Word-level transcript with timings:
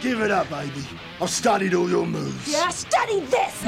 Give 0.00 0.20
it 0.20 0.30
up, 0.30 0.48
baby. 0.50 0.84
I've 1.20 1.30
studied 1.30 1.74
all 1.74 1.88
your 1.88 2.06
moves. 2.06 2.48
Yeah, 2.50 2.68
study 2.68 3.20
this! 3.20 3.62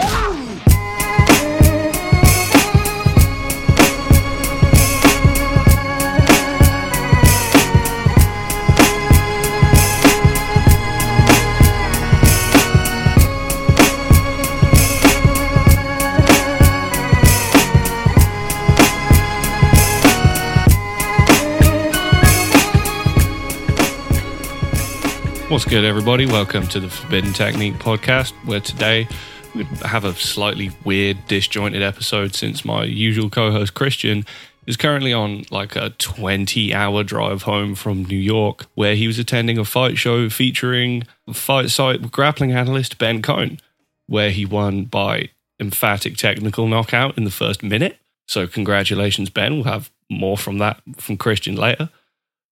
What's 25.48 25.64
good, 25.64 25.86
everybody? 25.86 26.26
Welcome 26.26 26.66
to 26.68 26.78
the 26.78 26.90
Forbidden 26.90 27.32
Technique 27.32 27.76
podcast, 27.76 28.32
where 28.44 28.60
today 28.60 29.08
we 29.54 29.64
have 29.80 30.04
a 30.04 30.12
slightly 30.12 30.70
weird, 30.84 31.26
disjointed 31.26 31.80
episode 31.80 32.34
since 32.34 32.66
my 32.66 32.84
usual 32.84 33.30
co 33.30 33.50
host 33.50 33.72
Christian 33.72 34.26
is 34.66 34.76
currently 34.76 35.14
on 35.14 35.46
like 35.50 35.74
a 35.74 35.88
20 35.96 36.74
hour 36.74 37.02
drive 37.02 37.44
home 37.44 37.74
from 37.74 38.04
New 38.04 38.18
York, 38.18 38.66
where 38.74 38.94
he 38.94 39.06
was 39.06 39.18
attending 39.18 39.56
a 39.56 39.64
fight 39.64 39.96
show 39.96 40.28
featuring 40.28 41.04
fight 41.32 41.70
site 41.70 42.12
grappling 42.12 42.52
analyst 42.52 42.98
Ben 42.98 43.22
Cohn, 43.22 43.58
where 44.06 44.30
he 44.30 44.44
won 44.44 44.84
by 44.84 45.30
emphatic 45.58 46.18
technical 46.18 46.68
knockout 46.68 47.16
in 47.16 47.24
the 47.24 47.30
first 47.30 47.62
minute. 47.62 47.96
So, 48.26 48.46
congratulations, 48.46 49.30
Ben. 49.30 49.54
We'll 49.54 49.64
have 49.64 49.90
more 50.10 50.36
from 50.36 50.58
that 50.58 50.82
from 50.98 51.16
Christian 51.16 51.56
later. 51.56 51.88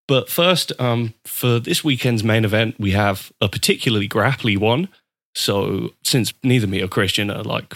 But 0.08 0.28
first, 0.28 0.72
um, 0.80 1.14
for 1.24 1.58
this 1.58 1.82
weekend's 1.82 2.22
main 2.22 2.44
event, 2.44 2.76
we 2.78 2.92
have 2.92 3.32
a 3.40 3.48
particularly 3.48 4.08
grapply 4.08 4.56
one. 4.56 4.88
So, 5.34 5.90
since 6.02 6.32
neither 6.42 6.66
me 6.66 6.80
or 6.80 6.88
Christian 6.88 7.30
are 7.30 7.42
like 7.42 7.74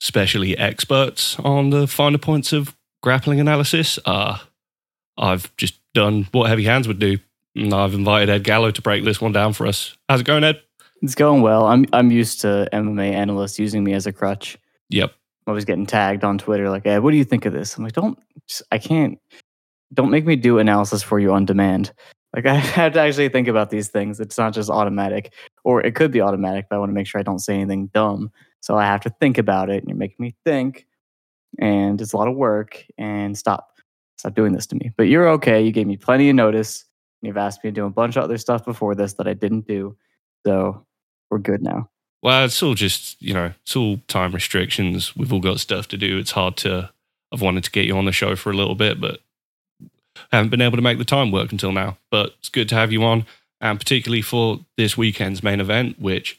specially 0.00 0.56
experts 0.56 1.38
on 1.40 1.70
the 1.70 1.86
finer 1.86 2.18
points 2.18 2.52
of 2.52 2.76
grappling 3.02 3.40
analysis, 3.40 3.98
uh, 4.04 4.38
I've 5.16 5.54
just 5.56 5.80
done 5.94 6.28
what 6.32 6.48
heavy 6.48 6.64
hands 6.64 6.86
would 6.86 6.98
do. 6.98 7.18
And 7.56 7.74
I've 7.74 7.94
invited 7.94 8.28
Ed 8.28 8.44
Gallo 8.44 8.70
to 8.70 8.82
break 8.82 9.04
this 9.04 9.20
one 9.20 9.32
down 9.32 9.54
for 9.54 9.66
us. 9.66 9.96
How's 10.08 10.20
it 10.20 10.26
going, 10.26 10.44
Ed? 10.44 10.62
It's 11.02 11.14
going 11.14 11.42
well. 11.42 11.66
I'm 11.66 11.86
I'm 11.92 12.10
used 12.10 12.42
to 12.42 12.68
MMA 12.72 13.12
analysts 13.12 13.58
using 13.58 13.82
me 13.82 13.94
as 13.94 14.06
a 14.06 14.12
crutch. 14.12 14.58
Yep. 14.90 15.12
I 15.46 15.52
was 15.52 15.64
getting 15.64 15.86
tagged 15.86 16.24
on 16.24 16.38
Twitter 16.38 16.68
like, 16.68 16.84
"Hey, 16.84 16.98
what 16.98 17.10
do 17.10 17.16
you 17.16 17.24
think 17.24 17.46
of 17.46 17.52
this?" 17.52 17.76
I'm 17.76 17.82
like, 17.82 17.94
"Don't, 17.94 18.18
I 18.70 18.78
can't. 18.78 19.18
Don't 19.92 20.10
make 20.10 20.26
me 20.26 20.36
do 20.36 20.58
analysis 20.58 21.02
for 21.02 21.18
you 21.18 21.32
on 21.32 21.44
demand." 21.44 21.92
Like 22.34 22.46
I 22.46 22.54
have 22.54 22.92
to 22.94 23.00
actually 23.00 23.28
think 23.28 23.48
about 23.48 23.70
these 23.70 23.88
things. 23.88 24.20
It's 24.20 24.38
not 24.38 24.52
just 24.52 24.70
automatic, 24.70 25.32
or 25.64 25.80
it 25.84 25.94
could 25.94 26.10
be 26.10 26.20
automatic, 26.20 26.66
but 26.68 26.76
I 26.76 26.78
want 26.78 26.90
to 26.90 26.94
make 26.94 27.06
sure 27.06 27.20
I 27.20 27.24
don't 27.24 27.40
say 27.40 27.54
anything 27.54 27.88
dumb. 27.88 28.30
So 28.60 28.76
I 28.76 28.84
have 28.84 29.00
to 29.02 29.10
think 29.20 29.38
about 29.38 29.70
it, 29.70 29.78
and 29.78 29.88
you're 29.88 29.96
making 29.96 30.16
me 30.18 30.34
think, 30.44 30.86
and 31.58 32.00
it's 32.00 32.12
a 32.12 32.16
lot 32.16 32.28
of 32.28 32.36
work. 32.36 32.84
And 32.98 33.36
stop, 33.36 33.68
stop 34.16 34.34
doing 34.34 34.52
this 34.52 34.66
to 34.68 34.76
me. 34.76 34.92
But 34.96 35.04
you're 35.04 35.28
okay. 35.30 35.62
You 35.62 35.72
gave 35.72 35.86
me 35.86 35.96
plenty 35.96 36.28
of 36.28 36.36
notice. 36.36 36.84
And 37.20 37.28
you've 37.28 37.36
asked 37.36 37.64
me 37.64 37.70
to 37.70 37.74
do 37.74 37.86
a 37.86 37.90
bunch 37.90 38.16
of 38.16 38.24
other 38.24 38.38
stuff 38.38 38.64
before 38.64 38.94
this 38.94 39.14
that 39.14 39.26
I 39.26 39.34
didn't 39.34 39.66
do. 39.66 39.96
So 40.46 40.86
we're 41.30 41.38
good 41.38 41.62
now. 41.62 41.90
Well, 42.22 42.44
it's 42.44 42.62
all 42.62 42.74
just, 42.74 43.20
you 43.20 43.32
know, 43.32 43.52
it's 43.62 43.76
all 43.76 43.98
time 44.08 44.32
restrictions. 44.32 45.16
We've 45.16 45.32
all 45.32 45.40
got 45.40 45.60
stuff 45.60 45.88
to 45.88 45.96
do. 45.96 46.18
It's 46.18 46.32
hard 46.32 46.56
to, 46.58 46.90
I've 47.32 47.40
wanted 47.40 47.64
to 47.64 47.70
get 47.70 47.86
you 47.86 47.96
on 47.96 48.04
the 48.04 48.12
show 48.12 48.36
for 48.36 48.50
a 48.50 48.54
little 48.54 48.74
bit, 48.74 49.00
but 49.00 49.20
haven't 50.32 50.50
been 50.50 50.60
able 50.60 50.76
to 50.76 50.82
make 50.82 50.98
the 50.98 51.04
time 51.04 51.30
work 51.30 51.52
until 51.52 51.72
now. 51.72 51.98
But 52.10 52.34
it's 52.38 52.48
good 52.48 52.68
to 52.70 52.74
have 52.74 52.92
you 52.92 53.02
on, 53.04 53.26
and 53.60 53.78
particularly 53.78 54.22
for 54.22 54.60
this 54.76 54.96
weekend's 54.96 55.42
main 55.42 55.60
event, 55.60 55.98
which, 55.98 56.38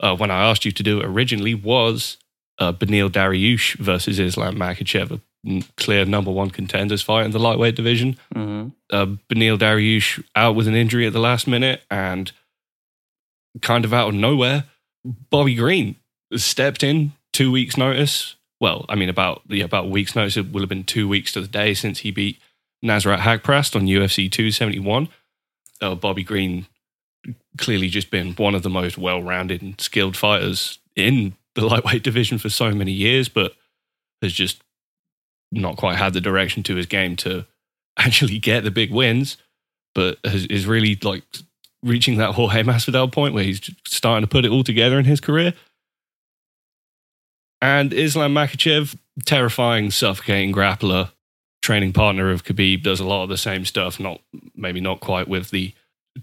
uh, 0.00 0.16
when 0.16 0.30
I 0.30 0.48
asked 0.50 0.64
you 0.64 0.72
to 0.72 0.82
do 0.82 1.00
it 1.00 1.06
originally, 1.06 1.54
was 1.54 2.16
uh, 2.58 2.72
Benil 2.72 3.10
Dariush 3.10 3.76
versus 3.76 4.18
Islam 4.18 4.56
Makhachev, 4.56 5.20
clear 5.76 6.04
number 6.04 6.30
one 6.30 6.50
contenders 6.50 7.02
fight 7.02 7.24
in 7.24 7.32
the 7.32 7.38
lightweight 7.38 7.76
division. 7.76 8.16
Mm-hmm. 8.34 8.68
Uh, 8.90 9.06
Benil 9.28 9.58
Dariush 9.58 10.22
out 10.34 10.54
with 10.54 10.68
an 10.68 10.74
injury 10.74 11.06
at 11.06 11.12
the 11.12 11.20
last 11.20 11.46
minute, 11.46 11.82
and 11.90 12.32
kind 13.62 13.84
of 13.84 13.92
out 13.92 14.08
of 14.08 14.14
nowhere, 14.14 14.64
Bobby 15.04 15.54
Green 15.54 15.96
stepped 16.36 16.82
in 16.82 17.12
two 17.32 17.52
weeks' 17.52 17.76
notice. 17.76 18.36
Well, 18.60 18.86
I 18.88 18.94
mean, 18.94 19.08
about 19.08 19.42
yeah, 19.48 19.64
about 19.64 19.86
a 19.86 19.88
week's 19.88 20.16
notice. 20.16 20.36
It 20.36 20.52
will 20.52 20.62
have 20.62 20.68
been 20.68 20.84
two 20.84 21.06
weeks 21.08 21.32
to 21.32 21.40
the 21.40 21.48
day 21.48 21.74
since 21.74 22.00
he 22.00 22.10
beat 22.10 22.38
Nasrat 22.84 23.18
Haqparast 23.18 23.74
on 23.74 23.86
UFC 23.86 24.30
271. 24.30 25.08
Uh, 25.80 25.94
Bobby 25.94 26.22
Green 26.22 26.66
clearly 27.58 27.88
just 27.88 28.10
been 28.10 28.32
one 28.34 28.54
of 28.54 28.62
the 28.62 28.70
most 28.70 28.98
well-rounded 28.98 29.62
and 29.62 29.80
skilled 29.80 30.16
fighters 30.16 30.78
in 30.94 31.34
the 31.54 31.64
lightweight 31.66 32.02
division 32.02 32.38
for 32.38 32.50
so 32.50 32.72
many 32.72 32.92
years, 32.92 33.28
but 33.28 33.54
has 34.22 34.32
just 34.32 34.62
not 35.50 35.76
quite 35.76 35.96
had 35.96 36.12
the 36.12 36.20
direction 36.20 36.62
to 36.64 36.76
his 36.76 36.86
game 36.86 37.16
to 37.16 37.46
actually 37.98 38.38
get 38.38 38.64
the 38.64 38.70
big 38.70 38.92
wins. 38.92 39.36
But 39.94 40.18
has, 40.24 40.46
is 40.46 40.66
really 40.66 40.98
like 41.02 41.22
reaching 41.84 42.16
that 42.18 42.34
Jorge 42.34 42.62
Masvidal 42.64 43.12
point 43.12 43.34
where 43.34 43.44
he's 43.44 43.70
starting 43.86 44.26
to 44.26 44.30
put 44.30 44.44
it 44.44 44.50
all 44.50 44.64
together 44.64 44.98
in 44.98 45.04
his 45.04 45.20
career. 45.20 45.54
And 47.62 47.92
Islam 47.92 48.34
Makhachev, 48.34 48.96
terrifying, 49.24 49.92
suffocating 49.92 50.52
grappler, 50.52 51.12
training 51.64 51.94
partner 51.94 52.30
of 52.30 52.44
Khabib, 52.44 52.82
does 52.82 53.00
a 53.00 53.06
lot 53.06 53.22
of 53.22 53.30
the 53.30 53.38
same 53.38 53.64
stuff. 53.64 53.98
Not 53.98 54.20
maybe 54.54 54.80
not 54.80 55.00
quite 55.00 55.26
with 55.26 55.50
the 55.50 55.72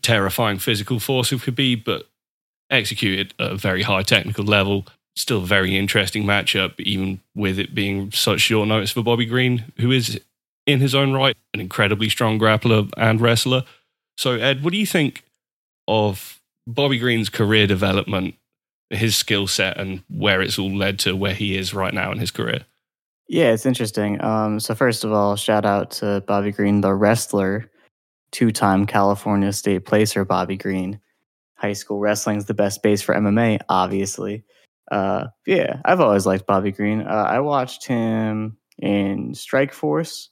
terrifying 0.02 0.60
physical 0.60 1.00
force 1.00 1.32
of 1.32 1.44
Khabib, 1.44 1.84
but 1.84 2.08
executed 2.70 3.34
at 3.40 3.52
a 3.52 3.56
very 3.56 3.82
high 3.82 4.04
technical 4.04 4.46
level. 4.46 4.86
Still 5.16 5.40
a 5.40 5.46
very 5.46 5.76
interesting 5.76 6.24
matchup, 6.24 6.80
even 6.80 7.20
with 7.36 7.60
it 7.60 7.74
being 7.76 8.12
such 8.12 8.42
short 8.42 8.68
notice 8.68 8.92
for 8.92 9.02
Bobby 9.02 9.26
Green, 9.26 9.66
who 9.78 9.92
is 9.92 10.22
in 10.68 10.80
his 10.80 10.94
own 10.94 11.12
right 11.12 11.36
an 11.54 11.60
incredibly 11.60 12.08
strong 12.08 12.40
grappler 12.40 12.90
and 12.96 13.20
wrestler. 13.20 13.64
So, 14.18 14.34
Ed, 14.34 14.64
what 14.64 14.72
do 14.72 14.78
you 14.78 14.86
think 14.86 15.24
of 15.88 16.40
Bobby 16.68 17.00
Green's 17.00 17.30
career 17.30 17.66
development, 17.66 18.36
his 18.92 19.16
skill 19.16 19.48
set, 19.48 19.78
and 19.78 20.04
where 20.08 20.42
it's 20.42 20.60
all 20.60 20.74
led 20.74 21.00
to 21.00 21.16
where 21.16 21.34
he 21.34 21.58
is 21.58 21.74
right 21.74 21.94
now 21.94 22.12
in 22.12 22.20
his 22.20 22.32
career? 22.32 22.66
Yeah, 23.32 23.54
it's 23.54 23.66
interesting. 23.66 24.22
Um, 24.22 24.60
so 24.60 24.76
first 24.76 25.06
of 25.06 25.14
all, 25.14 25.38
shout 25.38 25.66
out 25.66 25.90
to 25.92 26.22
Bobby 26.28 26.52
Green, 26.52 26.82
the 26.82 26.94
wrestler, 26.94 27.72
two-time 28.34 28.86
California 28.86 29.54
State 29.54 29.86
placer. 29.86 30.26
Bobby 30.26 30.58
Green, 30.58 31.00
high 31.56 31.72
school 31.72 32.00
wrestling 32.00 32.36
is 32.36 32.46
the 32.48 32.54
best 32.54 32.84
base 32.84 33.02
for 33.02 33.16
MMA, 33.16 33.60
obviously. 33.70 34.44
Uh, 34.92 35.28
yeah, 35.48 35.80
I've 35.86 36.02
always 36.02 36.26
liked 36.26 36.46
Bobby 36.46 36.74
Green. 36.74 37.04
Uh, 37.04 37.26
I 37.30 37.40
watched 37.40 37.86
him 37.88 38.58
in 38.80 39.32
Strikeforce 39.32 40.28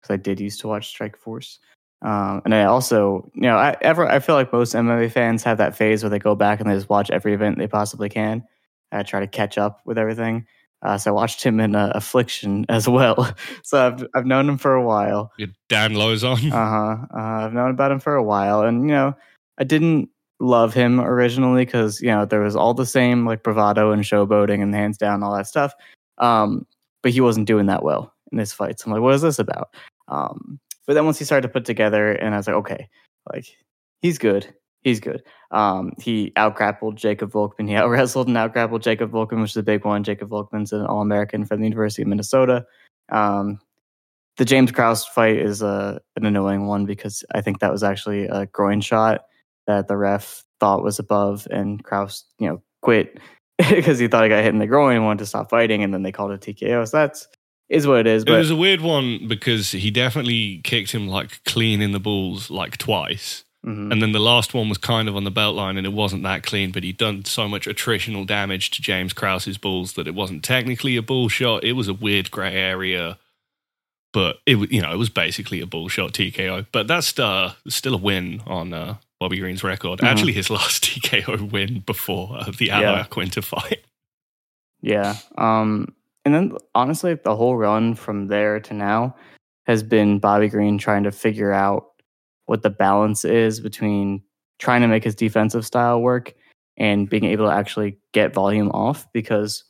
because 0.00 0.10
I 0.10 0.16
did 0.16 0.38
used 0.38 0.60
to 0.60 0.68
watch 0.68 0.96
Strikeforce. 0.96 1.58
Um, 2.02 2.40
and 2.44 2.54
I 2.54 2.66
also, 2.66 3.32
you 3.34 3.42
know, 3.42 3.56
I 3.56 3.76
ever 3.80 4.06
I 4.06 4.20
feel 4.20 4.36
like 4.36 4.52
most 4.52 4.76
MMA 4.76 5.10
fans 5.10 5.42
have 5.42 5.58
that 5.58 5.76
phase 5.76 6.04
where 6.04 6.10
they 6.10 6.20
go 6.20 6.36
back 6.36 6.60
and 6.60 6.70
they 6.70 6.76
just 6.76 6.88
watch 6.88 7.10
every 7.10 7.34
event 7.34 7.58
they 7.58 7.66
possibly 7.66 8.08
can. 8.08 8.44
I 8.92 9.02
try 9.02 9.18
to 9.18 9.26
catch 9.26 9.58
up 9.58 9.80
with 9.84 9.98
everything. 9.98 10.46
Uh, 10.84 10.98
so 10.98 11.10
I 11.10 11.14
watched 11.14 11.42
him 11.42 11.60
in 11.60 11.74
uh, 11.74 11.92
Affliction 11.94 12.66
as 12.68 12.88
well. 12.88 13.34
so 13.62 13.86
I've 13.86 14.06
I've 14.14 14.26
known 14.26 14.48
him 14.48 14.58
for 14.58 14.74
a 14.74 14.84
while. 14.84 15.32
Your 15.38 15.48
Dan 15.68 15.94
Lauzon. 15.94 16.34
Uh 16.52 16.68
huh. 16.68 17.06
Uh, 17.12 17.46
I've 17.46 17.52
known 17.52 17.70
about 17.70 17.90
him 17.90 18.00
for 18.00 18.14
a 18.14 18.22
while, 18.22 18.62
and 18.62 18.82
you 18.82 18.88
know, 18.94 19.16
I 19.58 19.64
didn't 19.64 20.10
love 20.40 20.74
him 20.74 21.00
originally 21.00 21.64
because 21.64 22.00
you 22.00 22.08
know 22.08 22.24
there 22.24 22.40
was 22.40 22.54
all 22.54 22.74
the 22.74 22.86
same 22.86 23.26
like 23.26 23.42
bravado 23.42 23.92
and 23.92 24.02
showboating 24.02 24.62
and 24.62 24.74
hands 24.74 24.98
down 24.98 25.22
all 25.22 25.34
that 25.34 25.46
stuff. 25.46 25.74
Um, 26.18 26.66
but 27.02 27.12
he 27.12 27.20
wasn't 27.20 27.46
doing 27.46 27.66
that 27.66 27.82
well 27.82 28.12
in 28.32 28.38
his 28.38 28.52
fights. 28.52 28.84
I'm 28.84 28.92
like, 28.92 29.00
what 29.00 29.14
is 29.14 29.22
this 29.22 29.38
about? 29.38 29.74
Um, 30.08 30.58
but 30.86 30.94
then 30.94 31.04
once 31.04 31.18
he 31.18 31.24
started 31.24 31.46
to 31.48 31.52
put 31.52 31.64
together, 31.64 32.12
and 32.12 32.34
I 32.34 32.36
was 32.36 32.46
like, 32.46 32.56
okay, 32.56 32.88
like 33.32 33.56
he's 34.02 34.18
good. 34.18 34.54
He's 34.84 35.00
good. 35.00 35.22
Um, 35.50 35.92
he 35.98 36.32
outgrappled 36.36 36.96
Jacob 36.96 37.32
Volkman. 37.32 37.68
He 37.68 37.74
out 37.74 37.88
wrestled 37.88 38.28
and 38.28 38.36
outgrappled 38.36 38.82
Jacob 38.82 39.10
Volkman, 39.10 39.40
which 39.40 39.52
is 39.52 39.56
a 39.56 39.62
big 39.62 39.84
one. 39.84 40.04
Jacob 40.04 40.28
Volkman's 40.28 40.72
an 40.72 40.86
All 40.86 41.00
American 41.00 41.44
from 41.46 41.60
the 41.60 41.66
University 41.66 42.02
of 42.02 42.08
Minnesota. 42.08 42.66
Um, 43.10 43.58
the 44.36 44.44
James 44.44 44.70
Krause 44.70 45.06
fight 45.06 45.38
is 45.38 45.62
a, 45.62 46.00
an 46.16 46.26
annoying 46.26 46.66
one 46.66 46.84
because 46.84 47.24
I 47.34 47.40
think 47.40 47.60
that 47.60 47.72
was 47.72 47.82
actually 47.82 48.26
a 48.26 48.46
groin 48.46 48.80
shot 48.80 49.22
that 49.66 49.88
the 49.88 49.96
ref 49.96 50.44
thought 50.60 50.82
was 50.82 50.98
above, 50.98 51.48
and 51.50 51.82
Krause, 51.82 52.24
you 52.38 52.48
know, 52.48 52.62
quit 52.82 53.18
because 53.58 53.98
he 53.98 54.08
thought 54.08 54.24
he 54.24 54.28
got 54.28 54.42
hit 54.42 54.52
in 54.52 54.58
the 54.58 54.66
groin 54.66 54.96
and 54.96 55.04
wanted 55.04 55.20
to 55.20 55.26
stop 55.26 55.48
fighting, 55.48 55.82
and 55.82 55.94
then 55.94 56.02
they 56.02 56.12
called 56.12 56.32
it 56.32 56.40
TKO. 56.40 56.86
So 56.86 56.98
that's 56.98 57.26
is 57.70 57.86
what 57.86 58.00
it 58.00 58.06
is. 58.06 58.24
But 58.24 58.34
it 58.34 58.38
was 58.38 58.50
a 58.50 58.56
weird 58.56 58.82
one 58.82 59.26
because 59.26 59.70
he 59.70 59.90
definitely 59.90 60.60
kicked 60.64 60.92
him 60.92 61.08
like 61.08 61.42
clean 61.44 61.80
in 61.80 61.92
the 61.92 62.00
balls 62.00 62.50
like 62.50 62.76
twice. 62.76 63.44
Mhm. 63.64 63.90
And 63.92 64.02
then 64.02 64.12
the 64.12 64.18
last 64.20 64.52
one 64.52 64.68
was 64.68 64.76
kind 64.78 65.08
of 65.08 65.16
on 65.16 65.24
the 65.24 65.30
belt 65.30 65.56
line 65.56 65.76
and 65.78 65.86
it 65.86 65.92
wasn't 65.92 66.22
that 66.24 66.42
clean, 66.42 66.70
but 66.70 66.82
he'd 66.82 66.98
done 66.98 67.24
so 67.24 67.48
much 67.48 67.66
attritional 67.66 68.26
damage 68.26 68.70
to 68.72 68.82
James 68.82 69.12
Krause's 69.14 69.56
balls 69.56 69.94
that 69.94 70.06
it 70.06 70.14
wasn't 70.14 70.44
technically 70.44 70.96
a 70.96 71.02
bull 71.02 71.28
shot. 71.30 71.64
It 71.64 71.72
was 71.72 71.88
a 71.88 71.94
weird 71.94 72.30
grey 72.30 72.54
area. 72.54 73.18
But 74.12 74.36
it, 74.46 74.70
you 74.70 74.80
know, 74.82 74.92
it 74.92 74.96
was 74.98 75.08
basically 75.08 75.60
a 75.60 75.66
bull 75.66 75.88
shot 75.88 76.12
TKO. 76.12 76.66
But 76.72 76.86
that's 76.86 77.18
uh, 77.18 77.54
still 77.66 77.94
a 77.94 77.98
win 77.98 78.42
on 78.46 78.72
uh, 78.72 78.96
Bobby 79.18 79.38
Green's 79.38 79.64
record. 79.64 79.98
Mhm. 80.00 80.06
Actually, 80.08 80.32
his 80.34 80.50
last 80.58 80.84
TKO 80.84 81.50
win 81.50 81.80
before 81.86 82.36
uh, 82.38 82.44
the 82.56 82.68
Aloy 82.68 82.80
Yeah. 82.82 83.04
Quinta 83.04 83.42
fight. 83.42 83.80
Yeah. 84.82 85.16
Um, 85.38 85.94
and 86.24 86.34
then 86.34 86.52
honestly, 86.74 87.14
the 87.14 87.34
whole 87.34 87.56
run 87.56 87.94
from 87.94 88.28
there 88.28 88.60
to 88.60 88.74
now 88.74 89.16
has 89.66 89.82
been 89.82 90.18
Bobby 90.18 90.48
Green 90.48 90.76
trying 90.78 91.04
to 91.04 91.10
figure 91.10 91.52
out 91.52 91.86
what 92.46 92.62
the 92.62 92.70
balance 92.70 93.24
is 93.24 93.60
between 93.60 94.22
trying 94.58 94.82
to 94.82 94.88
make 94.88 95.04
his 95.04 95.14
defensive 95.14 95.64
style 95.64 96.00
work 96.00 96.34
and 96.76 97.08
being 97.08 97.24
able 97.24 97.46
to 97.46 97.52
actually 97.52 97.98
get 98.12 98.34
volume 98.34 98.70
off 98.70 99.10
because 99.12 99.64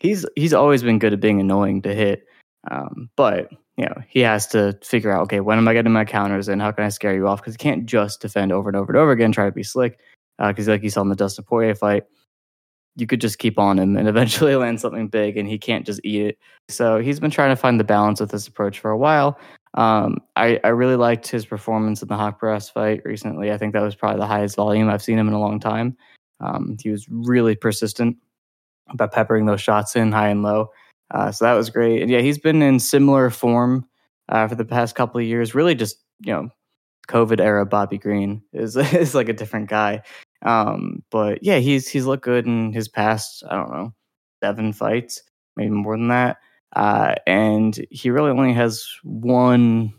he's 0.00 0.26
he's 0.36 0.54
always 0.54 0.82
been 0.82 0.98
good 0.98 1.12
at 1.12 1.20
being 1.20 1.40
annoying 1.40 1.82
to 1.82 1.94
hit. 1.94 2.26
Um, 2.70 3.10
but 3.16 3.50
you 3.76 3.86
know, 3.86 4.02
he 4.08 4.20
has 4.20 4.46
to 4.48 4.78
figure 4.82 5.10
out, 5.10 5.22
okay, 5.22 5.40
when 5.40 5.56
am 5.56 5.66
I 5.66 5.72
getting 5.72 5.92
my 5.92 6.04
counters 6.04 6.48
and 6.48 6.60
how 6.60 6.70
can 6.70 6.84
I 6.84 6.90
scare 6.90 7.14
you 7.14 7.26
off? 7.26 7.40
Because 7.40 7.54
he 7.54 7.58
can't 7.58 7.86
just 7.86 8.20
defend 8.20 8.52
over 8.52 8.68
and 8.68 8.76
over 8.76 8.92
and 8.92 8.98
over 8.98 9.10
again, 9.10 9.32
try 9.32 9.46
to 9.46 9.52
be 9.52 9.62
slick. 9.62 9.98
Because 10.38 10.68
like 10.68 10.82
you 10.82 10.90
saw 10.90 11.00
in 11.00 11.08
the 11.08 11.16
Dustin 11.16 11.44
Poirier 11.44 11.74
fight, 11.74 12.04
you 12.96 13.06
could 13.06 13.20
just 13.20 13.38
keep 13.38 13.58
on 13.58 13.78
him 13.78 13.96
and 13.96 14.08
eventually 14.08 14.54
land 14.56 14.80
something 14.80 15.08
big 15.08 15.36
and 15.36 15.48
he 15.48 15.58
can't 15.58 15.86
just 15.86 16.00
eat 16.04 16.22
it. 16.22 16.38
So 16.68 16.98
he's 16.98 17.20
been 17.20 17.30
trying 17.30 17.50
to 17.50 17.56
find 17.56 17.80
the 17.80 17.84
balance 17.84 18.20
with 18.20 18.30
this 18.30 18.46
approach 18.46 18.78
for 18.78 18.90
a 18.90 18.98
while. 18.98 19.38
Um, 19.74 20.18
I, 20.36 20.58
I 20.64 20.68
really 20.68 20.96
liked 20.96 21.28
his 21.28 21.46
performance 21.46 22.02
in 22.02 22.08
the 22.08 22.14
Haqparast 22.14 22.72
fight 22.72 23.02
recently. 23.04 23.52
I 23.52 23.58
think 23.58 23.72
that 23.72 23.82
was 23.82 23.94
probably 23.94 24.18
the 24.18 24.26
highest 24.26 24.56
volume 24.56 24.88
I've 24.88 25.02
seen 25.02 25.18
him 25.18 25.28
in 25.28 25.34
a 25.34 25.40
long 25.40 25.60
time. 25.60 25.96
Um, 26.40 26.76
he 26.82 26.90
was 26.90 27.06
really 27.08 27.54
persistent 27.54 28.16
about 28.88 29.12
peppering 29.12 29.46
those 29.46 29.60
shots 29.60 29.94
in 29.94 30.10
high 30.10 30.28
and 30.28 30.42
low. 30.42 30.70
Uh, 31.12 31.30
so 31.30 31.44
that 31.44 31.54
was 31.54 31.70
great. 31.70 32.02
And 32.02 32.10
yeah, 32.10 32.20
he's 32.20 32.38
been 32.38 32.62
in 32.62 32.80
similar 32.80 33.30
form 33.30 33.86
uh, 34.28 34.48
for 34.48 34.54
the 34.54 34.64
past 34.64 34.94
couple 34.94 35.20
of 35.20 35.26
years. 35.26 35.54
Really, 35.54 35.74
just 35.74 35.98
you 36.20 36.32
know, 36.32 36.48
COVID 37.08 37.40
era 37.40 37.66
Bobby 37.66 37.98
Green 37.98 38.42
is 38.52 38.76
is 38.94 39.14
like 39.14 39.28
a 39.28 39.34
different 39.34 39.68
guy. 39.68 40.02
Um, 40.42 41.02
but 41.10 41.42
yeah, 41.42 41.58
he's 41.58 41.88
he's 41.88 42.06
looked 42.06 42.24
good 42.24 42.46
in 42.46 42.72
his 42.72 42.88
past. 42.88 43.42
I 43.48 43.56
don't 43.56 43.70
know, 43.70 43.94
seven 44.42 44.72
fights, 44.72 45.22
maybe 45.56 45.70
more 45.70 45.96
than 45.96 46.08
that. 46.08 46.38
Uh, 46.74 47.14
and 47.26 47.84
he 47.90 48.10
really 48.10 48.30
only 48.30 48.52
has 48.52 48.86
one 49.02 49.92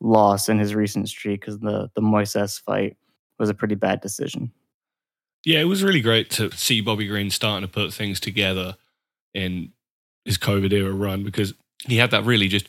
loss 0.00 0.48
in 0.48 0.58
his 0.58 0.74
recent 0.74 1.08
streak 1.08 1.40
because 1.40 1.58
the 1.60 1.90
the 1.94 2.00
Moises 2.00 2.60
fight 2.60 2.96
was 3.38 3.50
a 3.50 3.54
pretty 3.54 3.74
bad 3.74 4.00
decision. 4.00 4.52
Yeah, 5.44 5.60
it 5.60 5.64
was 5.64 5.84
really 5.84 6.00
great 6.00 6.30
to 6.30 6.50
see 6.52 6.80
Bobby 6.80 7.06
Green 7.06 7.30
starting 7.30 7.66
to 7.66 7.72
put 7.72 7.92
things 7.92 8.18
together 8.20 8.76
in 9.34 9.72
his 10.24 10.38
COVID 10.38 10.72
era 10.72 10.92
run 10.92 11.22
because 11.22 11.54
he 11.86 11.96
had 11.96 12.10
that 12.10 12.24
really 12.24 12.48
just 12.48 12.68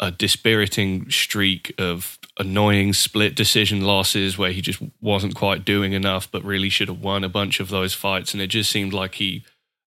a 0.00 0.10
dispiriting 0.10 1.10
streak 1.10 1.74
of 1.78 2.18
annoying 2.38 2.92
split 2.92 3.34
decision 3.34 3.80
losses 3.82 4.36
where 4.36 4.52
he 4.52 4.60
just 4.60 4.82
wasn't 5.00 5.34
quite 5.34 5.64
doing 5.64 5.92
enough, 5.92 6.30
but 6.30 6.44
really 6.44 6.68
should 6.68 6.88
have 6.88 7.00
won 7.00 7.24
a 7.24 7.28
bunch 7.28 7.60
of 7.60 7.68
those 7.68 7.94
fights. 7.94 8.32
And 8.32 8.42
it 8.42 8.48
just 8.48 8.70
seemed 8.70 8.92
like 8.92 9.14
he 9.14 9.44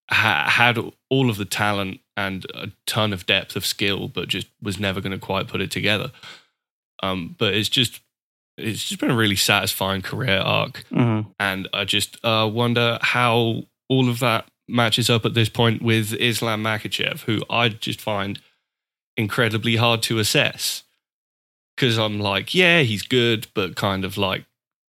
ha- 0.09 0.49
had 0.49 0.79
all 1.09 1.29
of 1.29 1.37
the 1.37 1.45
talent 1.45 1.99
and 2.25 2.45
a 2.53 2.67
ton 2.85 3.13
of 3.13 3.25
depth 3.25 3.55
of 3.55 3.65
skill, 3.65 4.07
but 4.07 4.27
just 4.27 4.47
was 4.61 4.79
never 4.79 4.99
going 5.01 5.17
to 5.19 5.25
quite 5.31 5.47
put 5.47 5.61
it 5.61 5.71
together. 5.71 6.11
Um, 7.01 7.35
but 7.39 7.53
it's 7.53 7.69
just 7.69 8.01
it's 8.57 8.83
just 8.89 8.99
been 8.99 9.11
a 9.11 9.15
really 9.15 9.37
satisfying 9.37 10.01
career 10.01 10.39
arc 10.39 10.83
Mm-hmm. 10.91 11.29
and 11.39 11.67
I 11.73 11.85
just 11.85 12.17
uh, 12.25 12.49
wonder 12.51 12.97
how 13.01 13.63
all 13.87 14.09
of 14.09 14.19
that 14.19 14.43
matches 14.67 15.09
up 15.09 15.25
at 15.25 15.33
this 15.33 15.49
point 15.49 15.81
with 15.81 16.13
Islam 16.13 16.61
Makhachev, 16.63 17.21
who 17.21 17.41
I 17.49 17.69
just 17.69 18.01
find 18.01 18.39
incredibly 19.15 19.77
hard 19.77 20.01
to 20.03 20.19
assess. 20.19 20.83
Because 21.75 21.97
I'm 21.97 22.19
like, 22.19 22.53
yeah, 22.53 22.81
he's 22.81 23.03
good, 23.03 23.47
but 23.53 23.77
kind 23.77 24.03
of 24.03 24.17
like 24.17 24.43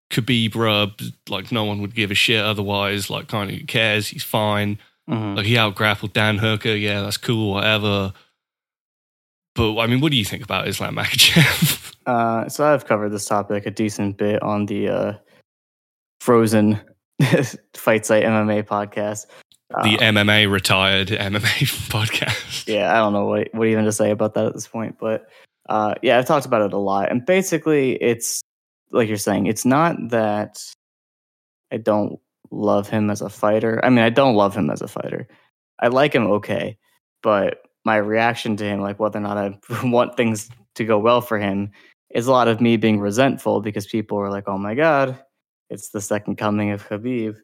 Khabib 0.10 0.56
rub, 0.56 1.02
like 1.28 1.52
no 1.52 1.66
one 1.66 1.82
would 1.82 1.94
give 1.94 2.12
a 2.12 2.16
shit 2.16 2.44
otherwise. 2.44 3.10
Like, 3.10 3.28
kind 3.28 3.52
of 3.52 3.68
cares? 3.68 4.08
He's 4.08 4.24
fine. 4.24 4.80
Mm-hmm. 5.10 5.36
Like, 5.36 5.46
he 5.46 5.58
out 5.58 5.76
grappled 5.76 6.14
Dan 6.14 6.38
Hooker. 6.38 6.76
Yeah, 6.76 7.02
that's 7.02 7.18
cool, 7.18 7.54
whatever. 7.54 8.14
But 9.56 9.80
I 9.80 9.88
mean, 9.88 10.02
what 10.02 10.12
do 10.12 10.18
you 10.18 10.26
think 10.26 10.44
about 10.44 10.68
Islam 10.68 10.96
Makhachev? 10.96 11.84
Uh, 12.08 12.48
so 12.48 12.66
I've 12.66 12.86
covered 12.86 13.10
this 13.10 13.26
topic 13.26 13.66
a 13.66 13.70
decent 13.70 14.16
bit 14.16 14.42
on 14.42 14.68
the 14.68 14.88
uh, 14.88 15.14
Frozen 16.22 16.80
Fight 17.74 18.06
Site 18.06 18.24
MMA 18.24 18.64
podcast. 18.64 19.26
the 19.84 19.98
Uh, 19.98 20.14
MMA 20.14 20.50
retired 20.50 21.10
MMA 21.10 21.40
podcast. 21.90 22.66
yeah, 22.66 22.94
I 22.94 23.00
don't 23.00 23.12
know 23.12 23.26
what 23.26 23.54
what 23.54 23.68
even 23.68 23.84
to 23.84 23.92
say 23.92 24.10
about 24.10 24.36
that 24.36 24.46
at 24.46 24.54
this 24.54 24.70
point, 24.70 24.96
but 24.98 25.28
uh, 25.68 25.96
yeah, 26.02 26.18
I've 26.18 26.26
talked 26.26 26.46
about 26.46 26.62
it 26.62 26.72
a 26.72 26.78
lot, 26.78 27.12
and 27.12 27.26
basically, 27.26 28.02
it's 28.02 28.42
like 28.92 29.10
you're 29.10 29.18
saying, 29.18 29.48
it's 29.48 29.66
not 29.66 29.98
that 30.10 30.64
I 31.74 31.78
don't 31.78 32.22
love 32.52 32.90
him 32.90 33.10
as 33.10 33.22
a 33.22 33.30
fighter. 33.30 33.84
I 33.84 33.90
mean, 33.90 34.00
I 34.00 34.10
don't 34.10 34.36
love 34.36 34.56
him 34.56 34.70
as 34.70 34.82
a 34.82 34.88
fighter. 34.88 35.28
I 35.80 35.88
like 35.88 36.14
him 36.14 36.28
okay, 36.28 36.78
but 37.22 37.62
my 37.86 37.98
reaction 37.98 38.58
to 38.58 38.64
him, 38.66 38.82
like 38.82 39.00
whether 39.00 39.20
or 39.20 39.22
not 39.22 39.38
I 39.38 39.58
want 39.88 40.18
things 40.18 40.50
to 40.76 40.86
go 40.86 41.00
well 41.00 41.22
for 41.22 41.38
him, 41.38 41.72
is 42.12 42.28
a 42.28 42.32
lot 42.32 42.48
of 42.48 42.62
me 42.62 42.78
being 42.78 43.00
resentful 43.00 43.62
because 43.62 43.86
people 43.88 44.18
are 44.18 44.32
like, 44.32 44.48
"Oh 44.48 44.58
my 44.58 44.76
god, 44.76 45.20
it's 45.70 45.90
the 45.90 46.02
second 46.02 46.38
coming 46.38 46.72
of 46.72 46.88
Khabib. 46.88 47.36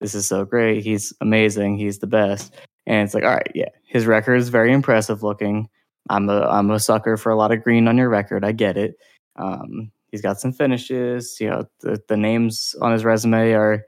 This 0.00 0.14
is 0.14 0.26
so 0.26 0.44
great. 0.44 0.82
He's 0.82 1.12
amazing. 1.20 1.78
He's 1.78 1.98
the 1.98 2.06
best." 2.06 2.54
And 2.86 3.04
it's 3.04 3.14
like, 3.14 3.24
all 3.24 3.34
right, 3.34 3.50
yeah, 3.54 3.68
his 3.86 4.06
record 4.06 4.36
is 4.36 4.48
very 4.48 4.72
impressive 4.72 5.22
looking. 5.22 5.68
I'm 6.10 6.28
a 6.28 6.42
I'm 6.42 6.70
a 6.70 6.80
sucker 6.80 7.16
for 7.16 7.30
a 7.30 7.36
lot 7.36 7.52
of 7.52 7.62
green 7.62 7.88
on 7.88 7.96
your 7.96 8.08
record. 8.08 8.44
I 8.44 8.52
get 8.52 8.76
it. 8.76 8.96
Um, 9.36 9.92
he's 10.10 10.22
got 10.22 10.40
some 10.40 10.52
finishes. 10.52 11.36
You 11.40 11.50
know, 11.50 11.64
the, 11.80 12.00
the 12.08 12.16
names 12.16 12.74
on 12.80 12.92
his 12.92 13.04
resume 13.04 13.52
are 13.52 13.84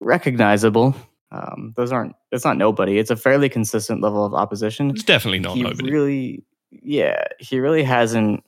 recognizable. 0.00 0.94
Um, 1.32 1.74
those 1.76 1.92
aren't. 1.92 2.14
It's 2.32 2.44
not 2.44 2.56
nobody. 2.56 2.98
It's 2.98 3.10
a 3.10 3.16
fairly 3.16 3.48
consistent 3.48 4.02
level 4.02 4.24
of 4.24 4.34
opposition. 4.34 4.90
It's 4.90 5.04
definitely 5.04 5.38
not 5.38 5.56
he 5.56 5.62
nobody. 5.62 5.90
really, 5.90 6.44
yeah, 6.70 7.24
he 7.38 7.60
really 7.60 7.84
hasn't 7.84 8.42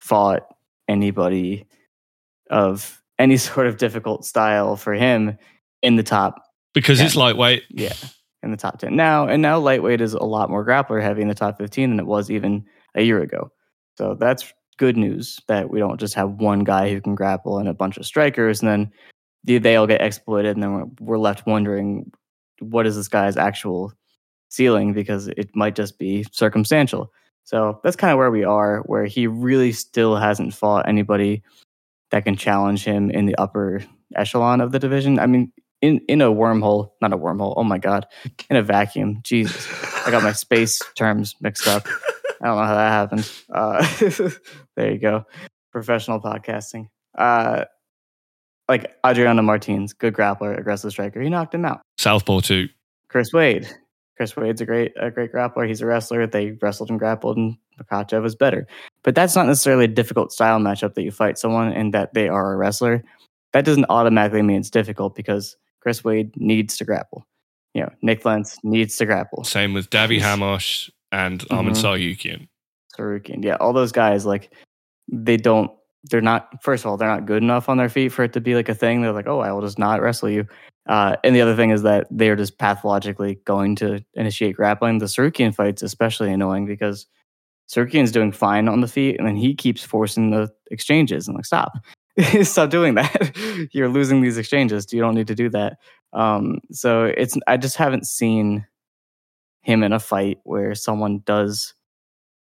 fought 0.00 0.46
anybody 0.86 1.66
of 2.50 3.02
any 3.18 3.36
sort 3.38 3.66
of 3.66 3.76
difficult 3.78 4.24
style 4.24 4.76
for 4.76 4.94
him 4.94 5.36
in 5.82 5.96
the 5.96 6.02
top 6.02 6.42
because 6.74 7.00
it's 7.00 7.16
lightweight. 7.16 7.64
yeah, 7.70 7.94
in 8.42 8.50
the 8.50 8.56
top 8.56 8.78
10 8.78 8.94
now. 8.94 9.26
And 9.26 9.42
now 9.42 9.58
lightweight 9.58 10.00
is 10.00 10.14
a 10.14 10.24
lot 10.24 10.50
more 10.50 10.64
grappler 10.64 11.02
heavy 11.02 11.22
in 11.22 11.28
the 11.28 11.34
top 11.34 11.58
15 11.58 11.90
than 11.90 12.00
it 12.00 12.06
was 12.06 12.30
even 12.30 12.64
a 12.94 13.02
year 13.02 13.20
ago. 13.20 13.50
So 13.96 14.14
that's 14.14 14.52
good 14.76 14.96
news 14.96 15.40
that 15.48 15.70
we 15.70 15.80
don't 15.80 15.98
just 15.98 16.14
have 16.14 16.30
one 16.30 16.60
guy 16.60 16.90
who 16.90 17.00
can 17.00 17.14
grapple 17.14 17.58
and 17.58 17.68
a 17.68 17.74
bunch 17.74 17.96
of 17.96 18.06
strikers 18.06 18.60
and 18.60 18.70
then 18.70 18.92
they, 19.44 19.76
all 19.76 19.86
get 19.86 20.02
exploited 20.02 20.56
and 20.56 20.62
then 20.62 20.74
we're, 20.74 20.86
we're 21.00 21.18
left 21.18 21.46
wondering 21.46 22.10
what 22.60 22.86
is 22.86 22.96
this 22.96 23.08
guy's 23.08 23.36
actual 23.36 23.92
ceiling 24.48 24.92
because 24.92 25.28
it 25.28 25.50
might 25.54 25.74
just 25.74 25.98
be 25.98 26.24
circumstantial. 26.32 27.12
So 27.44 27.80
that's 27.82 27.96
kind 27.96 28.12
of 28.12 28.18
where 28.18 28.30
we 28.30 28.44
are, 28.44 28.80
where 28.80 29.06
he 29.06 29.26
really 29.26 29.72
still 29.72 30.16
hasn't 30.16 30.54
fought 30.54 30.88
anybody 30.88 31.42
that 32.10 32.24
can 32.24 32.36
challenge 32.36 32.84
him 32.84 33.10
in 33.10 33.26
the 33.26 33.36
upper 33.36 33.82
echelon 34.16 34.60
of 34.60 34.72
the 34.72 34.78
division. 34.78 35.18
I 35.18 35.26
mean, 35.26 35.52
in 35.80 36.00
in 36.08 36.20
a 36.20 36.26
wormhole, 36.26 36.90
not 37.00 37.12
a 37.12 37.18
wormhole. 37.18 37.54
Oh 37.56 37.64
my 37.64 37.78
god, 37.78 38.06
in 38.50 38.56
a 38.56 38.62
vacuum. 38.62 39.20
Jesus, 39.22 39.66
I 40.06 40.10
got 40.10 40.22
my 40.22 40.32
space 40.32 40.80
terms 40.96 41.36
mixed 41.40 41.68
up. 41.68 41.86
I 42.42 42.46
don't 42.46 42.56
know 42.56 42.64
how 42.64 42.74
that 42.74 42.90
happened. 42.90 43.32
Uh, 43.52 44.30
there 44.76 44.92
you 44.92 44.98
go, 44.98 45.24
professional 45.72 46.20
podcasting. 46.20 46.88
Uh, 47.16 47.64
like 48.68 48.94
Adriano 49.06 49.42
Martins, 49.42 49.92
good 49.92 50.14
grappler, 50.14 50.58
aggressive 50.58 50.90
striker. 50.90 51.20
He 51.20 51.28
knocked 51.30 51.54
him 51.54 51.64
out. 51.64 51.80
Southpaw 51.96 52.40
too. 52.40 52.68
Chris 53.08 53.32
Wade. 53.32 53.68
Chris 54.16 54.34
Wade's 54.36 54.60
a 54.60 54.66
great 54.66 54.92
a 55.00 55.10
great 55.10 55.32
grappler. 55.32 55.66
He's 55.66 55.80
a 55.80 55.86
wrestler. 55.86 56.26
They 56.26 56.50
wrestled 56.60 56.90
and 56.90 56.98
grappled, 56.98 57.36
and 57.36 57.56
Makhachev 57.80 58.20
was 58.22 58.34
better. 58.34 58.66
But 59.04 59.14
that's 59.14 59.36
not 59.36 59.46
necessarily 59.46 59.84
a 59.84 59.88
difficult 59.88 60.32
style 60.32 60.58
matchup 60.58 60.94
that 60.94 61.02
you 61.02 61.12
fight 61.12 61.38
someone 61.38 61.72
and 61.72 61.94
that 61.94 62.14
they 62.14 62.28
are 62.28 62.52
a 62.52 62.56
wrestler. 62.56 63.04
That 63.52 63.64
doesn't 63.64 63.86
automatically 63.88 64.42
mean 64.42 64.58
it's 64.58 64.70
difficult 64.70 65.14
because 65.14 65.56
Chris 65.80 66.02
Wade 66.02 66.32
needs 66.36 66.76
to 66.78 66.84
grapple. 66.84 67.26
You 67.74 67.82
know, 67.82 67.90
Nik 68.02 68.24
Lentz 68.24 68.58
needs 68.64 68.96
to 68.96 69.06
grapple. 69.06 69.44
Same 69.44 69.72
with 69.72 69.88
Davi 69.88 70.20
Ramos 70.20 70.90
and 71.12 71.40
Arman 71.48 71.70
Mhm. 71.70 71.76
Tsarukyan. 71.76 72.48
Tsarukyan. 72.98 73.44
Yeah, 73.44 73.54
all 73.60 73.72
those 73.72 73.92
guys 73.92 74.26
like 74.26 74.50
they 75.06 75.36
don't 75.36 75.70
they're 76.04 76.20
not 76.20 76.62
first 76.62 76.84
of 76.84 76.90
all, 76.90 76.96
they're 76.96 77.08
not 77.08 77.26
good 77.26 77.42
enough 77.42 77.68
on 77.68 77.76
their 77.76 77.88
feet 77.88 78.10
for 78.10 78.24
it 78.24 78.32
to 78.34 78.40
be 78.40 78.54
like 78.54 78.68
a 78.68 78.74
thing. 78.74 79.02
They're 79.02 79.12
like, 79.12 79.26
oh, 79.26 79.40
I 79.40 79.52
will 79.52 79.62
just 79.62 79.78
not 79.78 80.00
wrestle 80.00 80.30
you. 80.30 80.46
Uh, 80.88 81.16
and 81.22 81.36
the 81.36 81.40
other 81.42 81.54
thing 81.54 81.70
is 81.70 81.82
that 81.82 82.06
they're 82.10 82.36
just 82.36 82.58
pathologically 82.58 83.40
going 83.44 83.76
to 83.76 84.02
initiate 84.14 84.56
grappling. 84.56 84.98
The 84.98 85.06
Tsarukyan 85.06 85.54
fight's 85.54 85.82
especially 85.82 86.32
annoying 86.32 86.66
because 86.66 87.06
Tsarukyan's 87.68 88.12
doing 88.12 88.32
fine 88.32 88.68
on 88.68 88.80
the 88.80 88.88
feet 88.88 89.18
and 89.18 89.28
then 89.28 89.36
he 89.36 89.54
keeps 89.54 89.82
forcing 89.82 90.30
the 90.30 90.50
exchanges 90.70 91.28
and 91.28 91.36
like 91.36 91.44
stop. 91.44 91.72
stop 92.42 92.70
doing 92.70 92.94
that. 92.94 93.36
You're 93.72 93.90
losing 93.90 94.22
these 94.22 94.38
exchanges. 94.38 94.90
You 94.92 95.00
don't 95.00 95.14
need 95.14 95.26
to 95.26 95.34
do 95.34 95.50
that. 95.50 95.78
Um, 96.14 96.60
so 96.72 97.04
it's 97.04 97.36
I 97.46 97.58
just 97.58 97.76
haven't 97.76 98.06
seen 98.06 98.66
him 99.60 99.82
in 99.82 99.92
a 99.92 100.00
fight 100.00 100.38
where 100.44 100.74
someone 100.74 101.22
does 101.26 101.74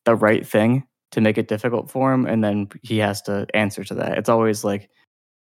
the 0.05 0.15
right 0.15 0.45
thing 0.45 0.85
to 1.15 1.21
make 1.21 1.37
it 1.37 1.47
difficult 1.47 1.89
for 1.89 2.13
him 2.13 2.27
and 2.27 2.43
then 2.43 2.69
he 2.83 2.99
has 2.99 3.21
to 3.23 3.47
answer 3.53 3.83
to 3.83 3.95
that 3.95 4.17
it's 4.17 4.29
always 4.29 4.63
like 4.63 4.89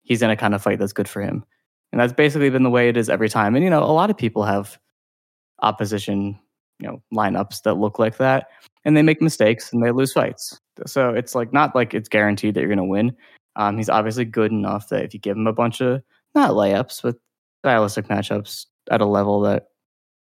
he's 0.05 0.22
in 0.22 0.29
a 0.29 0.38
kind 0.38 0.55
of 0.55 0.62
fight 0.62 0.79
that's 0.79 0.93
good 0.93 1.10
for 1.10 1.22
him. 1.22 1.43
And 1.91 2.00
that's 2.00 2.13
basically 2.13 2.50
been 2.50 2.63
the 2.63 2.69
way 2.69 2.88
it 2.88 2.98
is 2.98 3.10
every 3.10 3.29
time. 3.29 3.55
And 3.55 3.63
you 3.63 3.69
know, 3.69 3.84
a 3.84 3.91
lot 3.91 4.10
of 4.10 4.17
people 4.17 4.43
have 4.43 4.79
opposition, 5.62 6.39
you 6.79 6.88
know, 6.88 7.01
lineups 7.13 7.63
that 7.63 7.75
look 7.75 8.00
like 8.00 8.17
that 8.17 8.48
and 8.86 8.95
they 8.95 9.01
make 9.01 9.22
mistakes 9.22 9.74
and 9.74 9.84
they 9.84 9.91
lose 9.91 10.13
fights. 10.13 10.60
So 10.86 11.10
it's 11.10 11.36
like 11.36 11.51
not 11.51 11.75
like 11.75 11.93
it's 11.93 12.10
guaranteed 12.10 12.53
that 12.53 12.62
you're 12.62 12.69
going 12.69 12.77
to 12.77 12.84
win. 12.84 13.15
Um, 13.55 13.77
he's 13.77 13.89
obviously 13.89 14.25
good 14.25 14.51
enough 14.51 14.89
that 14.89 15.03
if 15.03 15.13
you 15.13 15.19
give 15.19 15.38
him 15.38 15.48
a 15.48 15.53
bunch 15.53 15.81
of 15.81 16.01
not 16.34 16.51
layups, 16.51 17.01
but 17.01 17.15
stylistic 17.62 18.07
matchups 18.07 18.65
at 18.91 19.01
a 19.01 19.05
level 19.05 19.41
that 19.41 19.67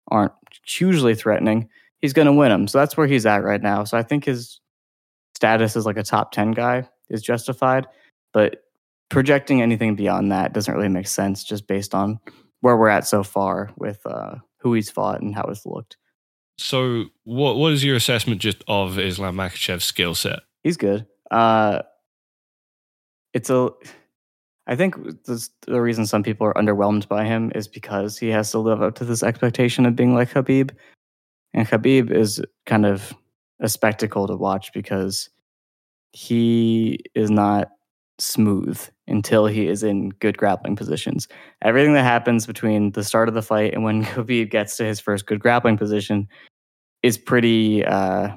aren't 0.09 0.33
hugely 0.65 1.15
threatening, 1.15 1.69
he's 1.99 2.13
going 2.13 2.27
to 2.27 2.33
win 2.33 2.51
them. 2.51 2.69
So 2.69 2.79
that's 2.79 2.97
where 2.97 3.09
he's 3.09 3.27
at 3.27 3.43
right 3.43 3.61
now. 3.61 3.83
So 3.83 3.99
I 3.99 4.05
think 4.05 4.25
his 4.25 4.61
status 5.37 5.77
as 5.77 5.87
like 5.87 5.99
a 5.99 6.03
top 6.03 6.33
10 6.33 6.53
guy 6.53 6.89
is 7.11 7.23
justified, 7.23 7.87
but 8.33 8.65
projecting 9.11 9.63
anything 9.63 9.95
beyond 9.95 10.33
that 10.33 10.53
doesn't 10.53 10.75
really 10.75 10.89
make 10.89 11.07
sense 11.07 11.45
just 11.45 11.69
based 11.69 11.95
on 11.95 12.19
where 12.61 12.77
we're 12.77 12.89
at 12.89 13.07
so 13.07 13.23
far 13.23 13.71
with 13.77 14.01
uh, 14.07 14.37
who 14.59 14.75
he's 14.75 14.91
fought 14.91 15.21
and 15.21 15.35
how 15.35 15.45
it's 15.45 15.67
looked. 15.67 15.97
So, 16.59 17.05
what 17.25 17.59
what 17.59 17.73
is 17.73 17.85
your 17.85 17.97
assessment 17.97 18.41
just 18.41 18.65
of 18.67 18.99
Islam 18.99 19.37
Makhachev's 19.37 19.85
skill 19.85 20.15
set? 20.15 20.41
He's 20.65 20.79
good. 20.79 21.07
Uh, 21.31 21.83
it's 23.35 23.51
a. 23.51 23.69
I 24.67 24.75
think 24.75 24.97
this, 25.27 25.51
the 25.67 25.81
reason 25.83 26.07
some 26.07 26.23
people 26.23 26.47
are 26.47 26.55
underwhelmed 26.55 27.07
by 27.09 27.25
him 27.25 27.53
is 27.55 27.69
because 27.69 28.19
he 28.19 28.29
has 28.31 28.51
to 28.51 28.59
live 28.59 28.83
up 28.83 28.95
to 28.97 29.05
this 29.05 29.23
expectation 29.23 29.85
of 29.85 29.95
being 29.95 30.15
like 30.15 30.31
Khabib, 30.31 30.71
and 31.53 31.69
Khabib 31.69 32.11
is 32.11 32.41
kind 32.65 32.87
of 32.87 33.13
a 33.61 33.69
spectacle 33.69 34.27
to 34.27 34.37
watch 34.37 34.73
because 34.73 35.31
he 36.13 36.99
is 37.15 37.31
not 37.31 37.69
smooth 38.19 38.81
until 39.07 39.47
he 39.47 39.69
is 39.69 39.83
in 39.83 40.11
good 40.11 40.37
grappling 40.37 40.77
positions. 40.77 41.29
Everything 41.63 41.93
that 41.95 42.03
happens 42.03 42.47
between 42.47 42.93
the 42.93 43.05
start 43.05 43.29
of 43.29 43.35
the 43.35 43.43
fight 43.43 43.75
and 43.75 43.85
when 43.85 44.05
Khabib 44.05 44.51
gets 44.51 44.77
to 44.77 44.85
his 44.85 45.01
first 45.01 45.27
good 45.27 45.41
grappling 45.41 45.77
position 45.77 46.29
is 47.03 47.19
pretty 47.19 47.85
uh, 47.85 48.31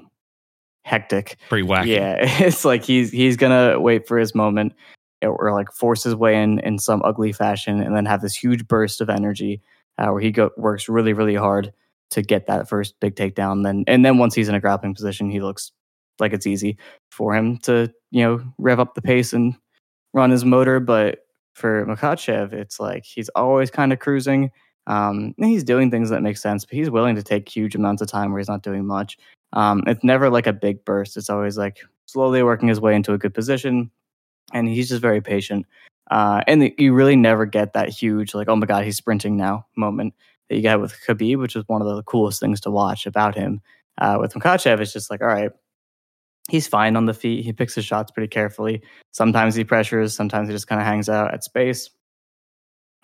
hectic. 0.84 1.38
Pretty 1.50 1.68
wacky. 1.68 1.88
Yeah, 1.88 2.16
it's 2.20 2.66
like 2.66 2.84
he's 2.84 3.12
he's 3.12 3.38
gonna 3.38 3.80
wait 3.80 4.08
for 4.08 4.18
his 4.18 4.36
moment 4.36 4.74
or 5.22 5.54
like 5.54 5.72
force 5.72 6.04
his 6.04 6.16
way 6.16 6.42
in 6.42 6.60
in 6.60 6.80
some 6.80 7.02
ugly 7.04 7.32
fashion 7.32 7.82
and 7.82 7.96
then 7.96 8.06
have 8.06 8.22
this 8.22 8.36
huge 8.36 8.68
burst 8.68 9.02
of 9.02 9.10
energy 9.10 9.62
uh, 9.98 10.08
where 10.08 10.22
he 10.22 10.32
go, 10.32 10.50
works 10.58 10.88
really 10.88 11.14
really 11.14 11.36
hard 11.36 11.74
to 12.12 12.22
get 12.22 12.48
that 12.48 12.68
first 12.68 13.00
big 13.00 13.16
takedown. 13.16 13.64
Then 13.64 13.84
and 13.88 14.04
then 14.04 14.18
once 14.18 14.36
he's 14.36 14.50
in 14.50 14.56
a 14.56 14.60
grappling 14.60 14.96
position, 14.96 15.30
he 15.30 15.42
looks 15.42 15.72
like 16.20 16.34
it's 16.34 16.48
easy 16.48 16.78
for 17.12 17.34
him 17.34 17.58
to 17.60 17.92
you 18.12 18.24
know 18.24 18.42
rev 18.58 18.80
up 18.80 18.96
the 18.96 19.02
pace 19.02 19.34
and 19.34 19.56
run 20.14 20.32
his 20.32 20.46
motor. 20.46 20.80
But 20.80 21.20
for 21.54 21.86
Makhachev, 21.86 22.54
it's 22.54 22.80
like 22.80 23.06
he's 23.06 23.30
always 23.30 23.70
kind 23.72 23.94
of 23.94 24.00
cruising. 24.00 24.52
Um, 24.88 25.36
he's 25.38 25.64
doing 25.64 25.92
things 25.92 26.10
that 26.10 26.24
make 26.24 26.38
sense, 26.38 26.66
but 26.66 26.74
he's 26.74 26.90
willing 26.90 27.16
to 27.16 27.24
take 27.24 27.48
huge 27.48 27.76
amounts 27.76 28.02
of 28.02 28.08
time 28.08 28.32
where 28.32 28.40
he's 28.40 28.50
not 28.50 28.64
doing 28.64 28.86
much. 28.86 29.18
Um, 29.54 29.84
it's 29.86 30.04
never 30.04 30.30
like 30.30 30.48
a 30.48 30.54
big 30.54 30.84
burst. 30.84 31.18
It's 31.18 31.30
always 31.30 31.58
like 31.58 31.80
slowly 32.06 32.42
working 32.42 32.68
his 32.68 32.80
way 32.80 32.96
into 32.96 33.14
a 33.14 33.18
good 33.18 33.34
position, 33.34 33.92
and 34.54 34.68
he's 34.68 34.90
just 34.90 35.02
very 35.02 35.22
patient. 35.22 35.66
Uh, 36.10 36.42
and 36.48 36.64
the, 36.64 36.74
you 36.80 36.92
really 36.92 37.16
never 37.16 37.46
get 37.46 37.74
that 37.74 37.90
huge 37.90 38.34
like, 38.34 38.50
oh 38.50 38.56
my 38.56 38.66
god, 38.66 38.84
he's 38.84 38.98
sprinting 38.98 39.38
now 39.38 39.68
moment 39.76 40.16
that 40.50 40.56
you 40.56 40.62
get 40.62 40.82
with 40.82 40.96
Khabib, 41.08 41.38
which 41.38 41.56
is 41.56 41.64
one 41.68 41.82
of 41.82 41.88
the 41.88 42.04
coolest 42.04 42.40
things 42.40 42.60
to 42.62 42.72
watch 42.72 43.06
about 43.06 43.36
him. 43.36 43.62
Uh, 44.00 44.18
with 44.20 44.34
Makhachev, 44.34 44.80
it's 44.80 44.94
just 44.94 45.12
like, 45.12 45.22
all 45.22 45.28
right, 45.28 45.52
he's 46.50 46.68
fine 46.68 46.96
on 46.96 47.06
the 47.06 47.14
feet. 47.14 47.46
He 47.46 47.54
picks 47.54 47.76
his 47.76 47.86
shots 47.86 48.12
pretty 48.12 48.28
carefully. 48.28 48.82
Sometimes 49.12 49.56
he 49.56 49.64
pressures, 49.64 50.16
sometimes 50.16 50.48
he 50.48 50.56
just 50.56 50.68
kind 50.68 50.82
of 50.82 50.88
hangs 50.88 51.10
out 51.10 51.34
at 51.34 51.44
space. 51.44 51.90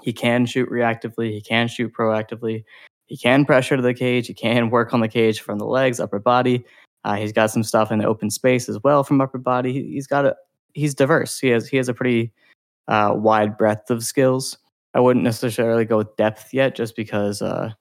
He 0.01 0.13
can 0.13 0.45
shoot 0.45 0.69
reactively, 0.69 1.31
he 1.31 1.41
can 1.41 1.67
shoot 1.67 1.93
proactively. 1.93 2.63
He 3.07 3.17
can 3.17 3.45
pressure 3.45 3.75
to 3.75 3.81
the 3.83 3.93
cage, 3.93 4.27
he 4.27 4.33
can 4.33 4.69
work 4.71 4.93
on 4.93 4.99
the 4.99 5.07
cage 5.07 5.39
from 5.39 5.59
the 5.59 5.65
legs, 5.65 5.99
upper 5.99 6.19
body. 6.19 6.65
Uh, 7.03 7.15
he's 7.15 7.31
got 7.31 7.51
some 7.51 7.63
stuff 7.63 7.91
in 7.91 7.99
the 7.99 8.07
open 8.07 8.31
space 8.31 8.67
as 8.67 8.79
well 8.83 9.03
from 9.03 9.21
upper 9.21 9.37
body. 9.37 9.71
He, 9.71 9.95
has 9.95 10.07
got 10.07 10.25
a 10.25 10.35
he's 10.73 10.95
diverse. 10.95 11.39
He 11.39 11.49
has 11.49 11.67
he 11.67 11.77
has 11.77 11.87
a 11.87 11.93
pretty 11.93 12.31
uh, 12.87 13.13
wide 13.15 13.57
breadth 13.57 13.91
of 13.91 14.03
skills. 14.03 14.57
I 14.95 14.99
wouldn't 14.99 15.23
necessarily 15.23 15.85
go 15.85 15.97
with 15.97 16.15
depth 16.15 16.53
yet, 16.53 16.75
just 16.75 16.95
because, 16.95 17.43
uh, 17.43 17.71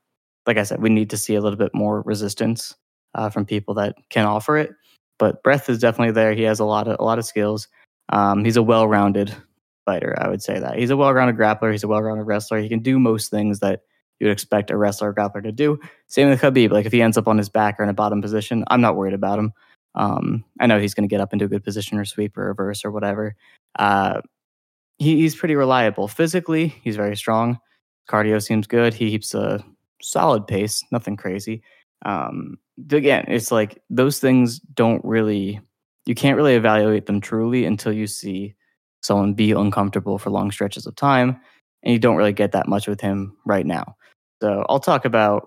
like 0.46 0.58
I 0.58 0.64
said, 0.64 0.82
we 0.82 0.90
need 0.90 1.08
to 1.10 1.16
see 1.16 1.36
a 1.36 1.40
little 1.40 1.58
bit 1.58 1.74
more 1.74 2.02
resistance 2.02 2.74
uh, 3.14 3.30
from 3.30 3.46
people 3.46 3.72
that 3.74 3.94
can 4.10 4.26
offer 4.26 4.58
it 4.58 4.74
but 5.18 5.42
breath 5.42 5.68
is 5.68 5.78
definitely 5.78 6.12
there. 6.12 6.34
He 6.34 6.42
has 6.42 6.60
a 6.60 6.64
lot 6.64 6.88
of 6.88 6.96
a 6.98 7.04
lot 7.04 7.18
of 7.18 7.24
skills. 7.24 7.68
Um, 8.10 8.44
he's 8.44 8.56
a 8.56 8.62
well-rounded 8.62 9.34
fighter. 9.84 10.14
I 10.20 10.28
would 10.28 10.42
say 10.42 10.58
that 10.58 10.78
he's 10.78 10.90
a 10.90 10.96
well-rounded 10.96 11.36
grappler. 11.36 11.72
He's 11.72 11.84
a 11.84 11.88
well-rounded 11.88 12.24
wrestler. 12.24 12.60
He 12.60 12.68
can 12.68 12.80
do 12.80 12.98
most 12.98 13.30
things 13.30 13.60
that 13.60 13.80
you'd 14.20 14.30
expect 14.30 14.70
a 14.70 14.76
wrestler 14.76 15.10
or 15.10 15.14
grappler 15.14 15.42
to 15.42 15.52
do. 15.52 15.78
Same 16.08 16.28
with 16.28 16.40
Khabib. 16.40 16.70
Like 16.70 16.86
if 16.86 16.92
he 16.92 17.02
ends 17.02 17.18
up 17.18 17.28
on 17.28 17.38
his 17.38 17.48
back 17.48 17.76
or 17.78 17.82
in 17.82 17.88
a 17.88 17.94
bottom 17.94 18.22
position, 18.22 18.64
I'm 18.68 18.80
not 18.80 18.96
worried 18.96 19.14
about 19.14 19.38
him. 19.38 19.52
Um, 19.94 20.44
I 20.60 20.66
know 20.66 20.78
he's 20.78 20.94
going 20.94 21.08
to 21.08 21.12
get 21.12 21.20
up 21.20 21.32
into 21.32 21.44
a 21.44 21.48
good 21.48 21.64
position 21.64 21.98
or 21.98 22.04
sweep 22.04 22.36
or 22.36 22.46
reverse 22.46 22.84
or 22.84 22.90
whatever. 22.90 23.36
Uh, 23.78 24.20
he, 24.98 25.16
he's 25.16 25.36
pretty 25.36 25.56
reliable 25.56 26.08
physically. 26.08 26.68
He's 26.82 26.96
very 26.96 27.16
strong. 27.16 27.58
Cardio 28.08 28.42
seems 28.42 28.66
good. 28.66 28.94
He 28.94 29.10
keeps 29.10 29.34
a 29.34 29.64
solid 30.02 30.46
pace, 30.46 30.82
nothing 30.92 31.16
crazy. 31.16 31.62
Um, 32.04 32.58
again, 32.90 33.24
it's 33.28 33.50
like 33.50 33.82
those 33.88 34.18
things 34.18 34.58
don't 34.60 35.04
really, 35.04 35.60
you 36.06 36.14
can't 36.14 36.36
really 36.36 36.54
evaluate 36.54 37.06
them 37.06 37.20
truly 37.20 37.64
until 37.64 37.92
you 37.92 38.06
see 38.06 38.54
someone 39.02 39.34
be 39.34 39.52
uncomfortable 39.52 40.18
for 40.18 40.30
long 40.30 40.50
stretches 40.50 40.86
of 40.86 40.96
time. 40.96 41.40
And 41.82 41.92
you 41.92 41.98
don't 41.98 42.16
really 42.16 42.32
get 42.32 42.52
that 42.52 42.68
much 42.68 42.88
with 42.88 43.00
him 43.00 43.36
right 43.44 43.66
now. 43.66 43.96
So 44.42 44.64
I'll 44.68 44.80
talk 44.80 45.04
about 45.04 45.46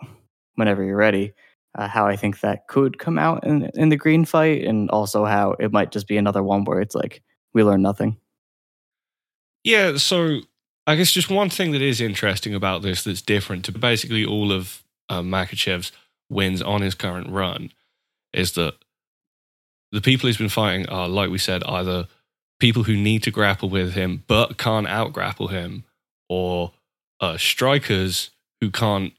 whenever 0.56 0.84
you're 0.84 0.98
ready. 0.98 1.34
Uh, 1.78 1.88
how 1.88 2.08
I 2.08 2.16
think 2.16 2.40
that 2.40 2.68
could 2.68 2.98
come 2.98 3.20
out 3.20 3.46
in, 3.46 3.70
in 3.76 3.90
the 3.90 3.98
green 3.98 4.26
fight, 4.26 4.64
and 4.64 4.90
also 4.90 5.26
how 5.26 5.52
it 5.60 5.72
might 5.72 5.92
just 5.92 6.08
be 6.08 6.18
another 6.18 6.42
one 6.42 6.64
where 6.64 6.82
it's 6.82 6.96
like 6.96 7.22
we 7.54 7.64
learn 7.64 7.84
nothing. 7.84 8.18
Yeah, 9.68 9.98
so 9.98 10.40
I 10.86 10.96
guess 10.96 11.12
just 11.12 11.30
one 11.30 11.50
thing 11.50 11.74
that 11.74 11.82
is 11.82 12.00
interesting 12.00 12.56
about 12.56 12.84
this 12.84 13.04
that's 13.04 13.22
different 13.22 13.66
to 13.66 13.74
basically 13.74 14.24
all 14.24 14.54
of 14.54 14.82
uh, 15.10 15.22
Makhachev's 15.22 15.92
wins 16.30 16.62
on 16.62 16.82
his 16.82 16.96
current 16.96 17.30
run 17.30 17.74
is 18.32 18.54
that 18.54 18.76
the 19.92 20.00
people 20.00 20.28
he's 20.28 20.38
been 20.38 20.48
fighting 20.48 20.88
are, 20.88 21.10
like 21.10 21.30
we 21.30 21.38
said, 21.38 21.66
either 21.66 22.08
people 22.62 22.84
who 22.84 22.96
need 22.96 23.24
to 23.24 23.32
grapple 23.32 23.68
with 23.68 23.92
him 23.92 24.24
but 24.28 24.58
can't 24.58 24.88
out 24.88 25.12
grapple 25.12 25.50
him, 25.50 25.84
or 26.30 26.72
uh, 27.20 27.36
strikers 27.36 28.30
who 28.62 28.72
can't 28.72 29.12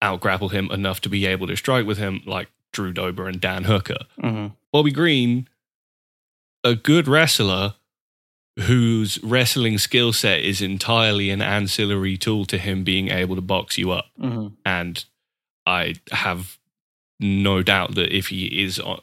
out 0.00 0.20
grapple 0.20 0.50
him 0.50 0.70
enough 0.70 1.00
to 1.00 1.08
be 1.08 1.26
able 1.26 1.48
to 1.48 1.56
strike 1.56 1.86
with 1.86 1.98
him, 1.98 2.22
like 2.24 2.48
Drew 2.72 2.92
Dober 2.92 3.26
and 3.26 3.40
Dan 3.40 3.64
Hooker. 3.64 4.06
Mm-hmm. 4.22 4.54
Bobby 4.72 4.92
Green, 4.92 5.48
a 6.62 6.76
good 6.76 7.08
wrestler 7.08 7.74
whose 8.60 9.22
wrestling 9.22 9.78
skill 9.78 10.12
set 10.12 10.40
is 10.40 10.62
entirely 10.62 11.30
an 11.30 11.42
ancillary 11.42 12.16
tool 12.16 12.46
to 12.46 12.58
him 12.58 12.84
being 12.84 13.08
able 13.08 13.34
to 13.36 13.42
box 13.42 13.76
you 13.76 13.90
up. 13.90 14.06
Mm-hmm. 14.20 14.48
And 14.64 15.04
I 15.66 15.94
have 16.10 16.58
no 17.20 17.62
doubt 17.62 17.94
that 17.96 18.16
if 18.16 18.28
he 18.28 18.62
is 18.64 18.80
on, 18.80 19.00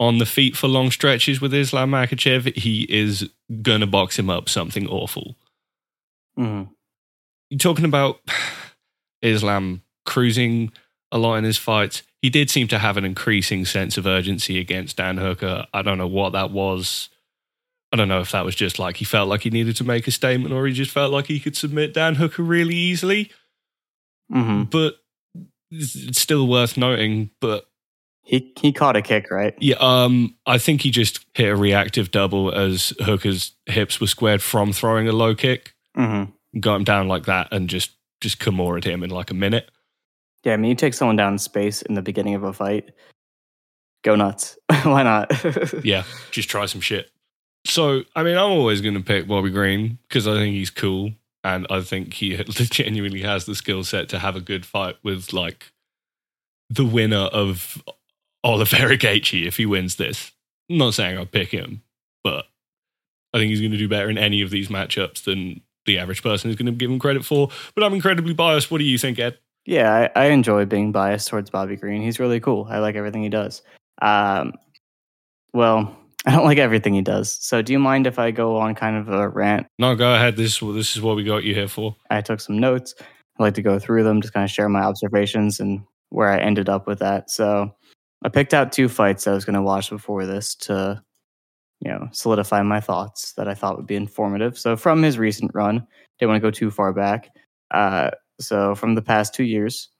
on 0.00 0.18
the 0.18 0.26
feet 0.26 0.56
for 0.56 0.68
long 0.68 0.90
stretches 0.90 1.40
with 1.40 1.52
Islam 1.52 1.90
Makhachev, 1.90 2.56
he 2.56 2.82
is 2.88 3.30
going 3.62 3.80
to 3.80 3.86
box 3.86 4.18
him 4.18 4.30
up 4.30 4.48
something 4.48 4.86
awful. 4.88 5.36
Mm-hmm. 6.38 6.70
You're 7.50 7.58
talking 7.58 7.84
about 7.84 8.20
Islam 9.22 9.82
cruising 10.04 10.72
a 11.12 11.18
lot 11.18 11.36
in 11.36 11.44
his 11.44 11.58
fights. 11.58 12.02
He 12.22 12.30
did 12.30 12.50
seem 12.50 12.66
to 12.68 12.78
have 12.78 12.96
an 12.96 13.04
increasing 13.04 13.64
sense 13.64 13.96
of 13.98 14.06
urgency 14.06 14.58
against 14.58 14.96
Dan 14.96 15.18
Hooker. 15.18 15.66
I 15.72 15.82
don't 15.82 15.98
know 15.98 16.06
what 16.06 16.32
that 16.32 16.50
was. 16.50 17.08
I 17.96 17.98
don't 18.00 18.08
know 18.08 18.20
if 18.20 18.32
that 18.32 18.44
was 18.44 18.54
just 18.54 18.78
like 18.78 18.98
he 18.98 19.06
felt 19.06 19.26
like 19.26 19.40
he 19.40 19.48
needed 19.48 19.74
to 19.76 19.84
make 19.84 20.06
a 20.06 20.10
statement 20.10 20.52
or 20.52 20.66
he 20.66 20.74
just 20.74 20.90
felt 20.90 21.12
like 21.14 21.26
he 21.26 21.40
could 21.40 21.56
submit 21.56 21.94
Dan 21.94 22.16
Hooker 22.16 22.42
really 22.42 22.74
easily. 22.74 23.30
Mm-hmm. 24.30 24.64
But 24.64 24.96
it's 25.70 26.20
still 26.20 26.46
worth 26.46 26.76
noting, 26.76 27.30
but 27.40 27.64
he 28.22 28.52
he 28.60 28.70
caught 28.72 28.96
a 28.96 29.02
kick, 29.02 29.30
right? 29.30 29.54
Yeah, 29.60 29.76
um, 29.80 30.34
I 30.44 30.58
think 30.58 30.82
he 30.82 30.90
just 30.90 31.24
hit 31.32 31.48
a 31.48 31.56
reactive 31.56 32.10
double 32.10 32.52
as 32.52 32.92
Hooker's 33.00 33.52
hips 33.64 33.98
were 33.98 34.06
squared 34.08 34.42
from 34.42 34.74
throwing 34.74 35.08
a 35.08 35.12
low 35.12 35.34
kick, 35.34 35.74
Mm-hmm. 35.96 36.60
got 36.60 36.74
him 36.76 36.84
down 36.84 37.08
like 37.08 37.24
that, 37.24 37.48
and 37.50 37.70
just 37.70 37.92
just 38.20 38.38
Kimura 38.40 38.84
him 38.84 39.02
in 39.02 39.08
like 39.10 39.30
a 39.30 39.34
minute. 39.34 39.70
Yeah, 40.44 40.52
I 40.52 40.56
mean, 40.58 40.68
you 40.68 40.74
take 40.74 40.92
someone 40.92 41.16
down 41.16 41.32
in 41.32 41.38
space 41.38 41.80
in 41.80 41.94
the 41.94 42.02
beginning 42.02 42.34
of 42.34 42.42
a 42.44 42.52
fight, 42.52 42.90
go 44.04 44.16
nuts. 44.16 44.58
Why 44.82 45.02
not? 45.02 45.32
Yeah, 45.84 46.04
just 46.30 46.50
try 46.50 46.66
some 46.66 46.82
shit. 46.82 47.10
So, 47.66 48.02
I 48.14 48.22
mean, 48.22 48.36
I'm 48.36 48.50
always 48.50 48.80
going 48.80 48.94
to 48.94 49.00
pick 49.00 49.26
Bobby 49.26 49.50
Green 49.50 49.98
because 50.08 50.26
I 50.26 50.34
think 50.34 50.54
he's 50.54 50.70
cool, 50.70 51.12
and 51.42 51.66
I 51.70 51.80
think 51.80 52.14
he 52.14 52.36
genuinely 52.46 53.22
has 53.22 53.44
the 53.44 53.54
skill 53.54 53.84
set 53.84 54.08
to 54.10 54.18
have 54.18 54.36
a 54.36 54.40
good 54.40 54.64
fight 54.64 54.96
with 55.02 55.32
like 55.32 55.72
the 56.70 56.84
winner 56.84 57.16
of 57.16 57.82
Oliveira 58.44 58.96
Gaethje 58.98 59.46
if 59.46 59.56
he 59.56 59.66
wins 59.66 59.96
this. 59.96 60.32
I'm 60.70 60.78
not 60.78 60.94
saying 60.94 61.18
I'll 61.18 61.26
pick 61.26 61.50
him, 61.50 61.82
but 62.24 62.46
I 63.32 63.38
think 63.38 63.50
he's 63.50 63.60
going 63.60 63.72
to 63.72 63.78
do 63.78 63.88
better 63.88 64.10
in 64.10 64.18
any 64.18 64.42
of 64.42 64.50
these 64.50 64.68
matchups 64.68 65.24
than 65.24 65.60
the 65.86 65.98
average 65.98 66.22
person 66.22 66.50
is 66.50 66.56
going 66.56 66.66
to 66.66 66.72
give 66.72 66.90
him 66.90 66.98
credit 66.98 67.24
for. 67.24 67.50
But 67.74 67.84
I'm 67.84 67.94
incredibly 67.94 68.34
biased. 68.34 68.70
What 68.70 68.78
do 68.78 68.84
you 68.84 68.98
think, 68.98 69.18
Ed? 69.18 69.38
Yeah, 69.64 70.10
I, 70.14 70.24
I 70.24 70.24
enjoy 70.26 70.64
being 70.64 70.92
biased 70.92 71.28
towards 71.28 71.50
Bobby 71.50 71.76
Green. 71.76 72.02
He's 72.02 72.20
really 72.20 72.40
cool. 72.40 72.66
I 72.70 72.78
like 72.78 72.94
everything 72.94 73.22
he 73.22 73.28
does. 73.28 73.62
Um, 74.00 74.54
well, 75.52 75.96
I 76.26 76.32
don't 76.32 76.44
like 76.44 76.58
everything 76.58 76.94
he 76.94 77.02
does. 77.02 77.38
So, 77.40 77.62
do 77.62 77.72
you 77.72 77.78
mind 77.78 78.06
if 78.06 78.18
I 78.18 78.32
go 78.32 78.56
on 78.56 78.74
kind 78.74 78.96
of 78.96 79.08
a 79.08 79.28
rant? 79.28 79.68
No, 79.78 79.94
go 79.94 80.12
ahead. 80.12 80.36
This 80.36 80.60
is 80.60 80.74
this 80.74 80.96
is 80.96 81.02
what 81.02 81.14
we 81.14 81.22
got 81.22 81.44
you 81.44 81.54
here 81.54 81.68
for. 81.68 81.94
I 82.10 82.20
took 82.20 82.40
some 82.40 82.58
notes. 82.58 82.94
I 83.38 83.42
like 83.44 83.54
to 83.54 83.62
go 83.62 83.78
through 83.78 84.02
them, 84.02 84.20
just 84.20 84.34
kind 84.34 84.44
of 84.44 84.50
share 84.50 84.68
my 84.68 84.82
observations 84.82 85.60
and 85.60 85.82
where 86.08 86.28
I 86.28 86.38
ended 86.38 86.68
up 86.68 86.86
with 86.86 86.98
that. 86.98 87.30
So, 87.30 87.72
I 88.24 88.28
picked 88.28 88.54
out 88.54 88.72
two 88.72 88.88
fights 88.88 89.26
I 89.26 89.32
was 89.32 89.44
going 89.44 89.54
to 89.54 89.62
watch 89.62 89.88
before 89.88 90.26
this 90.26 90.56
to, 90.56 91.00
you 91.80 91.90
know, 91.92 92.08
solidify 92.10 92.62
my 92.62 92.80
thoughts 92.80 93.32
that 93.34 93.46
I 93.46 93.54
thought 93.54 93.76
would 93.76 93.86
be 93.86 93.94
informative. 93.94 94.58
So, 94.58 94.76
from 94.76 95.02
his 95.04 95.18
recent 95.18 95.52
run, 95.54 95.86
didn't 96.18 96.30
want 96.30 96.42
to 96.42 96.46
go 96.46 96.50
too 96.50 96.72
far 96.72 96.92
back. 96.92 97.30
Uh, 97.70 98.10
so, 98.40 98.74
from 98.74 98.96
the 98.96 99.02
past 99.02 99.32
two 99.32 99.44
years, 99.44 99.90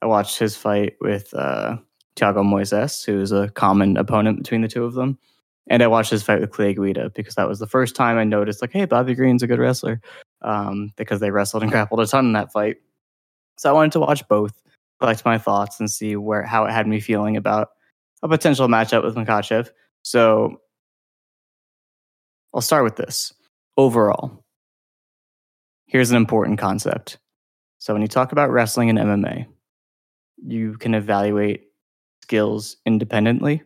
I 0.00 0.06
watched 0.06 0.38
his 0.38 0.56
fight 0.56 0.94
with 1.02 1.34
uh, 1.34 1.76
Thiago 2.16 2.42
Moises, 2.42 3.04
who's 3.04 3.32
a 3.32 3.50
common 3.50 3.98
opponent 3.98 4.38
between 4.38 4.62
the 4.62 4.68
two 4.68 4.84
of 4.84 4.94
them. 4.94 5.18
And 5.68 5.82
I 5.82 5.86
watched 5.86 6.10
his 6.10 6.22
fight 6.22 6.40
with 6.40 6.50
Clay 6.50 6.74
Guida 6.74 7.10
because 7.14 7.36
that 7.36 7.48
was 7.48 7.58
the 7.58 7.66
first 7.66 7.96
time 7.96 8.18
I 8.18 8.24
noticed, 8.24 8.60
like, 8.60 8.72
hey, 8.72 8.84
Bobby 8.84 9.14
Green's 9.14 9.42
a 9.42 9.46
good 9.46 9.58
wrestler 9.58 10.00
um, 10.42 10.92
because 10.96 11.20
they 11.20 11.30
wrestled 11.30 11.62
and 11.62 11.72
grappled 11.72 12.00
a 12.00 12.06
ton 12.06 12.26
in 12.26 12.32
that 12.34 12.52
fight. 12.52 12.76
So 13.56 13.70
I 13.70 13.72
wanted 13.72 13.92
to 13.92 14.00
watch 14.00 14.26
both, 14.28 14.60
collect 15.00 15.24
my 15.24 15.38
thoughts, 15.38 15.80
and 15.80 15.90
see 15.90 16.16
where 16.16 16.42
how 16.42 16.64
it 16.66 16.72
had 16.72 16.86
me 16.86 17.00
feeling 17.00 17.36
about 17.36 17.70
a 18.22 18.28
potential 18.28 18.68
matchup 18.68 19.04
with 19.04 19.14
Makhachev. 19.14 19.70
So 20.02 20.60
I'll 22.52 22.60
start 22.60 22.84
with 22.84 22.96
this. 22.96 23.32
Overall, 23.76 24.44
here's 25.86 26.10
an 26.10 26.16
important 26.16 26.58
concept. 26.58 27.18
So 27.78 27.92
when 27.92 28.02
you 28.02 28.08
talk 28.08 28.32
about 28.32 28.50
wrestling 28.50 28.90
and 28.90 28.98
MMA, 28.98 29.46
you 30.44 30.76
can 30.78 30.94
evaluate 30.94 31.64
skills 32.22 32.76
independently 32.86 33.62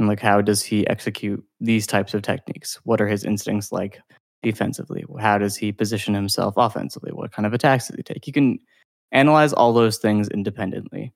and 0.00 0.08
like 0.08 0.18
how 0.18 0.40
does 0.40 0.62
he 0.62 0.86
execute 0.88 1.44
these 1.60 1.86
types 1.86 2.14
of 2.14 2.22
techniques? 2.22 2.80
What 2.84 3.00
are 3.00 3.06
his 3.06 3.22
instincts 3.22 3.70
like 3.70 4.00
defensively? 4.42 5.04
How 5.20 5.36
does 5.36 5.56
he 5.56 5.72
position 5.72 6.14
himself 6.14 6.54
offensively? 6.56 7.12
What 7.12 7.32
kind 7.32 7.46
of 7.46 7.52
attacks 7.52 7.88
does 7.88 7.96
he 7.96 8.02
take? 8.02 8.26
You 8.26 8.32
can 8.32 8.58
analyze 9.12 9.52
all 9.52 9.74
those 9.74 9.98
things 9.98 10.28
independently 10.28 11.12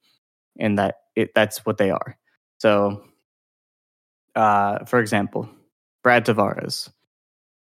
and 0.59 0.79
that 0.79 0.97
it 1.17 1.31
that's 1.35 1.64
what 1.64 1.79
they 1.79 1.91
are. 1.91 2.19
So 2.59 3.03
uh, 4.37 4.85
for 4.85 5.00
example 5.00 5.49
brad 6.03 6.26
tavares 6.26 6.91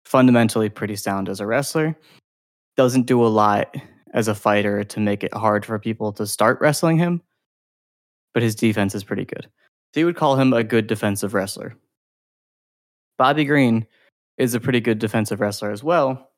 fundamentally 0.06 0.70
pretty 0.70 0.96
sound 0.96 1.30
as 1.30 1.40
a 1.40 1.46
wrestler 1.46 1.98
doesn't 2.76 3.04
do 3.04 3.24
a 3.24 3.28
lot 3.28 3.74
as 4.14 4.28
a 4.28 4.36
fighter 4.36 4.84
to 4.84 5.00
make 5.00 5.24
it 5.24 5.34
hard 5.34 5.66
for 5.66 5.80
people 5.80 6.12
to 6.12 6.26
start 6.26 6.60
wrestling 6.60 6.98
him 6.98 7.22
but 8.34 8.44
his 8.44 8.56
defense 8.56 8.96
is 8.96 9.04
pretty 9.04 9.24
good 9.24 9.48
you 9.96 10.06
would 10.06 10.16
call 10.16 10.36
him 10.36 10.54
a 10.54 10.64
good 10.64 10.88
defensive 10.88 11.34
wrestler. 11.34 11.76
Bobby 13.18 13.46
Green 13.46 13.88
is 14.38 14.54
a 14.54 14.60
pretty 14.60 14.80
good 14.80 15.00
defensive 15.00 15.42
wrestler 15.42 15.72
as 15.72 15.84
well, 15.84 16.30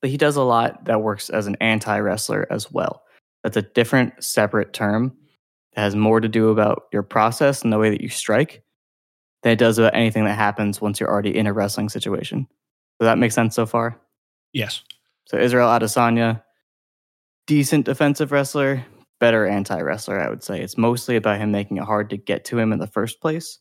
but 0.00 0.10
he 0.10 0.16
does 0.16 0.36
a 0.36 0.42
lot 0.42 0.84
that 0.86 1.02
works 1.02 1.28
as 1.30 1.46
an 1.46 1.56
anti 1.60 1.98
wrestler 1.98 2.46
as 2.50 2.70
well. 2.70 3.02
That's 3.42 3.56
a 3.56 3.62
different, 3.62 4.24
separate 4.24 4.72
term 4.72 5.14
that 5.74 5.82
has 5.82 5.94
more 5.94 6.20
to 6.20 6.28
do 6.28 6.48
about 6.48 6.84
your 6.92 7.02
process 7.02 7.62
and 7.62 7.72
the 7.72 7.78
way 7.78 7.90
that 7.90 8.00
you 8.00 8.08
strike 8.08 8.62
than 9.42 9.52
it 9.52 9.58
does 9.58 9.78
about 9.78 9.94
anything 9.94 10.24
that 10.24 10.34
happens 10.34 10.80
once 10.80 10.98
you're 10.98 11.10
already 11.10 11.36
in 11.36 11.46
a 11.46 11.52
wrestling 11.52 11.90
situation. 11.90 12.46
Does 12.98 13.06
that 13.06 13.18
make 13.18 13.32
sense 13.32 13.54
so 13.54 13.66
far? 13.66 14.00
Yes. 14.52 14.82
So 15.26 15.36
Israel 15.36 15.68
Adesanya, 15.68 16.42
decent 17.46 17.84
defensive 17.84 18.32
wrestler, 18.32 18.84
better 19.24 19.46
anti 19.46 19.80
wrestler, 19.80 20.20
I 20.20 20.28
would 20.28 20.42
say. 20.42 20.60
It's 20.60 20.76
mostly 20.76 21.16
about 21.16 21.38
him 21.38 21.50
making 21.50 21.78
it 21.78 21.84
hard 21.84 22.10
to 22.10 22.18
get 22.18 22.44
to 22.46 22.58
him 22.58 22.74
in 22.74 22.78
the 22.78 22.86
first 22.86 23.22
place 23.22 23.58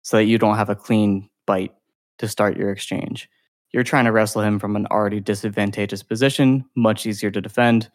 so 0.00 0.16
that 0.16 0.24
you 0.24 0.38
don't 0.38 0.56
have 0.56 0.70
a 0.70 0.74
clean 0.74 1.28
bite 1.46 1.74
to 2.16 2.26
start 2.26 2.56
your 2.56 2.70
exchange. 2.70 3.28
You're 3.74 3.82
trying 3.82 4.06
to 4.06 4.12
wrestle 4.12 4.40
him 4.40 4.58
from 4.58 4.76
an 4.76 4.86
already 4.86 5.20
disadvantageous 5.20 6.02
position, 6.02 6.64
much 6.74 7.04
easier 7.04 7.30
to 7.30 7.42
defend, 7.42 7.90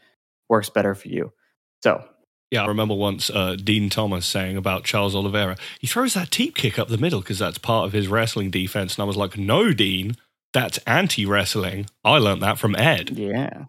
works 0.47 0.69
better 0.69 0.93
for 0.93 1.07
you. 1.07 1.33
So, 1.81 2.03
yeah, 2.51 2.62
I 2.62 2.67
remember 2.67 2.93
once 2.93 3.31
uh, 3.31 3.55
Dean 3.55 3.89
Thomas 3.89 4.27
saying 4.27 4.55
about 4.55 4.83
Charles 4.83 5.15
Oliveira, 5.15 5.57
he 5.79 5.88
throws 5.88 6.13
that 6.13 6.29
teep 6.29 6.53
kick 6.55 6.77
up 6.77 6.89
the 6.89 6.99
middle 6.99 7.21
because 7.21 7.39
that's 7.39 7.57
part 7.57 7.88
of 7.88 7.93
his 7.93 8.07
wrestling 8.07 8.51
defense. 8.51 8.93
And 8.93 9.01
I 9.01 9.05
was 9.05 9.17
like, 9.17 9.39
no, 9.39 9.73
Dean, 9.73 10.17
that's 10.53 10.77
anti 10.86 11.25
wrestling. 11.25 11.88
I 12.03 12.19
learned 12.19 12.43
that 12.43 12.59
from 12.59 12.75
Ed. 12.75 13.09
Yeah. 13.17 13.65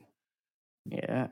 Yeah. 0.85 1.29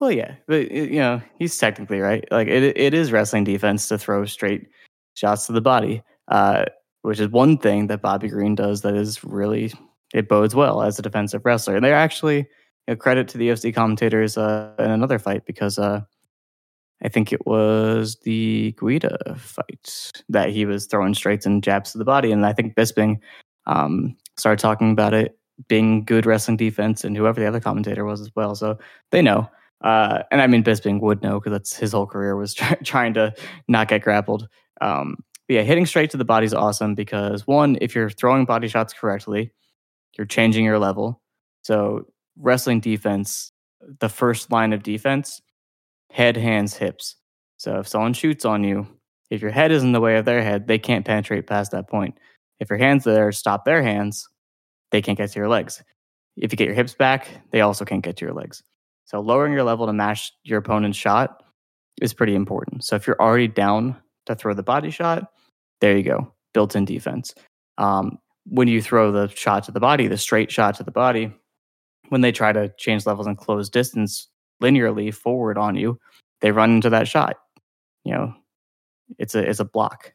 Well, 0.00 0.10
yeah, 0.10 0.36
but 0.46 0.70
you 0.70 0.98
know 0.98 1.20
he's 1.38 1.56
technically 1.58 2.00
right. 2.00 2.26
Like 2.30 2.48
it, 2.48 2.76
it 2.76 2.94
is 2.94 3.12
wrestling 3.12 3.44
defense 3.44 3.88
to 3.88 3.98
throw 3.98 4.24
straight 4.24 4.68
shots 5.14 5.46
to 5.46 5.52
the 5.52 5.60
body, 5.60 6.02
uh, 6.28 6.64
which 7.02 7.20
is 7.20 7.28
one 7.28 7.58
thing 7.58 7.88
that 7.88 8.00
Bobby 8.00 8.28
Green 8.28 8.54
does 8.54 8.80
that 8.80 8.94
is 8.94 9.22
really 9.22 9.72
it 10.14 10.28
bodes 10.28 10.54
well 10.54 10.82
as 10.82 10.98
a 10.98 11.02
defensive 11.02 11.44
wrestler. 11.44 11.76
And 11.76 11.84
they're 11.84 11.94
actually 11.94 12.38
you 12.38 12.46
know, 12.88 12.96
credit 12.96 13.28
to 13.28 13.38
the 13.38 13.48
UFC 13.48 13.74
commentators 13.74 14.36
uh, 14.38 14.72
in 14.78 14.90
another 14.90 15.18
fight 15.18 15.44
because 15.46 15.78
uh, 15.78 16.00
I 17.02 17.08
think 17.08 17.32
it 17.32 17.46
was 17.46 18.16
the 18.24 18.74
Guida 18.78 19.36
fight 19.38 20.12
that 20.28 20.50
he 20.50 20.64
was 20.64 20.86
throwing 20.86 21.14
straights 21.14 21.46
and 21.46 21.62
jabs 21.62 21.92
to 21.92 21.98
the 21.98 22.04
body, 22.04 22.32
and 22.32 22.44
I 22.44 22.52
think 22.52 22.74
Bisping 22.74 23.18
um, 23.66 24.16
started 24.36 24.60
talking 24.60 24.92
about 24.92 25.14
it 25.14 25.36
being 25.68 26.04
good 26.04 26.24
wrestling 26.24 26.56
defense, 26.56 27.04
and 27.04 27.16
whoever 27.16 27.38
the 27.38 27.46
other 27.46 27.60
commentator 27.60 28.04
was 28.06 28.20
as 28.22 28.30
well. 28.34 28.54
So 28.54 28.78
they 29.10 29.20
know. 29.20 29.48
Uh, 29.82 30.22
and 30.30 30.42
I 30.42 30.46
mean, 30.46 30.62
Bisping 30.62 31.00
would 31.00 31.22
know 31.22 31.40
because 31.40 31.52
that's 31.52 31.76
his 31.76 31.92
whole 31.92 32.06
career 32.06 32.36
was 32.36 32.54
try- 32.54 32.78
trying 32.84 33.14
to 33.14 33.34
not 33.68 33.88
get 33.88 34.02
grappled. 34.02 34.48
Um, 34.80 35.16
but 35.48 35.54
yeah, 35.54 35.62
hitting 35.62 35.86
straight 35.86 36.10
to 36.10 36.16
the 36.16 36.24
body 36.24 36.46
is 36.46 36.54
awesome 36.54 36.94
because 36.94 37.46
one, 37.46 37.76
if 37.80 37.94
you're 37.94 38.10
throwing 38.10 38.44
body 38.44 38.68
shots 38.68 38.92
correctly, 38.92 39.52
you're 40.16 40.26
changing 40.26 40.64
your 40.64 40.78
level. 40.78 41.20
So 41.62 42.06
wrestling 42.38 42.80
defense, 42.80 43.52
the 44.00 44.08
first 44.08 44.52
line 44.52 44.72
of 44.72 44.82
defense, 44.82 45.40
head, 46.10 46.36
hands, 46.36 46.76
hips. 46.76 47.16
So 47.56 47.80
if 47.80 47.88
someone 47.88 48.12
shoots 48.12 48.44
on 48.44 48.64
you, 48.64 48.86
if 49.30 49.42
your 49.42 49.50
head 49.50 49.70
is 49.70 49.82
in 49.82 49.92
the 49.92 50.00
way 50.00 50.16
of 50.16 50.24
their 50.24 50.42
head, 50.42 50.66
they 50.66 50.78
can't 50.78 51.04
penetrate 51.04 51.46
past 51.46 51.72
that 51.72 51.88
point. 51.88 52.18
If 52.58 52.68
your 52.68 52.78
hands 52.78 53.04
there 53.04 53.32
stop 53.32 53.64
their 53.64 53.82
hands, 53.82 54.28
they 54.90 55.00
can't 55.02 55.16
get 55.16 55.30
to 55.30 55.38
your 55.38 55.48
legs. 55.48 55.82
If 56.36 56.52
you 56.52 56.56
get 56.56 56.66
your 56.66 56.74
hips 56.74 56.94
back, 56.94 57.28
they 57.50 57.60
also 57.60 57.84
can't 57.84 58.02
get 58.02 58.16
to 58.18 58.24
your 58.24 58.34
legs. 58.34 58.62
So 59.10 59.20
lowering 59.20 59.52
your 59.52 59.64
level 59.64 59.86
to 59.86 59.92
match 59.92 60.32
your 60.44 60.60
opponent's 60.60 60.96
shot 60.96 61.42
is 62.00 62.14
pretty 62.14 62.36
important. 62.36 62.84
So 62.84 62.94
if 62.94 63.08
you're 63.08 63.20
already 63.20 63.48
down 63.48 63.96
to 64.26 64.36
throw 64.36 64.54
the 64.54 64.62
body 64.62 64.90
shot, 64.90 65.32
there 65.80 65.96
you 65.96 66.04
go, 66.04 66.32
built-in 66.54 66.84
defense. 66.84 67.34
Um, 67.76 68.18
when 68.44 68.68
you 68.68 68.80
throw 68.80 69.10
the 69.10 69.26
shot 69.26 69.64
to 69.64 69.72
the 69.72 69.80
body, 69.80 70.06
the 70.06 70.16
straight 70.16 70.52
shot 70.52 70.76
to 70.76 70.84
the 70.84 70.92
body, 70.92 71.32
when 72.10 72.20
they 72.20 72.30
try 72.30 72.52
to 72.52 72.72
change 72.78 73.04
levels 73.04 73.26
and 73.26 73.36
close 73.36 73.68
distance 73.68 74.28
linearly 74.62 75.12
forward 75.12 75.58
on 75.58 75.74
you, 75.74 75.98
they 76.40 76.52
run 76.52 76.70
into 76.70 76.90
that 76.90 77.08
shot. 77.08 77.34
You 78.04 78.14
know, 78.14 78.34
it's 79.18 79.34
a 79.34 79.40
it's 79.40 79.60
a 79.60 79.64
block. 79.64 80.14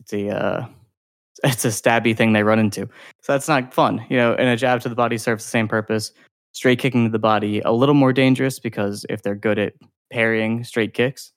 It's 0.00 0.12
a 0.12 0.28
uh, 0.28 0.66
it's 1.44 1.64
a 1.64 1.68
stabby 1.68 2.16
thing 2.16 2.32
they 2.32 2.44
run 2.44 2.60
into. 2.60 2.88
So 3.22 3.32
that's 3.32 3.48
not 3.48 3.74
fun. 3.74 4.04
You 4.08 4.18
know, 4.18 4.34
and 4.34 4.48
a 4.48 4.56
jab 4.56 4.82
to 4.82 4.88
the 4.88 4.94
body 4.94 5.18
serves 5.18 5.42
the 5.42 5.50
same 5.50 5.66
purpose 5.66 6.12
straight 6.52 6.78
kicking 6.78 7.04
to 7.04 7.10
the 7.10 7.18
body 7.18 7.60
a 7.60 7.72
little 7.72 7.94
more 7.94 8.12
dangerous 8.12 8.58
because 8.58 9.06
if 9.08 9.22
they're 9.22 9.34
good 9.34 9.58
at 9.58 9.74
parrying 10.10 10.64
straight 10.64 10.94
kicks, 10.94 11.32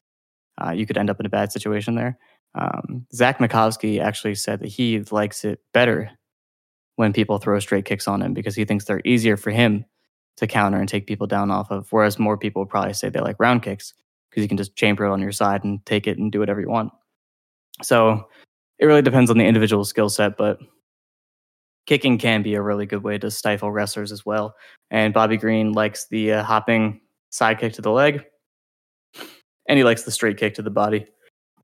uh, 0.63 0.71
you 0.71 0.85
could 0.85 0.97
end 0.97 1.09
up 1.09 1.19
in 1.19 1.25
a 1.25 1.29
bad 1.29 1.51
situation 1.51 1.95
there. 1.95 2.17
Um, 2.55 3.05
Zach 3.13 3.39
Makovsky 3.39 3.99
actually 3.99 4.35
said 4.35 4.59
that 4.59 4.67
he 4.67 4.99
likes 5.11 5.43
it 5.43 5.59
better 5.73 6.11
when 6.95 7.13
people 7.13 7.39
throw 7.39 7.59
straight 7.59 7.85
kicks 7.85 8.07
on 8.07 8.21
him 8.21 8.33
because 8.33 8.55
he 8.55 8.65
thinks 8.65 8.85
they're 8.85 9.01
easier 9.05 9.37
for 9.37 9.49
him 9.51 9.85
to 10.37 10.47
counter 10.47 10.79
and 10.79 10.89
take 10.89 11.07
people 11.07 11.27
down 11.27 11.51
off 11.51 11.71
of. 11.71 11.87
Whereas 11.91 12.19
more 12.19 12.37
people 12.37 12.61
would 12.61 12.69
probably 12.69 12.93
say 12.93 13.09
they 13.09 13.19
like 13.19 13.39
round 13.39 13.63
kicks 13.63 13.93
because 14.29 14.43
you 14.43 14.47
can 14.47 14.57
just 14.57 14.75
chamber 14.75 15.05
it 15.05 15.11
on 15.11 15.21
your 15.21 15.31
side 15.31 15.63
and 15.63 15.83
take 15.85 16.07
it 16.07 16.17
and 16.17 16.31
do 16.31 16.39
whatever 16.39 16.61
you 16.61 16.69
want. 16.69 16.91
So 17.81 18.27
it 18.79 18.85
really 18.85 19.01
depends 19.01 19.29
on 19.31 19.37
the 19.37 19.45
individual 19.45 19.85
skill 19.85 20.09
set, 20.09 20.37
but 20.37 20.59
kicking 21.85 22.17
can 22.17 22.41
be 22.41 22.55
a 22.55 22.61
really 22.61 22.85
good 22.85 23.03
way 23.03 23.17
to 23.17 23.31
stifle 23.31 23.71
wrestlers 23.71 24.11
as 24.11 24.25
well. 24.25 24.55
And 24.91 25.13
Bobby 25.13 25.37
Green 25.37 25.73
likes 25.73 26.07
the 26.07 26.33
uh, 26.33 26.43
hopping 26.43 27.01
side 27.29 27.59
kick 27.59 27.73
to 27.73 27.81
the 27.81 27.91
leg, 27.91 28.23
and 29.67 29.77
he 29.77 29.83
likes 29.83 30.03
the 30.03 30.11
straight 30.11 30.37
kick 30.37 30.53
to 30.55 30.61
the 30.61 30.69
body, 30.69 31.07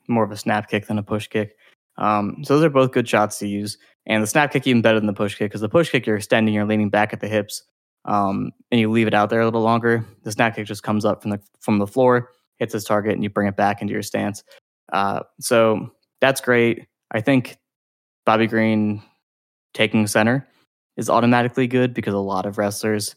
more 0.07 0.23
of 0.23 0.31
a 0.31 0.37
snap 0.37 0.69
kick 0.69 0.87
than 0.87 0.97
a 0.97 1.03
push 1.03 1.27
kick. 1.27 1.55
Um, 1.97 2.43
so 2.43 2.55
those 2.55 2.63
are 2.63 2.69
both 2.69 2.91
good 2.91 3.07
shots 3.07 3.39
to 3.39 3.47
use. 3.47 3.77
And 4.05 4.23
the 4.23 4.27
snap 4.27 4.51
kick 4.51 4.65
even 4.65 4.81
better 4.81 4.99
than 4.99 5.07
the 5.07 5.13
push 5.13 5.35
kick 5.35 5.51
because 5.51 5.61
the 5.61 5.69
push 5.69 5.91
kick 5.91 6.07
you're 6.07 6.15
extending, 6.15 6.53
you're 6.53 6.65
leaning 6.65 6.89
back 6.89 7.13
at 7.13 7.19
the 7.19 7.27
hips, 7.27 7.63
um, 8.05 8.51
and 8.71 8.79
you 8.79 8.89
leave 8.89 9.07
it 9.07 9.13
out 9.13 9.29
there 9.29 9.41
a 9.41 9.45
little 9.45 9.61
longer. 9.61 10.05
The 10.23 10.31
snap 10.31 10.55
kick 10.55 10.65
just 10.65 10.83
comes 10.83 11.05
up 11.05 11.21
from 11.21 11.31
the 11.31 11.41
from 11.59 11.77
the 11.77 11.85
floor, 11.85 12.31
hits 12.57 12.73
its 12.73 12.85
target, 12.85 13.13
and 13.13 13.23
you 13.23 13.29
bring 13.29 13.47
it 13.47 13.55
back 13.55 13.81
into 13.81 13.93
your 13.93 14.01
stance. 14.01 14.43
Uh, 14.91 15.21
so 15.39 15.91
that's 16.21 16.41
great. 16.41 16.87
I 17.11 17.21
think 17.21 17.57
Bobby 18.25 18.47
Green 18.47 19.03
taking 19.73 20.07
center 20.07 20.47
is 20.97 21.09
automatically 21.09 21.67
good 21.67 21.93
because 21.93 22.13
a 22.13 22.19
lot 22.19 22.45
of 22.45 22.57
wrestlers 22.57 23.15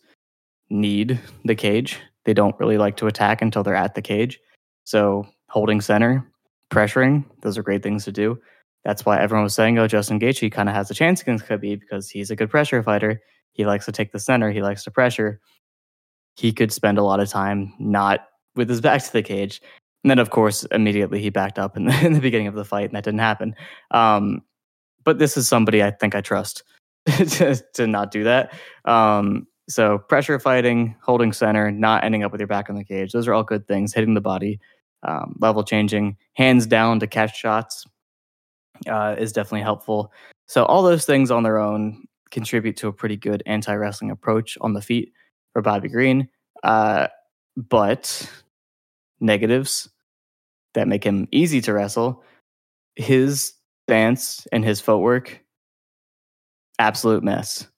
need 0.71 1.21
the 1.45 1.55
cage. 1.55 1.99
They 2.25 2.35
don't 2.35 2.59
really 2.59 2.79
like 2.79 2.97
to 2.99 3.07
attack 3.07 3.43
until 3.43 3.63
they're 3.63 3.75
at 3.75 3.95
the 3.95 4.03
cage. 4.03 4.41
So 4.85 5.27
holding 5.49 5.81
center, 5.81 6.27
pressuring, 6.71 7.25
those 7.43 7.59
are 7.59 7.63
great 7.63 7.83
things 7.83 8.05
to 8.05 8.13
do. 8.13 8.39
That's 8.85 9.05
why 9.05 9.21
everyone 9.21 9.45
was 9.45 9.55
saying, 9.55 9.79
oh, 9.79 9.87
Justin 9.87 10.19
Gaethje 10.19 10.51
kind 10.51 10.69
of 10.69 10.75
has 10.75 10.91
a 10.91 10.95
chance 10.95 11.23
against 11.23 11.47
Khabib 11.47 11.81
because 11.81 12.11
he's 12.11 12.31
a 12.31 12.37
good 12.37 12.51
pressure 12.51 12.83
fighter. 12.83 13.21
He 13.53 13.67
likes 13.67 13.85
to 13.87 13.93
take 13.93 14.13
the 14.13 14.19
center. 14.19 14.51
He 14.51 14.63
likes 14.63 14.83
to 14.85 14.91
pressure. 14.91 15.41
He 16.37 16.53
could 16.53 16.73
spend 16.73 16.99
a 16.99 17.03
lot 17.03 17.21
of 17.21 17.29
time 17.29 17.75
not 17.79 18.27
with 18.57 18.69
his 18.69 18.81
back 18.81 19.03
to 19.03 19.13
the 19.13 19.23
cage. 19.23 19.61
And 20.03 20.11
then, 20.11 20.19
of 20.19 20.31
course, 20.31 20.65
immediately 20.65 21.21
he 21.21 21.31
backed 21.31 21.59
up 21.59 21.77
in 21.77 21.85
the, 21.85 22.01
in 22.07 22.13
the 22.13 22.21
beginning 22.21 22.49
of 22.49 22.55
the 22.55 22.65
fight, 22.65 22.87
and 22.87 22.97
that 22.97 23.05
didn't 23.05 23.21
happen. 23.21 23.55
Um, 23.91 24.43
but 25.05 25.19
this 25.19 25.37
is 25.37 25.49
somebody 25.49 25.83
I 25.83 25.91
think 25.91 26.15
I 26.15 26.21
trust 26.21 26.63
to, 27.07 27.63
to 27.75 27.87
not 27.87 28.11
do 28.11 28.25
that. 28.25 28.53
Um, 28.85 29.47
so 29.69 29.99
pressure 29.99 30.39
fighting, 30.39 30.97
holding 31.03 31.33
center, 31.33 31.71
not 31.71 32.05
ending 32.05 32.25
up 32.25 32.33
with 32.33 32.41
your 32.41 32.49
back 32.49 32.69
on 32.69 32.77
the 32.77 32.85
cage. 32.85 33.13
Those 33.13 33.29
are 33.29 33.35
all 33.35 33.45
good 33.45 33.67
things. 33.67 33.95
Hitting 33.95 34.15
the 34.15 34.21
body, 34.21 34.61
um, 35.03 35.37
level 35.41 35.65
changing, 35.65 36.17
hands 36.35 36.67
down 36.67 37.01
to 37.01 37.07
catch 37.07 37.37
shots 37.37 37.87
uh, 38.89 39.15
is 39.19 39.33
definitely 39.33 39.63
helpful. 39.63 40.13
So 40.47 40.65
all 40.65 40.83
those 40.83 41.05
things 41.05 41.31
on 41.31 41.43
their 41.43 41.59
own 41.59 42.05
contribute 42.31 42.77
to 42.79 42.89
a 42.89 42.93
pretty 42.93 43.17
good 43.17 43.43
anti 43.47 43.75
wrestling 43.75 44.11
approach 44.11 44.59
on 44.61 44.75
the 44.75 44.83
feet 44.83 45.13
for 45.53 45.63
Bobby 45.63 45.89
Green. 45.89 46.29
Uh, 46.63 47.09
but 47.57 48.31
negatives 49.21 49.89
that 50.75 50.89
make 50.89 51.05
him 51.05 51.29
easy 51.31 51.61
to 51.61 51.73
wrestle, 51.73 52.25
his 52.97 53.55
stance 53.93 54.47
and 54.53 54.65
his 54.65 54.81
footwork, 54.81 55.39
absolute 56.79 57.23
mess. 57.23 57.69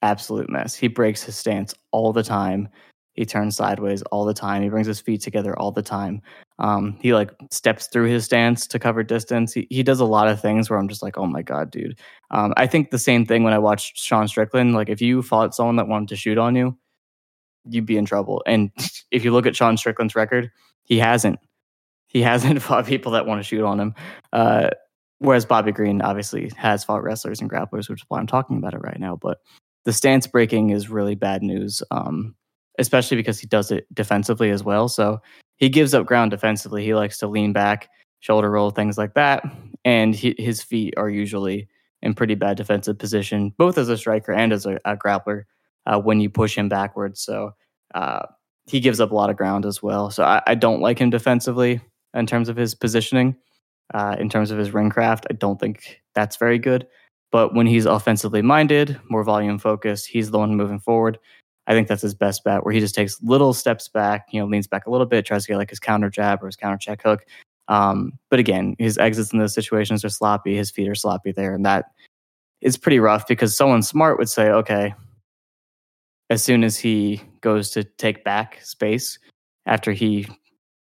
Absolute 0.00 0.48
mess. 0.48 0.74
He 0.74 0.88
breaks 0.88 1.22
his 1.22 1.36
stance 1.36 1.74
all 1.90 2.14
the 2.14 2.22
time. 2.22 2.70
He 3.12 3.26
turns 3.26 3.56
sideways 3.56 4.00
all 4.04 4.24
the 4.24 4.32
time. 4.32 4.62
He 4.62 4.70
brings 4.70 4.86
his 4.86 5.00
feet 5.00 5.20
together 5.20 5.58
all 5.58 5.70
the 5.70 5.82
time. 5.82 6.22
Um, 6.58 6.96
he 7.02 7.12
like 7.12 7.30
steps 7.50 7.88
through 7.88 8.06
his 8.06 8.24
stance 8.24 8.66
to 8.68 8.78
cover 8.78 9.02
distance. 9.02 9.52
He, 9.52 9.66
he 9.68 9.82
does 9.82 10.00
a 10.00 10.06
lot 10.06 10.28
of 10.28 10.40
things 10.40 10.70
where 10.70 10.78
I'm 10.78 10.88
just 10.88 11.02
like, 11.02 11.18
oh 11.18 11.26
my 11.26 11.42
god, 11.42 11.70
dude. 11.70 11.98
Um, 12.30 12.54
I 12.56 12.66
think 12.66 12.88
the 12.88 12.98
same 12.98 13.26
thing 13.26 13.44
when 13.44 13.52
I 13.52 13.58
watched 13.58 13.98
Sean 13.98 14.28
Strickland. 14.28 14.72
Like 14.72 14.88
if 14.88 15.02
you 15.02 15.20
fought 15.20 15.54
someone 15.54 15.76
that 15.76 15.88
wanted 15.88 16.08
to 16.08 16.16
shoot 16.16 16.38
on 16.38 16.56
you, 16.56 16.74
you'd 17.68 17.84
be 17.84 17.98
in 17.98 18.06
trouble. 18.06 18.42
And 18.46 18.70
if 19.10 19.24
you 19.26 19.32
look 19.32 19.44
at 19.44 19.56
Sean 19.56 19.76
Strickland's 19.76 20.16
record, 20.16 20.50
he 20.84 20.98
hasn't. 20.98 21.38
He 22.06 22.22
hasn't 22.22 22.62
fought 22.62 22.86
people 22.86 23.12
that 23.12 23.26
want 23.26 23.40
to 23.40 23.46
shoot 23.46 23.64
on 23.64 23.78
him. 23.78 23.94
Uh, 24.32 24.70
whereas 25.20 25.46
Bobby 25.46 25.72
Green 25.72 26.02
obviously 26.02 26.50
has 26.56 26.84
fought 26.84 27.02
wrestlers 27.02 27.40
and 27.40 27.48
grapplers, 27.48 27.88
which 27.88 28.00
is 28.00 28.04
why 28.08 28.18
I'm 28.18 28.26
talking 28.26 28.56
about 28.56 28.74
it 28.74 28.80
right 28.80 28.98
now. 28.98 29.16
But 29.16 29.38
the 29.84 29.92
stance 29.92 30.26
breaking 30.26 30.70
is 30.70 30.90
really 30.90 31.14
bad 31.14 31.42
news, 31.42 31.82
um, 31.90 32.34
especially 32.78 33.16
because 33.16 33.38
he 33.38 33.46
does 33.46 33.70
it 33.70 33.86
defensively 33.94 34.50
as 34.50 34.64
well. 34.64 34.88
So 34.88 35.20
he 35.56 35.68
gives 35.68 35.94
up 35.94 36.06
ground 36.06 36.30
defensively. 36.30 36.84
He 36.84 36.94
likes 36.94 37.18
to 37.18 37.28
lean 37.28 37.52
back, 37.52 37.88
shoulder 38.20 38.50
roll, 38.50 38.70
things 38.70 38.98
like 38.98 39.14
that. 39.14 39.44
And 39.84 40.14
he, 40.14 40.34
his 40.38 40.62
feet 40.62 40.94
are 40.96 41.08
usually 41.08 41.68
in 42.02 42.14
pretty 42.14 42.34
bad 42.34 42.56
defensive 42.56 42.98
position, 42.98 43.54
both 43.58 43.78
as 43.78 43.88
a 43.88 43.96
striker 43.96 44.32
and 44.32 44.52
as 44.52 44.66
a, 44.66 44.78
a 44.84 44.96
grappler 44.96 45.44
uh, 45.86 46.00
when 46.00 46.20
you 46.20 46.30
push 46.30 46.56
him 46.56 46.68
backwards. 46.68 47.20
So 47.20 47.52
uh, 47.94 48.26
he 48.66 48.80
gives 48.80 49.00
up 49.00 49.10
a 49.10 49.14
lot 49.14 49.30
of 49.30 49.36
ground 49.36 49.66
as 49.66 49.82
well. 49.82 50.10
So 50.10 50.24
I, 50.24 50.42
I, 50.46 50.54
don't 50.54 50.80
like 50.80 50.98
him 50.98 51.10
defensively 51.10 51.80
in 52.14 52.26
terms 52.26 52.48
of 52.48 52.56
his 52.56 52.74
positioning. 52.74 53.36
Uh, 53.92 54.16
in 54.18 54.28
terms 54.28 54.50
of 54.50 54.58
his 54.58 54.72
ring 54.72 54.90
craft, 54.90 55.26
I 55.30 55.34
don't 55.34 55.58
think 55.58 56.00
that's 56.14 56.36
very 56.36 56.58
good. 56.58 56.86
But 57.32 57.54
when 57.54 57.66
he's 57.66 57.86
offensively 57.86 58.42
minded, 58.42 59.00
more 59.08 59.24
volume 59.24 59.58
focused, 59.58 60.06
he's 60.06 60.30
the 60.30 60.38
one 60.38 60.56
moving 60.56 60.80
forward. 60.80 61.18
I 61.66 61.72
think 61.72 61.88
that's 61.88 62.02
his 62.02 62.14
best 62.14 62.42
bet, 62.42 62.64
where 62.64 62.74
he 62.74 62.80
just 62.80 62.94
takes 62.94 63.22
little 63.22 63.52
steps 63.52 63.88
back, 63.88 64.26
you 64.32 64.40
know, 64.40 64.46
leans 64.46 64.66
back 64.66 64.86
a 64.86 64.90
little 64.90 65.06
bit, 65.06 65.24
tries 65.24 65.44
to 65.44 65.48
get 65.48 65.56
like 65.56 65.70
his 65.70 65.78
counter 65.78 66.10
jab 66.10 66.42
or 66.42 66.46
his 66.46 66.56
counter 66.56 66.78
check 66.78 67.02
hook. 67.02 67.24
Um, 67.68 68.12
but 68.30 68.40
again, 68.40 68.74
his 68.78 68.98
exits 68.98 69.32
in 69.32 69.38
those 69.38 69.54
situations 69.54 70.04
are 70.04 70.08
sloppy. 70.08 70.56
His 70.56 70.70
feet 70.70 70.88
are 70.88 70.94
sloppy 70.96 71.30
there, 71.30 71.54
and 71.54 71.64
that 71.64 71.86
is 72.60 72.76
pretty 72.76 72.98
rough 72.98 73.28
because 73.28 73.56
someone 73.56 73.82
smart 73.82 74.18
would 74.18 74.28
say, 74.28 74.50
okay, 74.50 74.94
as 76.30 76.42
soon 76.42 76.64
as 76.64 76.76
he 76.78 77.22
goes 77.40 77.70
to 77.70 77.84
take 77.84 78.24
back 78.24 78.60
space 78.62 79.18
after 79.66 79.92
he, 79.92 80.26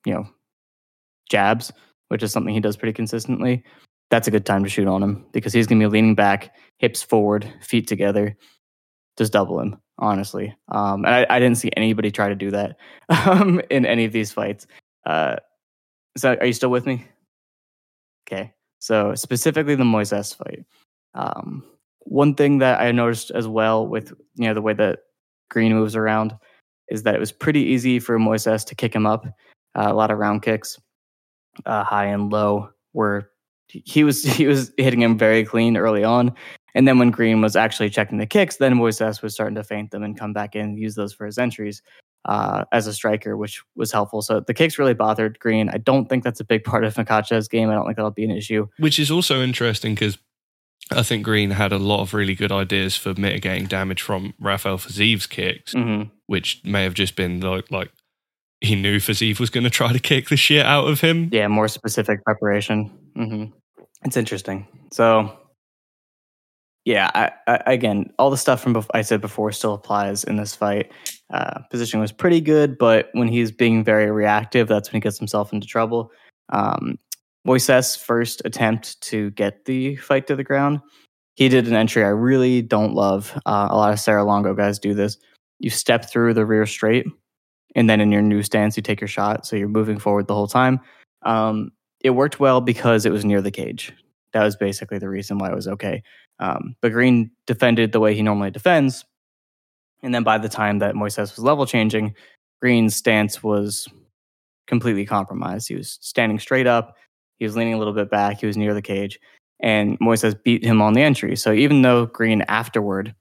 you 0.06 0.14
know, 0.14 0.28
jabs, 1.30 1.74
which 2.10 2.24
is 2.24 2.32
something 2.32 2.54
he 2.54 2.60
does 2.60 2.78
pretty 2.78 2.94
consistently, 2.94 3.64
that's 4.10 4.28
a 4.28 4.32
good 4.32 4.46
time 4.46 4.64
to 4.64 4.70
shoot 4.70 4.88
on 4.88 5.04
him 5.04 5.26
because 5.32 5.54
he's 5.54 5.68
going 5.68 5.80
to 5.80 5.88
be 5.88 5.92
leaning 5.92 6.16
back, 6.16 6.56
hips 6.78 7.04
forward, 7.04 7.52
feet 7.62 7.88
together. 7.88 8.38
Just 9.18 9.34
double 9.34 9.60
him, 9.60 9.78
honestly. 9.98 10.56
Um, 10.70 11.04
and 11.06 11.14
I, 11.14 11.26
I, 11.30 11.40
didn't 11.40 11.58
see 11.58 11.72
anybody 11.76 12.12
try 12.12 12.30
to 12.30 12.36
do 12.36 12.52
that 12.52 12.78
um, 13.10 13.62
in 13.70 13.86
any 13.86 14.06
of 14.06 14.12
these 14.12 14.32
fights. 14.32 14.68
Uh, 15.06 15.38
so, 16.16 16.36
are 16.36 16.46
you 16.46 16.54
still 16.54 16.70
with 16.70 16.86
me? 16.86 17.06
Okay. 18.28 18.54
So, 18.80 19.16
specifically 19.16 19.76
the 19.76 19.84
Moises 19.84 20.36
fight. 20.36 20.66
Um, 21.16 21.64
one 22.02 22.36
thing 22.36 22.60
that 22.60 22.80
I 22.80 22.92
noticed 22.92 23.32
as 23.32 23.48
well 23.48 23.88
with 23.88 24.14
you 24.36 24.48
know 24.48 24.54
the 24.54 24.62
way 24.62 24.74
that 24.74 25.00
Green 25.50 25.74
moves 25.74 25.96
around 25.96 26.36
is 26.90 27.04
that 27.04 27.16
it 27.16 27.20
was 27.20 27.32
pretty 27.32 27.62
easy 27.62 28.00
for 28.00 28.18
Moises 28.18 28.66
to 28.66 28.76
kick 28.76 28.94
him 28.94 29.06
up. 29.06 29.26
Uh, 29.76 29.88
a 29.92 29.94
lot 29.94 30.12
of 30.12 30.18
round 30.18 30.42
kicks, 30.42 30.78
uh, 31.66 31.84
high 31.84 32.06
and 32.06 32.32
low, 32.32 32.70
were 32.94 33.30
he 33.70 34.04
was 34.04 34.24
he 34.38 34.48
was 34.48 34.72
hitting 34.78 35.02
him 35.02 35.18
very 35.18 35.44
clean 35.44 35.78
early 35.78 36.04
on. 36.04 36.34
And 36.76 36.88
then 36.88 37.00
when 37.00 37.10
Green 37.10 37.42
was 37.42 37.56
actually 37.56 37.90
checking 37.90 38.20
the 38.20 38.28
kicks, 38.28 38.58
then 38.58 38.76
Moises 38.76 39.24
was 39.24 39.34
starting 39.34 39.56
to 39.56 39.64
feint 39.64 39.90
them 39.90 40.04
and 40.04 40.18
come 40.18 40.32
back 40.32 40.56
in 40.56 40.62
and 40.62 40.80
use 40.80 40.94
those 40.94 41.12
for 41.12 41.26
his 41.26 41.40
entries 41.40 41.82
uh, 42.26 42.66
as 42.72 42.86
a 42.86 42.94
striker, 42.94 43.36
which 43.36 43.64
was 43.76 43.92
helpful. 43.92 44.22
So 44.22 44.42
the 44.42 44.54
kicks 44.54 44.78
really 44.78 44.94
bothered 44.94 45.40
Green. 45.40 45.70
I 45.70 45.78
don't 45.78 46.08
think 46.08 46.24
that's 46.24 46.40
a 46.40 46.44
big 46.44 46.64
part 46.64 46.84
of 46.84 46.94
Makhachev's 46.94 47.48
game. 47.48 47.70
I 47.70 47.74
don't 47.74 47.86
think 47.86 47.96
that'll 47.96 48.12
be 48.12 48.26
an 48.26 48.32
issue. 48.32 48.68
Which 48.78 49.00
is 49.00 49.10
also 49.10 49.42
interesting 49.42 49.96
because 49.96 50.20
I 50.92 51.04
think 51.04 51.24
Green 51.24 51.52
had 51.52 51.72
a 51.72 51.80
lot 51.80 52.02
of 52.02 52.14
really 52.14 52.36
good 52.36 52.52
ideas 52.52 52.96
for 52.96 53.14
mitigating 53.18 53.66
damage 53.66 54.02
from 54.02 54.34
Rafael 54.40 54.78
Fiziev's 54.78 55.26
kicks, 55.26 55.74
mm-hmm. 55.74 56.10
which 56.28 56.62
may 56.64 56.84
have 56.84 56.94
just 56.94 57.16
been 57.16 57.40
like, 57.42 57.72
like 57.72 57.92
he 58.62 58.76
knew 58.76 58.98
Fiziev 58.98 59.40
was 59.40 59.50
going 59.50 59.64
to 59.64 59.70
try 59.70 59.94
to 59.94 60.00
kick 60.00 60.30
the 60.30 60.38
shit 60.38 60.66
out 60.66 60.88
of 60.88 61.02
him. 61.02 61.30
Yeah, 61.32 61.48
more 61.48 61.68
specific 61.68 62.24
preparation. 62.24 62.92
Mm-hmm. 63.16 63.52
It's 64.06 64.18
interesting. 64.18 64.68
So, 64.92 65.38
yeah, 66.86 67.12
I, 67.14 67.32
I, 67.48 67.74
again, 67.74 68.12
all 68.18 68.30
the 68.30 68.38
stuff 68.38 68.62
from 68.62 68.74
bef- 68.74 68.90
I 68.94 69.02
said 69.02 69.22
before 69.22 69.52
still 69.52 69.74
applies 69.74 70.24
in 70.24 70.38
this 70.38 70.56
fight. 70.56 70.92
Uh, 71.34 71.60
position 71.70 72.00
was 72.00 72.12
pretty 72.12 72.40
good, 72.40 72.78
but 72.78 73.10
when 73.12 73.28
he's 73.28 73.52
being 73.52 73.84
very 73.84 74.10
reactive, 74.10 74.68
that's 74.68 74.90
when 74.90 74.98
he 74.98 75.04
gets 75.04 75.18
himself 75.18 75.52
into 75.52 75.68
trouble. 75.68 76.12
Um, 76.50 76.98
Moises' 77.46 77.98
first 77.98 78.42
attempt 78.46 79.00
to 79.02 79.32
get 79.32 79.66
the 79.66 79.96
fight 79.98 80.28
to 80.28 80.36
the 80.36 80.44
ground, 80.44 80.80
he 81.36 81.50
did 81.50 81.68
an 81.68 81.76
entry 81.76 82.04
I 82.04 82.10
really 82.10 82.62
don't 82.62 82.94
love. 82.94 83.34
Uh, 83.46 83.68
a 83.70 83.78
lot 83.78 83.94
of 83.94 84.00
Serra-Longo 84.00 84.54
guys 84.54 84.80
do 84.80 84.94
this. 84.94 85.18
You 85.60 85.70
step 85.70 86.10
through 86.10 86.34
the 86.34 86.46
rear 86.46 86.66
straight, 86.66 87.06
and 87.76 87.90
then 87.90 88.02
in 88.02 88.12
your 88.12 88.22
new 88.22 88.44
stance, 88.44 88.78
you 88.78 88.84
take 88.84 89.02
your 89.02 89.08
shot. 89.08 89.46
So 89.46 89.56
you're 89.56 89.68
moving 89.68 90.00
forward 90.00 90.28
the 90.28 90.36
whole 90.36 90.48
time. 90.48 90.80
Um, 91.24 91.72
it 92.02 92.12
worked 92.12 92.40
well 92.40 92.62
because 92.62 93.06
it 93.06 93.12
was 93.12 93.26
near 93.26 93.42
the 93.42 93.52
cage. 93.52 93.94
That 94.34 94.44
was 94.44 94.56
basically 94.56 95.00
the 95.00 95.10
reason 95.10 95.38
why 95.38 95.50
it 95.50 95.56
was 95.56 95.68
okay. 95.68 96.04
Um, 96.40 96.76
but 96.82 96.92
Green 96.92 97.32
defended 97.46 97.92
the 97.92 98.00
way 98.00 98.14
he 98.14 98.22
normally 98.22 98.52
defends. 98.52 99.06
And 100.04 100.14
then 100.14 100.24
by 100.24 100.38
the 100.38 100.50
time 100.50 100.80
that 100.80 100.96
Moises 100.96 101.36
was 101.36 101.40
level 101.40 101.66
changing, 101.66 102.16
Green's 102.62 102.96
stance 102.96 103.42
was 103.42 103.88
completely 104.68 105.06
compromised. 105.06 105.68
He 105.68 105.76
was 105.76 105.98
standing 106.02 106.40
straight 106.40 106.68
up, 106.68 106.96
he 107.40 107.46
was 107.46 107.56
leaning 107.56 107.74
a 107.74 107.78
little 107.78 107.94
bit 107.94 108.10
back, 108.10 108.40
he 108.40 108.46
was 108.46 108.58
near 108.58 108.74
the 108.74 108.82
cage, 108.82 109.20
and 109.60 109.98
Moises 110.00 110.42
beat 110.44 110.64
him 110.64 110.82
on 110.82 110.94
the 110.94 111.02
entry. 111.02 111.36
So 111.36 111.52
even 111.52 111.82
though 111.82 112.06
Green 112.06 112.44
afterward 112.44 113.16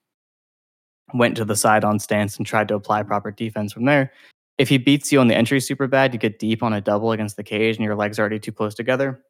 went 1.14 1.36
to 1.36 1.44
the 1.44 1.56
side 1.56 1.84
on 1.84 1.98
stance 1.98 2.36
and 2.36 2.46
tried 2.46 2.68
to 2.68 2.74
apply 2.74 3.04
proper 3.04 3.30
defense 3.30 3.72
from 3.72 3.84
there, 3.84 4.12
if 4.58 4.68
he 4.68 4.78
beats 4.78 5.12
you 5.12 5.20
on 5.20 5.28
the 5.28 5.36
entry 5.36 5.60
super 5.60 5.86
bad, 5.86 6.12
you 6.12 6.18
get 6.18 6.38
deep 6.38 6.62
on 6.62 6.72
a 6.72 6.80
double 6.80 7.12
against 7.12 7.36
the 7.36 7.42
cage 7.42 7.76
and 7.76 7.84
your 7.84 7.94
legs 7.94 8.18
are 8.18 8.22
already 8.22 8.38
too 8.38 8.52
close 8.52 8.74
together, 8.74 9.22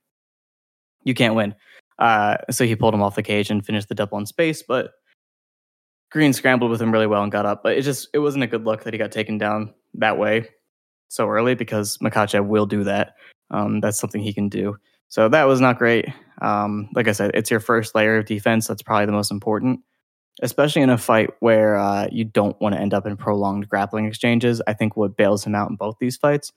you 1.04 1.14
can't 1.14 1.34
win. 1.34 1.54
Uh, 1.98 2.36
so 2.50 2.64
he 2.64 2.76
pulled 2.76 2.94
him 2.94 3.02
off 3.02 3.16
the 3.16 3.22
cage 3.22 3.50
and 3.50 3.64
finished 3.64 3.88
the 3.88 3.94
double 3.94 4.18
in 4.18 4.26
space, 4.26 4.62
but 4.62 4.92
Green 6.10 6.32
scrambled 6.32 6.70
with 6.70 6.80
him 6.80 6.92
really 6.92 7.06
well 7.06 7.22
and 7.22 7.32
got 7.32 7.46
up. 7.46 7.62
But 7.62 7.76
it 7.76 7.82
just 7.82 8.08
it 8.12 8.20
wasn't 8.20 8.44
a 8.44 8.46
good 8.46 8.64
look 8.64 8.84
that 8.84 8.94
he 8.94 8.98
got 8.98 9.12
taken 9.12 9.38
down 9.38 9.74
that 9.94 10.18
way 10.18 10.48
so 11.08 11.28
early 11.28 11.54
because 11.54 11.98
Makhachev 11.98 12.46
will 12.46 12.66
do 12.66 12.84
that. 12.84 13.14
Um, 13.50 13.80
that's 13.80 13.98
something 13.98 14.22
he 14.22 14.32
can 14.32 14.48
do. 14.48 14.76
So 15.08 15.28
that 15.28 15.44
was 15.44 15.60
not 15.60 15.78
great. 15.78 16.06
Um, 16.42 16.88
like 16.94 17.08
I 17.08 17.12
said, 17.12 17.30
it's 17.34 17.50
your 17.50 17.60
first 17.60 17.94
layer 17.94 18.18
of 18.18 18.26
defense. 18.26 18.66
That's 18.66 18.82
probably 18.82 19.06
the 19.06 19.12
most 19.12 19.30
important 19.30 19.80
especially 20.42 20.82
in 20.82 20.90
a 20.90 20.98
fight 20.98 21.30
where 21.40 21.76
uh, 21.76 22.08
you 22.10 22.24
don't 22.24 22.60
want 22.60 22.74
to 22.74 22.80
end 22.80 22.94
up 22.94 23.06
in 23.06 23.16
prolonged 23.16 23.68
grappling 23.68 24.06
exchanges. 24.06 24.60
I 24.66 24.74
think 24.74 24.96
what 24.96 25.16
bails 25.16 25.44
him 25.44 25.54
out 25.54 25.70
in 25.70 25.76
both 25.76 25.96
these 26.00 26.16
fights 26.16 26.52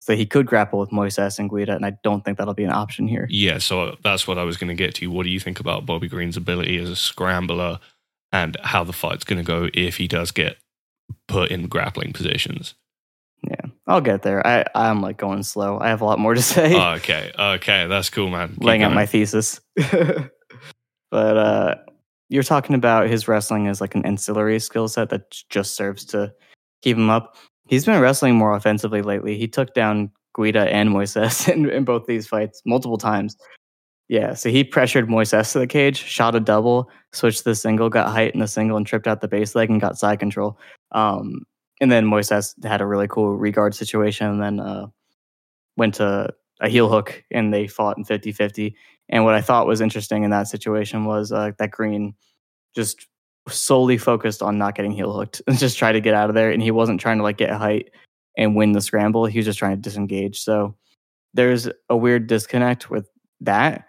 is 0.00 0.06
that 0.06 0.16
he 0.16 0.26
could 0.26 0.46
grapple 0.46 0.78
with 0.78 0.90
Moises 0.90 1.38
and 1.38 1.48
Guida, 1.48 1.74
and 1.74 1.86
I 1.86 1.92
don't 2.02 2.24
think 2.24 2.38
that'll 2.38 2.54
be 2.54 2.64
an 2.64 2.72
option 2.72 3.06
here. 3.06 3.26
Yeah, 3.30 3.58
so 3.58 3.96
that's 4.02 4.26
what 4.26 4.38
I 4.38 4.44
was 4.44 4.56
going 4.56 4.68
to 4.68 4.74
get 4.74 4.94
to. 4.96 5.06
What 5.08 5.24
do 5.24 5.30
you 5.30 5.40
think 5.40 5.60
about 5.60 5.86
Bobby 5.86 6.08
Green's 6.08 6.36
ability 6.36 6.78
as 6.78 6.88
a 6.88 6.96
scrambler 6.96 7.78
and 8.32 8.56
how 8.62 8.84
the 8.84 8.92
fight's 8.92 9.24
going 9.24 9.38
to 9.38 9.44
go 9.44 9.68
if 9.74 9.96
he 9.96 10.08
does 10.08 10.30
get 10.30 10.56
put 11.28 11.50
in 11.50 11.68
grappling 11.68 12.12
positions? 12.12 12.74
Yeah, 13.42 13.70
I'll 13.86 14.00
get 14.00 14.22
there. 14.22 14.46
I, 14.46 14.64
I'm 14.74 15.00
like 15.00 15.16
going 15.16 15.42
slow. 15.42 15.78
I 15.80 15.88
have 15.88 16.00
a 16.00 16.04
lot 16.04 16.18
more 16.18 16.34
to 16.34 16.42
say. 16.42 16.74
Okay, 16.96 17.32
okay, 17.38 17.86
that's 17.86 18.10
cool, 18.10 18.28
man. 18.28 18.50
Keep 18.50 18.64
laying 18.64 18.82
out 18.82 18.92
my 18.92 19.06
thesis. 19.06 19.60
but 19.76 20.32
uh, 21.12 21.76
you're 22.30 22.44
talking 22.44 22.76
about 22.76 23.08
his 23.08 23.28
wrestling 23.28 23.66
as 23.66 23.80
like 23.80 23.94
an 23.94 24.06
ancillary 24.06 24.60
skill 24.60 24.88
set 24.88 25.10
that 25.10 25.30
just 25.50 25.74
serves 25.74 26.04
to 26.06 26.32
keep 26.80 26.96
him 26.96 27.10
up. 27.10 27.36
He's 27.68 27.84
been 27.84 28.00
wrestling 28.00 28.36
more 28.36 28.54
offensively 28.54 29.02
lately. 29.02 29.36
He 29.36 29.48
took 29.48 29.74
down 29.74 30.10
Guida 30.34 30.72
and 30.72 30.90
Moises 30.90 31.48
in, 31.52 31.68
in 31.68 31.84
both 31.84 32.06
these 32.06 32.28
fights 32.28 32.62
multiple 32.64 32.98
times. 32.98 33.36
Yeah, 34.08 34.34
so 34.34 34.48
he 34.48 34.64
pressured 34.64 35.08
Moises 35.08 35.52
to 35.52 35.58
the 35.58 35.66
cage, 35.66 35.98
shot 35.98 36.34
a 36.34 36.40
double, 36.40 36.88
switched 37.12 37.44
the 37.44 37.54
single, 37.54 37.88
got 37.88 38.08
height 38.08 38.32
in 38.32 38.40
the 38.40 38.48
single, 38.48 38.76
and 38.76 38.86
tripped 38.86 39.06
out 39.06 39.20
the 39.20 39.28
base 39.28 39.54
leg 39.54 39.68
and 39.68 39.80
got 39.80 39.98
side 39.98 40.18
control. 40.18 40.58
Um, 40.92 41.42
and 41.80 41.90
then 41.90 42.06
Moises 42.06 42.52
had 42.64 42.80
a 42.80 42.86
really 42.86 43.08
cool 43.08 43.36
regard 43.36 43.74
situation 43.74 44.28
and 44.28 44.42
then 44.42 44.60
uh, 44.60 44.86
went 45.76 45.94
to 45.94 46.32
a 46.60 46.68
heel 46.68 46.88
hook 46.88 47.24
and 47.30 47.52
they 47.52 47.66
fought 47.66 47.98
in 47.98 48.04
50 48.04 48.32
50. 48.32 48.76
And 49.10 49.24
what 49.24 49.34
I 49.34 49.40
thought 49.40 49.66
was 49.66 49.80
interesting 49.80 50.22
in 50.22 50.30
that 50.30 50.48
situation 50.48 51.04
was 51.04 51.32
uh, 51.32 51.50
that 51.58 51.72
Green 51.72 52.14
just 52.74 53.06
solely 53.48 53.98
focused 53.98 54.42
on 54.42 54.56
not 54.56 54.74
getting 54.74 54.92
heel 54.92 55.12
hooked 55.12 55.42
and 55.46 55.58
just 55.58 55.78
try 55.78 55.92
to 55.92 56.00
get 56.00 56.14
out 56.14 56.30
of 56.30 56.34
there. 56.34 56.50
And 56.50 56.62
he 56.62 56.70
wasn't 56.70 57.00
trying 57.00 57.18
to 57.18 57.24
like 57.24 57.36
get 57.36 57.50
a 57.50 57.58
height 57.58 57.90
and 58.38 58.56
win 58.56 58.72
the 58.72 58.80
scramble. 58.80 59.26
He 59.26 59.38
was 59.38 59.46
just 59.46 59.58
trying 59.58 59.76
to 59.76 59.82
disengage. 59.82 60.40
So 60.40 60.76
there's 61.34 61.68
a 61.88 61.96
weird 61.96 62.26
disconnect 62.26 62.90
with 62.90 63.08
that 63.40 63.86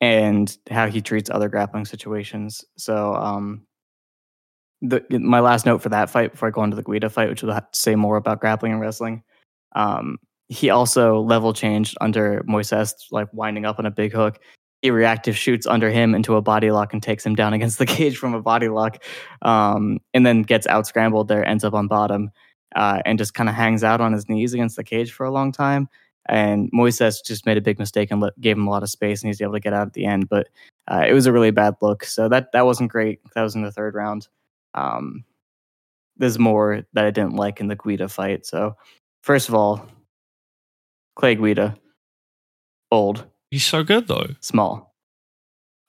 and 0.00 0.56
how 0.70 0.86
he 0.86 1.00
treats 1.00 1.30
other 1.30 1.48
grappling 1.48 1.84
situations. 1.84 2.64
So 2.76 3.14
um, 3.14 3.66
the 4.80 5.04
my 5.10 5.40
last 5.40 5.66
note 5.66 5.82
for 5.82 5.88
that 5.88 6.10
fight 6.10 6.32
before 6.32 6.48
I 6.48 6.52
go 6.52 6.62
into 6.62 6.76
the 6.76 6.82
Guida 6.82 7.10
fight, 7.10 7.28
which 7.28 7.42
will 7.42 7.58
say 7.72 7.96
more 7.96 8.16
about 8.16 8.40
grappling 8.40 8.72
and 8.72 8.80
wrestling. 8.80 9.22
Um, 9.74 10.18
he 10.48 10.70
also 10.70 11.20
level 11.20 11.52
changed 11.52 11.96
under 12.00 12.42
Moises, 12.48 12.92
like 13.10 13.28
winding 13.32 13.64
up 13.64 13.78
on 13.78 13.86
a 13.86 13.90
big 13.90 14.12
hook. 14.12 14.38
He 14.82 14.90
reactive 14.90 15.36
shoots 15.36 15.66
under 15.66 15.90
him 15.90 16.14
into 16.14 16.36
a 16.36 16.42
body 16.42 16.70
lock 16.70 16.92
and 16.92 17.02
takes 17.02 17.26
him 17.26 17.34
down 17.34 17.52
against 17.54 17.78
the 17.78 17.86
cage 17.86 18.16
from 18.16 18.34
a 18.34 18.42
body 18.42 18.68
lock, 18.68 19.02
um, 19.42 19.98
and 20.14 20.24
then 20.24 20.42
gets 20.42 20.66
out 20.66 20.86
scrambled 20.86 21.28
there, 21.28 21.46
ends 21.46 21.64
up 21.64 21.74
on 21.74 21.88
bottom, 21.88 22.30
uh, 22.76 23.00
and 23.04 23.18
just 23.18 23.34
kind 23.34 23.48
of 23.48 23.54
hangs 23.54 23.84
out 23.84 24.00
on 24.00 24.12
his 24.12 24.28
knees 24.28 24.54
against 24.54 24.76
the 24.76 24.84
cage 24.84 25.12
for 25.12 25.24
a 25.24 25.30
long 25.30 25.52
time. 25.52 25.88
And 26.28 26.70
Moises 26.72 27.24
just 27.24 27.46
made 27.46 27.56
a 27.56 27.62
big 27.62 27.78
mistake 27.78 28.10
and 28.10 28.20
let, 28.20 28.38
gave 28.38 28.56
him 28.56 28.66
a 28.66 28.70
lot 28.70 28.82
of 28.82 28.90
space, 28.90 29.22
and 29.22 29.28
he's 29.28 29.40
able 29.40 29.54
to 29.54 29.60
get 29.60 29.72
out 29.72 29.86
at 29.86 29.94
the 29.94 30.04
end. 30.04 30.28
But 30.28 30.48
uh, 30.86 31.04
it 31.08 31.12
was 31.14 31.26
a 31.26 31.32
really 31.32 31.50
bad 31.50 31.74
look, 31.80 32.04
so 32.04 32.28
that 32.28 32.52
that 32.52 32.66
wasn't 32.66 32.92
great. 32.92 33.20
That 33.34 33.42
was 33.42 33.54
in 33.54 33.62
the 33.62 33.72
third 33.72 33.94
round. 33.94 34.28
Um, 34.74 35.24
there's 36.18 36.38
more 36.38 36.82
that 36.92 37.04
I 37.04 37.10
didn't 37.10 37.36
like 37.36 37.60
in 37.60 37.68
the 37.68 37.76
Guida 37.76 38.08
fight. 38.08 38.44
So, 38.44 38.76
first 39.22 39.48
of 39.48 39.54
all, 39.54 39.86
Clay 41.16 41.34
Guida, 41.34 41.76
old, 42.90 43.26
He's 43.50 43.64
so 43.66 43.82
good 43.82 44.08
though, 44.08 44.26
small, 44.40 44.94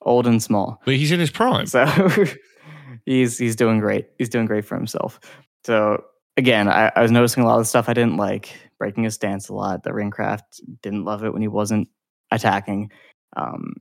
old 0.01 0.27
and 0.27 0.41
small. 0.41 0.81
but 0.85 0.95
he's 0.95 1.11
in 1.11 1.19
his 1.19 1.31
prime. 1.31 1.65
So 1.65 1.85
he's 3.05 3.37
he's 3.37 3.55
doing 3.55 3.79
great. 3.79 4.07
He's 4.17 4.29
doing 4.29 4.45
great 4.45 4.65
for 4.65 4.75
himself. 4.75 5.19
So 5.65 6.03
again, 6.37 6.69
I, 6.69 6.91
I 6.95 7.01
was 7.01 7.11
noticing 7.11 7.43
a 7.43 7.47
lot 7.47 7.59
of 7.59 7.67
stuff 7.67 7.89
I 7.89 7.93
didn't 7.93 8.17
like, 8.17 8.53
breaking 8.77 9.03
his 9.03 9.15
stance 9.15 9.49
a 9.49 9.53
lot. 9.53 9.83
The 9.83 9.91
ringcraft 9.91 10.61
didn't 10.81 11.05
love 11.05 11.23
it 11.23 11.33
when 11.33 11.41
he 11.41 11.47
wasn't 11.47 11.89
attacking. 12.31 12.91
Um, 13.35 13.75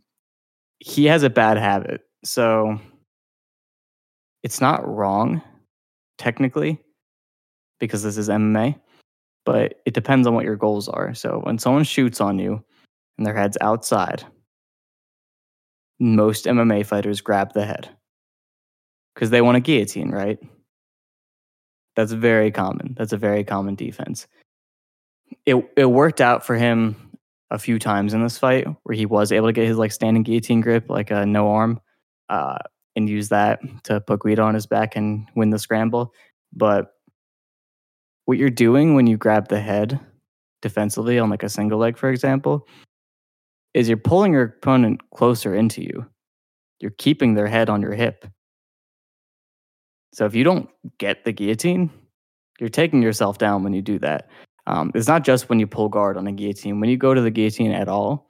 he 0.81 1.07
has 1.07 1.23
a 1.23 1.31
bad 1.31 1.57
habit. 1.57 2.03
So 2.25 2.81
it's 4.43 4.61
not 4.61 4.87
wrong, 4.87 5.43
technically, 6.19 6.81
because 7.79 8.03
this 8.03 8.17
is 8.17 8.29
MMA, 8.29 8.79
but 9.45 9.81
it 9.87 9.95
depends 9.95 10.27
on 10.27 10.35
what 10.35 10.45
your 10.45 10.57
goals 10.57 10.89
are. 10.89 11.15
So 11.15 11.41
when 11.45 11.59
someone 11.59 11.85
shoots 11.85 12.21
on 12.21 12.39
you 12.39 12.65
and 13.19 13.27
their 13.27 13.35
head's 13.35 13.59
outside, 13.61 14.25
most 16.01 16.47
MMA 16.47 16.87
fighters 16.87 17.21
grab 17.21 17.53
the 17.53 17.67
head 17.67 17.89
because 19.15 19.31
they 19.31 19.43
want 19.43 19.57
a 19.57 19.61
guillotine, 19.61 20.11
right? 20.11 20.39
That's 21.97 22.13
very 22.13 22.53
common. 22.53 22.95
That's 22.97 23.13
a 23.13 23.17
very 23.17 23.43
common 23.43 23.75
defense. 23.75 24.29
It 25.45 25.57
it 25.77 25.87
worked 25.87 26.21
out 26.21 26.47
for 26.47 26.55
him 26.55 26.95
a 27.51 27.59
few 27.59 27.79
times 27.79 28.15
in 28.15 28.23
this 28.23 28.39
fight 28.39 28.67
where 28.85 28.95
he 28.95 29.07
was 29.07 29.33
able 29.33 29.49
to 29.49 29.53
get 29.53 29.67
his 29.67 29.79
like 29.79 29.93
standing 29.93 30.23
guillotine 30.23 30.61
grip, 30.61 30.89
like 30.89 31.11
a 31.11 31.27
no 31.27 31.51
arm, 31.51 31.81
uh, 32.29 32.59
and 32.95 33.09
use 33.09 33.31
that 33.31 33.61
to 33.85 34.01
put 34.01 34.23
Guida 34.23 34.43
on 34.43 34.55
his 34.55 34.67
back 34.67 34.95
and 34.95 35.27
win 35.35 35.51
the 35.51 35.59
scramble. 35.59 36.15
But 36.53 36.93
what 38.27 38.39
you're 38.39 38.51
doing 38.51 38.95
when 38.95 39.07
you 39.07 39.17
grab 39.17 39.49
the 39.49 39.61
head 39.61 39.99
defensively 40.63 41.19
on 41.19 41.31
like 41.31 41.43
a 41.43 41.49
single 41.49 41.79
leg, 41.79 41.97
for 41.97 42.11
example, 42.11 42.67
is 43.75 43.89
you're 43.89 43.97
pulling 43.97 44.33
your 44.33 44.45
opponent 44.45 45.01
closer 45.11 45.55
into 45.55 45.83
you. 45.83 46.07
You're 46.81 46.93
keeping 46.93 47.35
their 47.35 47.47
head 47.47 47.69
on 47.69 47.83
your 47.83 47.95
hip. 47.95 48.27
So 50.13 50.25
if 50.25 50.35
you 50.35 50.45
don't 50.45 50.69
get 50.99 51.25
the 51.25 51.33
guillotine, 51.33 51.91
you're 52.59 52.69
taking 52.69 53.03
yourself 53.03 53.39
down 53.39 53.63
when 53.63 53.73
you 53.73 53.83
do 53.83 53.99
that. 54.01 54.31
Um, 54.67 54.93
it's 54.95 55.09
not 55.09 55.25
just 55.25 55.49
when 55.49 55.61
you 55.61 55.67
pull 55.67 55.89
guard 55.89 56.17
on 56.17 56.27
a 56.27 56.33
guillotine. 56.33 56.81
When 56.81 56.91
you 56.91 56.97
go 56.97 57.15
to 57.15 57.21
the 57.21 57.31
guillotine 57.31 57.73
at 57.73 57.89
all, 57.89 58.29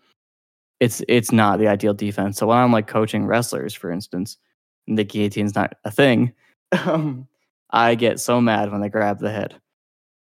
it's 0.81 1.03
it's 1.09 1.33
not 1.33 1.59
the 1.59 1.69
ideal 1.69 1.95
defense. 1.95 2.39
So 2.39 2.47
when 2.47 2.59
I'm 2.59 2.73
like 2.73 2.87
coaching 2.87 3.27
wrestlers, 3.27 3.75
for 3.75 3.91
instance, 3.91 4.37
and 4.87 4.97
the 4.97 5.05
guillotine's 5.05 5.55
not 5.55 5.75
a 5.85 5.91
thing, 5.91 6.33
um, 6.73 7.27
I 7.71 7.95
get 7.95 8.21
so 8.21 8.41
mad 8.41 8.71
when 8.71 8.81
they 8.81 8.89
grab 8.89 9.19
the 9.19 9.33
head. 9.33 9.55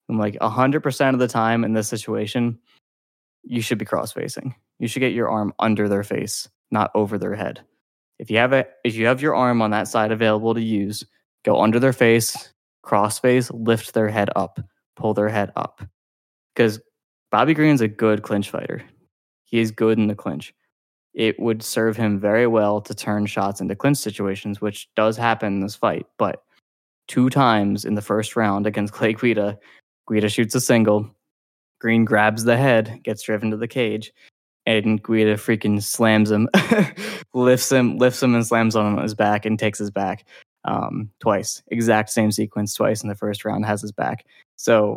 I'm 0.08 0.18
like 0.18 0.38
hundred 0.40 0.82
percent 0.82 1.14
of 1.14 1.20
the 1.20 1.28
time 1.28 1.64
in 1.64 1.72
this 1.72 1.88
situation, 1.88 2.58
you 3.42 3.62
should 3.62 3.78
be 3.78 3.84
cross 3.84 4.12
facing. 4.12 4.54
You 4.78 4.88
should 4.88 5.00
get 5.00 5.12
your 5.12 5.28
arm 5.28 5.52
under 5.58 5.88
their 5.88 6.02
face, 6.02 6.48
not 6.70 6.90
over 6.94 7.18
their 7.18 7.34
head. 7.34 7.60
If 8.18 8.30
you 8.30 8.38
have 8.38 8.52
a 8.52 8.66
if 8.84 8.94
you 8.94 9.06
have 9.06 9.22
your 9.22 9.34
arm 9.34 9.62
on 9.62 9.70
that 9.70 9.88
side 9.88 10.12
available 10.12 10.54
to 10.54 10.62
use, 10.62 11.04
go 11.44 11.60
under 11.60 11.80
their 11.80 11.92
face, 11.92 12.52
cross 12.82 13.18
face, 13.18 13.50
lift 13.50 13.94
their 13.94 14.08
head 14.08 14.30
up, 14.36 14.60
pull 14.96 15.14
their 15.14 15.28
head 15.28 15.52
up. 15.56 15.82
Because 16.54 16.80
Bobby 17.30 17.54
Green's 17.54 17.80
a 17.80 17.88
good 17.88 18.22
clinch 18.22 18.50
fighter. 18.50 18.82
He 19.44 19.60
is 19.60 19.70
good 19.70 19.98
in 19.98 20.06
the 20.06 20.14
clinch. 20.14 20.54
It 21.14 21.38
would 21.40 21.62
serve 21.62 21.96
him 21.96 22.18
very 22.18 22.46
well 22.46 22.80
to 22.80 22.94
turn 22.94 23.26
shots 23.26 23.60
into 23.60 23.76
clinch 23.76 23.98
situations, 23.98 24.60
which 24.60 24.88
does 24.94 25.16
happen 25.16 25.54
in 25.54 25.60
this 25.60 25.76
fight. 25.76 26.06
But 26.18 26.42
two 27.08 27.28
times 27.28 27.84
in 27.84 27.94
the 27.94 28.02
first 28.02 28.36
round 28.36 28.66
against 28.66 28.94
Clay 28.94 29.12
Guida, 29.12 29.58
Guida 30.08 30.28
shoots 30.28 30.54
a 30.54 30.60
single. 30.60 31.10
Green 31.82 32.04
grabs 32.04 32.44
the 32.44 32.56
head, 32.56 33.00
gets 33.02 33.22
driven 33.24 33.50
to 33.50 33.56
the 33.56 33.66
cage, 33.66 34.12
and 34.66 35.02
Guida 35.02 35.34
freaking 35.34 35.82
slams 35.82 36.30
him, 36.30 36.48
lifts 37.34 37.72
him, 37.72 37.98
lifts 37.98 38.22
him, 38.22 38.36
and 38.36 38.46
slams 38.46 38.76
on 38.76 38.98
his 38.98 39.16
back 39.16 39.44
and 39.44 39.58
takes 39.58 39.80
his 39.80 39.90
back 39.90 40.24
um, 40.64 41.10
twice. 41.18 41.60
Exact 41.72 42.10
same 42.10 42.30
sequence 42.30 42.72
twice 42.72 43.02
in 43.02 43.08
the 43.08 43.16
first 43.16 43.44
round 43.44 43.66
has 43.66 43.82
his 43.82 43.90
back. 43.90 44.24
So 44.54 44.96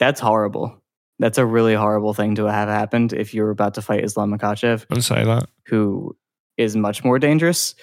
that's 0.00 0.18
horrible. 0.18 0.82
That's 1.20 1.38
a 1.38 1.46
really 1.46 1.74
horrible 1.74 2.14
thing 2.14 2.34
to 2.34 2.46
have 2.46 2.68
happened 2.68 3.12
if 3.12 3.32
you're 3.32 3.50
about 3.50 3.74
to 3.74 3.82
fight 3.82 4.04
Islam 4.04 4.36
Makhachev, 4.36 4.88
Don't 4.88 5.02
say 5.02 5.24
that. 5.24 5.48
who 5.66 6.16
is 6.56 6.74
much 6.74 7.04
more 7.04 7.20
dangerous 7.20 7.76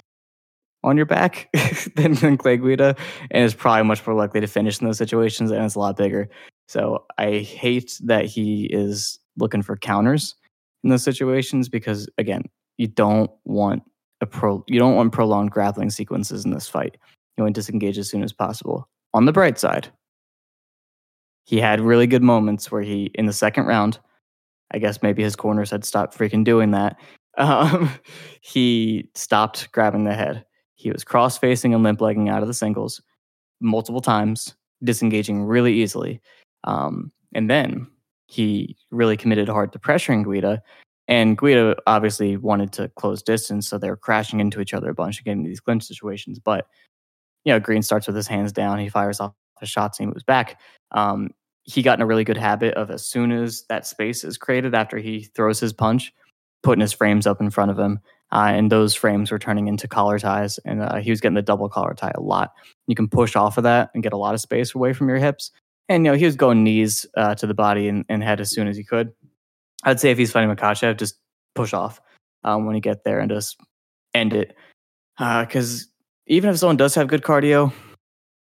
on 0.84 0.98
your 0.98 1.06
back 1.06 1.48
than, 1.96 2.16
than 2.16 2.36
Clay 2.36 2.58
Guida 2.58 2.98
and 3.32 3.46
is 3.46 3.54
probably 3.54 3.86
much 3.86 4.06
more 4.06 4.14
likely 4.18 4.42
to 4.42 4.48
finish 4.48 4.82
in 4.82 4.88
those 4.88 4.98
situations 4.98 5.52
and 5.52 5.64
it's 5.64 5.76
a 5.76 5.80
lot 5.80 5.96
bigger. 5.96 6.30
So 6.74 7.06
I 7.20 7.38
hate 7.38 8.00
that 8.04 8.26
he 8.26 8.66
is 8.66 9.20
looking 9.38 9.62
for 9.62 9.78
counters 9.78 10.34
in 10.84 10.90
those 10.90 11.04
situations 11.04 11.70
because 11.70 12.10
again, 12.18 12.46
you 12.80 12.88
don't 12.88 13.30
want 13.46 13.84
a 14.22 14.26
pro 14.26 14.64
you 14.68 14.80
don't 14.80 14.96
want 14.96 15.12
prolonged 15.12 15.52
grappling 15.52 15.92
sequences 15.92 16.46
in 16.46 16.52
this 16.52 16.68
fight. 16.68 16.98
You 17.38 17.44
want 17.44 17.54
to 17.54 17.62
disengage 17.62 18.00
as 18.00 18.10
soon 18.10 18.24
as 18.24 18.34
possible. 18.34 18.90
On 19.14 19.26
the 19.26 19.32
bright 19.32 19.60
side, 19.60 19.90
he 21.46 21.60
had 21.60 21.80
really 21.80 22.08
good 22.08 22.24
moments 22.24 22.72
where 22.72 22.82
he 22.82 23.12
in 23.14 23.28
the 23.28 23.34
second 23.34 23.68
round, 23.68 24.00
I 24.72 24.80
guess 24.80 25.04
maybe 25.04 25.22
his 25.22 25.36
corners 25.36 25.70
had 25.70 25.86
stopped 25.86 26.18
freaking 26.18 26.44
doing 26.44 26.72
that. 26.72 27.00
Um, 27.36 27.90
he 28.42 29.10
stopped 29.16 29.72
grabbing 29.72 30.04
the 30.04 30.14
head. 30.14 30.46
He 30.76 30.92
was 30.92 31.04
cross 31.04 31.36
facing 31.36 31.74
and 31.74 31.82
limp 31.82 32.00
legging 32.00 32.30
out 32.30 32.44
of 32.44 32.48
the 32.48 32.54
singles 32.54 33.02
multiple 33.60 34.02
times, 34.02 34.54
disengaging 34.84 35.44
really 35.44 35.74
easily. 35.74 36.22
Um, 36.64 37.12
and 37.34 37.50
then 37.50 37.88
he 38.28 38.78
really 38.92 39.18
committed 39.18 39.50
hard 39.50 39.74
to 39.74 39.80
pressuring 39.80 40.24
Guida. 40.26 40.62
And 41.08 41.38
Guida 41.38 41.76
obviously 41.86 42.38
wanted 42.38 42.72
to 42.74 42.90
close 42.96 43.22
distance, 43.22 43.68
so 43.68 43.78
they 43.78 43.90
were 43.90 43.98
crashing 43.98 44.40
into 44.40 44.62
each 44.62 44.74
other 44.74 44.90
a 44.90 44.94
bunch 44.94 45.18
and 45.18 45.26
getting 45.26 45.44
these 45.44 45.60
clinch 45.60 45.84
situations. 45.84 46.40
But 46.40 46.66
you 47.44 47.52
know, 47.52 47.60
Green 47.60 47.82
starts 47.82 48.08
with 48.08 48.16
his 48.16 48.28
hands 48.28 48.52
down. 48.52 48.80
He 48.80 48.90
fires 48.90 49.20
off 49.20 49.34
his 49.60 49.70
shots 49.70 50.00
and 50.00 50.08
he 50.08 50.14
moves 50.14 50.24
back. 50.24 50.60
Um, 50.92 51.32
he 51.64 51.82
got 51.82 51.98
in 51.98 52.04
a 52.04 52.06
really 52.06 52.24
good 52.24 52.38
habit 52.38 52.74
of 52.76 52.90
as 52.90 53.06
soon 53.06 53.32
as 53.32 53.64
that 53.70 53.88
space 53.88 54.24
is 54.24 54.38
created 54.38 54.76
after 54.76 54.98
he 54.98 55.24
throws 55.36 55.60
his 55.60 55.74
punch, 55.74 56.14
putting 56.62 56.82
his 56.82 56.94
frames 56.94 57.26
up 57.26 57.42
in 57.42 57.50
front 57.50 57.72
of 57.72 57.80
him. 57.80 58.00
Uh, 58.32 58.52
and 58.54 58.72
those 58.72 58.96
frames 58.96 59.32
were 59.32 59.38
turning 59.38 59.68
into 59.68 59.88
collar 59.88 60.18
ties, 60.18 60.58
and 60.66 60.82
uh, 60.82 60.96
he 60.96 61.12
was 61.12 61.22
getting 61.22 61.36
the 61.36 61.42
double 61.42 61.70
collar 61.70 61.94
tie 61.94 62.12
a 62.16 62.22
lot. 62.22 62.52
You 62.88 62.96
can 62.96 63.08
push 63.08 63.36
off 63.36 63.58
of 63.58 63.64
that 63.64 63.92
and 63.94 64.02
get 64.02 64.12
a 64.14 64.18
lot 64.18 64.34
of 64.34 64.42
space 64.42 64.74
away 64.74 64.92
from 64.94 65.08
your 65.08 65.20
hips. 65.20 65.52
And 65.90 66.06
you 66.06 66.12
know 66.12 66.18
he 66.18 66.26
was 66.26 66.36
going 66.36 66.64
knees 66.64 67.06
uh, 67.16 67.36
to 67.36 67.48
the 67.48 67.54
body 67.54 67.88
and, 67.88 68.06
and, 68.10 68.24
head 68.24 68.40
as 68.40 68.52
soon 68.52 68.68
as 68.68 68.78
he 68.78 68.84
could. 68.84 69.12
I'd 69.84 70.00
say 70.00 70.12
if 70.12 70.18
he's 70.18 70.32
fighting 70.32 70.54
Makhachev, 70.54 70.98
just 70.98 71.20
push 71.56 71.74
off 71.74 72.00
um, 72.44 72.66
when 72.66 72.76
you 72.76 72.82
get 72.82 73.04
there 73.04 73.20
and 73.20 73.30
just 73.30 73.60
end 74.14 74.34
it. 74.34 74.56
Because 75.18 75.84
uh, 75.84 75.86
even 76.28 76.50
if 76.50 76.58
someone 76.58 76.78
does 76.78 76.96
have 76.96 77.08
good 77.08 77.22
cardio, 77.22 77.74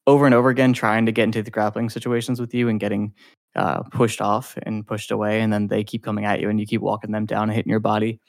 over 0.06 0.24
and 0.24 0.34
over 0.34 0.48
again 0.48 0.72
trying 0.72 1.04
to 1.06 1.12
get 1.12 1.24
into 1.24 1.42
the 1.42 1.50
grappling 1.50 1.90
situations 1.90 2.40
with 2.40 2.54
you 2.54 2.68
and 2.68 2.80
getting 2.80 3.12
uh, 3.54 3.82
pushed 3.82 4.20
off 4.20 4.56
and 4.62 4.86
pushed 4.86 5.10
away, 5.10 5.40
and 5.40 5.52
then 5.52 5.66
they 5.66 5.84
keep 5.84 6.02
coming 6.02 6.24
at 6.24 6.40
you 6.40 6.48
and 6.48 6.60
you 6.60 6.66
keep 6.66 6.80
walking 6.80 7.10
them 7.10 7.26
down 7.26 7.44
and 7.44 7.52
hitting 7.52 7.70
your 7.70 7.80
body, 7.80 8.20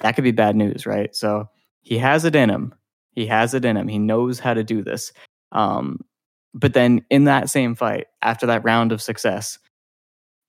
that 0.00 0.14
could 0.14 0.24
be 0.24 0.32
bad 0.32 0.56
news, 0.56 0.84
right? 0.84 1.14
So 1.14 1.48
he 1.82 1.98
has 1.98 2.24
it 2.24 2.34
in 2.34 2.50
him. 2.50 2.74
He 3.12 3.26
has 3.26 3.54
it 3.54 3.64
in 3.64 3.76
him. 3.76 3.88
He 3.88 3.98
knows 3.98 4.38
how 4.38 4.54
to 4.54 4.64
do 4.64 4.82
this. 4.82 5.12
Um, 5.52 6.00
but 6.54 6.74
then 6.74 7.04
in 7.10 7.24
that 7.24 7.50
same 7.50 7.74
fight, 7.74 8.06
after 8.20 8.46
that 8.46 8.64
round 8.64 8.92
of 8.92 9.02
success, 9.02 9.58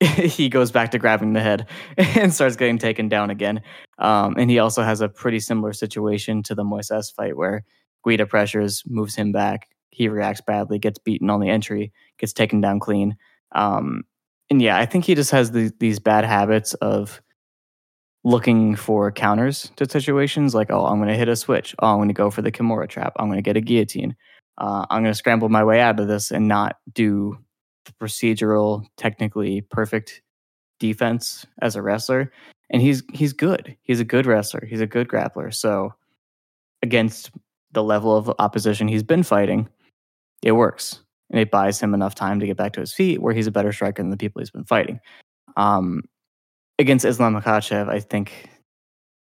he 0.00 0.48
goes 0.48 0.70
back 0.70 0.90
to 0.90 0.98
grabbing 0.98 1.32
the 1.32 1.40
head 1.40 1.66
and 1.96 2.32
starts 2.32 2.56
getting 2.56 2.78
taken 2.78 3.08
down 3.08 3.30
again. 3.30 3.62
Um, 3.98 4.34
and 4.36 4.50
he 4.50 4.58
also 4.58 4.82
has 4.82 5.00
a 5.00 5.08
pretty 5.08 5.40
similar 5.40 5.72
situation 5.72 6.42
to 6.44 6.54
the 6.54 6.64
Moises 6.64 7.12
fight 7.14 7.36
where 7.36 7.64
Guida 8.04 8.26
pressures, 8.26 8.82
moves 8.86 9.14
him 9.14 9.32
back, 9.32 9.68
he 9.90 10.08
reacts 10.08 10.40
badly, 10.40 10.78
gets 10.78 10.98
beaten 10.98 11.30
on 11.30 11.40
the 11.40 11.48
entry, 11.48 11.92
gets 12.18 12.32
taken 12.32 12.60
down 12.60 12.80
clean. 12.80 13.16
Um, 13.52 14.02
and 14.50 14.60
yeah, 14.60 14.76
I 14.76 14.86
think 14.86 15.04
he 15.04 15.14
just 15.14 15.30
has 15.30 15.52
the, 15.52 15.72
these 15.78 16.00
bad 16.00 16.24
habits 16.24 16.74
of 16.74 17.22
looking 18.24 18.74
for 18.74 19.12
counters 19.12 19.70
to 19.76 19.88
situations 19.88 20.54
like, 20.54 20.70
oh, 20.70 20.86
I'm 20.86 20.98
going 20.98 21.08
to 21.08 21.14
hit 21.14 21.28
a 21.28 21.36
switch. 21.36 21.74
Oh, 21.78 21.88
I'm 21.88 21.98
going 21.98 22.08
to 22.08 22.14
go 22.14 22.30
for 22.30 22.42
the 22.42 22.50
Kimura 22.50 22.88
trap. 22.88 23.12
I'm 23.18 23.26
going 23.26 23.38
to 23.38 23.42
get 23.42 23.56
a 23.56 23.60
guillotine. 23.60 24.16
Uh, 24.58 24.86
I'm 24.90 25.02
going 25.02 25.12
to 25.12 25.18
scramble 25.18 25.48
my 25.48 25.64
way 25.64 25.80
out 25.80 25.98
of 25.98 26.08
this 26.08 26.30
and 26.30 26.48
not 26.48 26.76
do 26.92 27.38
the 27.84 27.92
procedural, 27.92 28.86
technically 28.96 29.60
perfect 29.62 30.22
defense 30.78 31.46
as 31.60 31.76
a 31.76 31.82
wrestler. 31.82 32.32
And 32.70 32.80
he's 32.80 33.02
he's 33.12 33.32
good. 33.32 33.76
He's 33.82 34.00
a 34.00 34.04
good 34.04 34.26
wrestler. 34.26 34.64
He's 34.66 34.80
a 34.80 34.86
good 34.86 35.08
grappler. 35.08 35.52
So 35.52 35.94
against 36.82 37.30
the 37.72 37.82
level 37.82 38.16
of 38.16 38.32
opposition 38.38 38.88
he's 38.88 39.02
been 39.02 39.22
fighting, 39.22 39.68
it 40.42 40.52
works 40.52 41.00
and 41.30 41.40
it 41.40 41.50
buys 41.50 41.80
him 41.80 41.94
enough 41.94 42.14
time 42.14 42.40
to 42.40 42.46
get 42.46 42.56
back 42.56 42.72
to 42.74 42.80
his 42.80 42.92
feet 42.92 43.20
where 43.20 43.34
he's 43.34 43.46
a 43.46 43.52
better 43.52 43.72
striker 43.72 44.02
than 44.02 44.10
the 44.10 44.16
people 44.16 44.40
he's 44.40 44.50
been 44.50 44.64
fighting. 44.64 45.00
Um, 45.56 46.02
against 46.78 47.04
Islam 47.04 47.34
Makhachev, 47.34 47.88
I 47.88 48.00
think 48.00 48.50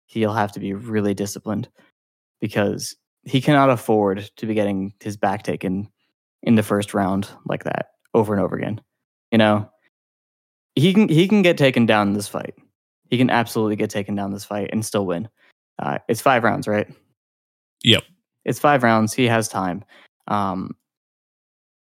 he'll 0.06 0.34
have 0.34 0.52
to 0.54 0.60
be 0.60 0.74
really 0.74 1.14
disciplined 1.14 1.70
because 2.40 2.96
he 3.26 3.42
cannot 3.42 3.70
afford 3.70 4.30
to 4.38 4.46
be 4.46 4.54
getting 4.54 4.94
his 5.02 5.18
back 5.18 5.44
taken 5.44 5.90
in 6.42 6.56
the 6.56 6.64
first 6.64 6.94
round 6.94 7.30
like 7.46 7.64
that 7.64 7.88
over 8.14 8.34
and 8.34 8.44
over 8.44 8.56
again. 8.56 8.82
You 9.32 9.38
know, 9.38 9.70
he 10.76 10.94
can 10.94 11.08
he 11.10 11.28
can 11.28 11.42
get 11.42 11.58
taken 11.58 11.86
down 11.86 12.10
in 12.10 12.14
this 12.14 12.28
fight. 12.28 12.56
He 13.10 13.18
can 13.18 13.30
absolutely 13.30 13.76
get 13.76 13.90
taken 13.90 14.16
down 14.16 14.32
this 14.32 14.46
fight 14.46 14.70
and 14.72 14.86
still 14.86 15.06
win. 15.06 15.30
Uh, 15.80 16.00
it's 16.08 16.22
five 16.22 16.44
rounds, 16.44 16.68
right? 16.68 16.88
Yep. 17.84 18.04
It's 18.46 18.60
five 18.60 18.84
rounds. 18.84 19.14
He 19.14 19.26
has 19.26 19.48
time. 19.48 19.84
Um, 20.28 20.76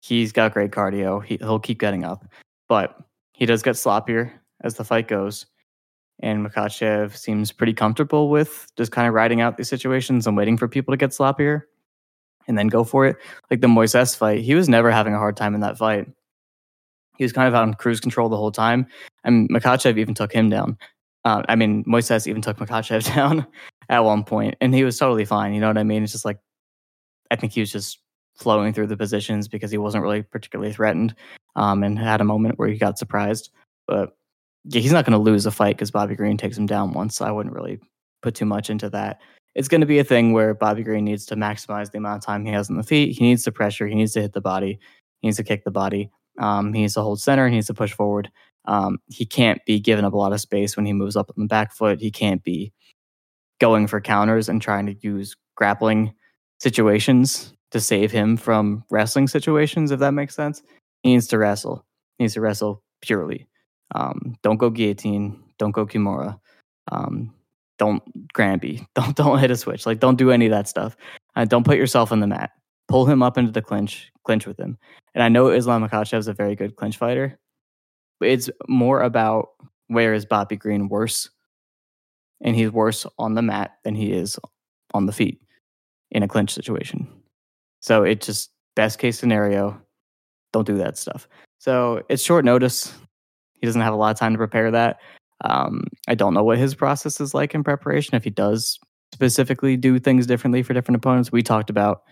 He's 0.06 0.32
got 0.32 0.54
great 0.54 0.70
cardio. 0.70 1.24
He, 1.24 1.38
he'll 1.38 1.60
keep 1.60 1.80
getting 1.80 2.04
up, 2.04 2.32
but 2.70 2.96
he 3.34 3.48
does 3.48 3.64
get 3.64 3.74
sloppier 3.74 4.32
as 4.62 4.76
the 4.76 4.84
fight 4.84 5.08
goes. 5.08 5.48
And 6.22 6.46
Makhachev 6.46 7.16
seems 7.16 7.52
pretty 7.52 7.74
comfortable 7.74 8.30
with 8.30 8.68
just 8.78 8.92
kind 8.92 9.08
of 9.08 9.14
riding 9.14 9.42
out 9.42 9.58
these 9.58 9.70
situations 9.70 10.26
and 10.26 10.38
waiting 10.38 10.58
for 10.58 10.68
people 10.68 10.94
to 10.94 10.98
get 10.98 11.12
sloppier 11.12 11.64
and 12.48 12.58
then 12.58 12.68
go 12.68 12.84
for 12.84 13.06
it. 13.06 13.18
Like 13.52 13.62
the 13.62 13.68
Moises 13.68 14.16
fight, 14.16 14.42
he 14.42 14.56
was 14.56 14.70
never 14.70 14.92
having 14.92 15.14
a 15.14 15.18
hard 15.18 15.36
time 15.36 15.56
in 15.56 15.62
that 15.62 15.78
fight. 15.78 16.08
He 17.18 17.24
was 17.24 17.34
kind 17.34 17.48
of 17.48 17.56
on 17.56 17.74
cruise 17.74 18.00
control 18.00 18.30
the 18.30 18.38
whole 18.38 18.52
time. 18.52 18.88
And 19.24 19.50
Makhachev 19.50 19.98
even 19.98 20.14
took 20.14 20.32
him 20.32 20.50
down. 20.50 20.78
Uh, 21.24 21.42
I 21.50 21.56
mean, 21.56 21.84
Moises 21.86 22.28
even 22.28 22.42
took 22.42 22.58
Makhachev 22.58 23.04
down 23.16 23.48
at 23.90 24.04
one 24.04 24.24
point, 24.24 24.56
and 24.62 24.74
he 24.74 24.84
was 24.84 24.98
totally 24.98 25.26
fine. 25.26 25.54
You 25.54 25.62
know 25.62 25.68
what 25.68 25.78
I 25.78 25.84
mean? 25.84 26.04
It's 26.04 26.12
just 26.12 26.26
like, 26.26 26.40
I 27.32 27.36
think 27.36 27.54
he 27.54 27.60
was 27.60 27.72
just 27.72 28.00
flowing 28.36 28.74
through 28.74 28.88
the 28.88 28.98
positions 28.98 29.48
because 29.48 29.72
he 29.72 29.78
wasn't 29.78 30.04
really 30.04 30.22
particularly 30.22 30.72
threatened 30.72 31.16
um, 31.56 31.84
and 31.84 31.98
had 31.98 32.22
a 32.22 32.26
moment 32.26 32.60
where 32.60 32.68
he 32.68 32.78
got 32.78 33.00
surprised. 33.00 33.50
But 33.88 34.16
yeah, 34.68 34.82
he's 34.82 34.92
not 34.92 35.06
going 35.06 35.18
to 35.18 35.24
lose 35.24 35.46
a 35.46 35.52
fight 35.52 35.76
because 35.76 35.92
Bobby 35.92 36.16
Green 36.16 36.38
takes 36.38 36.58
him 36.58 36.66
down 36.66 36.94
once. 36.94 37.16
So 37.16 37.26
I 37.26 37.32
wouldn't 37.32 37.56
really 37.56 37.80
put 38.22 38.36
too 38.36 38.46
much 38.46 38.70
into 38.70 38.90
that. 38.90 39.22
It's 39.54 39.68
going 39.68 39.82
to 39.82 39.88
be 39.88 40.00
a 40.00 40.04
thing 40.04 40.34
where 40.34 40.54
Bobby 40.54 40.84
Green 40.84 41.06
needs 41.06 41.26
to 41.28 41.36
maximize 41.36 41.92
the 41.92 42.00
amount 42.00 42.18
of 42.18 42.26
time 42.26 42.46
he 42.46 42.52
has 42.52 42.70
on 42.70 42.76
the 42.76 42.84
feet. 42.84 43.18
He 43.18 43.24
needs 43.24 43.44
to 43.44 43.52
pressure. 43.52 43.88
He 43.88 43.96
needs 43.96 44.14
to 44.14 44.22
hit 44.22 44.34
the 44.34 44.42
body. 44.42 44.80
He 45.22 45.28
needs 45.28 45.38
to 45.38 45.44
kick 45.44 45.64
the 45.64 45.72
body. 45.72 46.10
Um, 46.40 46.74
he 46.74 46.82
needs 46.82 46.96
to 46.96 47.02
hold 47.02 47.22
center. 47.22 47.48
He 47.48 47.56
needs 47.56 47.68
to 47.68 47.74
push 47.74 47.94
forward. 47.94 48.30
Um, 48.66 48.98
he 49.08 49.26
can't 49.26 49.64
be 49.66 49.80
giving 49.80 50.04
up 50.04 50.14
a 50.14 50.18
lot 50.18 50.34
of 50.34 50.42
space 50.42 50.76
when 50.76 50.86
he 50.86 50.94
moves 50.94 51.16
up 51.16 51.30
on 51.30 51.44
the 51.44 51.48
back 51.48 51.72
foot. 51.72 52.02
He 52.02 52.12
can't 52.12 52.44
be 52.44 52.74
going 53.60 53.88
for 53.88 54.02
counters 54.02 54.50
and 54.50 54.62
trying 54.62 54.88
to 54.88 54.96
use 55.02 55.36
grappling 55.56 56.14
situations 56.60 57.54
to 57.72 57.80
save 57.80 58.12
him 58.12 58.36
from 58.36 58.84
wrestling 58.90 59.28
situations, 59.28 59.92
if 59.92 60.00
that 60.00 60.12
makes 60.12 60.36
sense. 60.36 60.64
He 61.04 61.14
needs 61.14 61.28
to 61.28 61.38
wrestle. 61.38 61.86
He 62.18 62.24
needs 62.24 62.34
to 62.34 62.42
wrestle 62.42 62.84
purely. 63.02 63.48
Um, 63.94 64.36
don't 64.44 64.58
go 64.58 64.70
guillotine. 64.70 65.42
Don't 65.58 65.72
go 65.72 65.86
Kimura. 65.86 66.40
Um, 66.92 67.34
don't 67.78 68.02
Granby. 68.34 68.88
Don't 68.96 69.16
don't 69.16 69.40
hit 69.40 69.52
a 69.52 69.58
switch. 69.58 69.86
Like 69.86 70.00
don't 70.00 70.18
do 70.18 70.32
any 70.32 70.46
of 70.46 70.52
that 70.52 70.70
stuff. 70.70 70.96
Uh, 71.36 71.44
don't 71.44 71.66
put 71.66 71.78
yourself 71.78 72.12
on 72.12 72.22
the 72.22 72.28
mat. 72.28 72.52
Pull 72.88 73.06
him 73.06 73.22
up 73.22 73.38
into 73.38 73.52
the 73.52 73.62
clinch. 73.62 74.12
Clinch 74.24 74.48
with 74.48 74.58
him. 74.58 74.78
And 75.14 75.24
I 75.24 75.30
know 75.30 75.50
Islam 75.50 75.86
Makhachev 75.86 76.20
is 76.20 76.28
a 76.28 76.34
very 76.34 76.56
good 76.56 76.78
clinch 76.78 76.98
fighter. 76.98 77.38
But 78.20 78.30
it's 78.30 78.50
more 78.70 79.02
about 79.02 79.50
where 79.88 80.14
is 80.14 80.26
Bobby 80.26 80.56
Green 80.56 80.88
worse, 80.88 81.30
and 82.42 82.56
he's 82.56 82.72
worse 82.72 83.06
on 83.20 83.36
the 83.36 83.42
mat 83.42 83.76
than 83.84 83.96
he 83.96 84.12
is 84.12 84.40
on 84.94 85.06
the 85.06 85.12
feet 85.12 85.42
in 86.12 86.24
a 86.24 86.28
clinch 86.28 86.52
situation. 86.52 87.08
So 87.82 88.04
it 88.04 88.22
just 88.22 88.52
best 88.76 89.00
case 89.00 89.20
scenario, 89.20 89.80
don't 90.54 90.66
do 90.66 90.78
that 90.78 90.98
stuff. 90.98 91.28
So 91.60 92.04
it's 92.10 92.24
short 92.24 92.46
notice. 92.46 92.94
He 93.66 93.68
doesn't 93.68 93.82
have 93.82 93.96
a 93.96 93.98
lot 93.98 94.12
of 94.12 94.20
time 94.20 94.34
to 94.34 94.38
prepare 94.38 94.70
that. 94.70 95.00
Um, 95.44 95.86
I 96.08 96.14
don't 96.14 96.36
know 96.36 96.44
what 96.44 96.60
his 96.60 96.76
process 96.76 97.20
is 97.20 97.34
like 97.34 97.56
in 97.56 97.64
preparation. 97.64 98.14
If 98.14 98.24
he 98.24 98.30
does 98.30 98.78
specifically 99.12 99.76
do 99.76 99.98
things 99.98 100.28
differently 100.28 100.62
for 100.62 100.76
different 100.76 100.98
opponents, 100.98 101.32
we 101.32 101.42
talked 101.42 101.72
about 101.72 102.04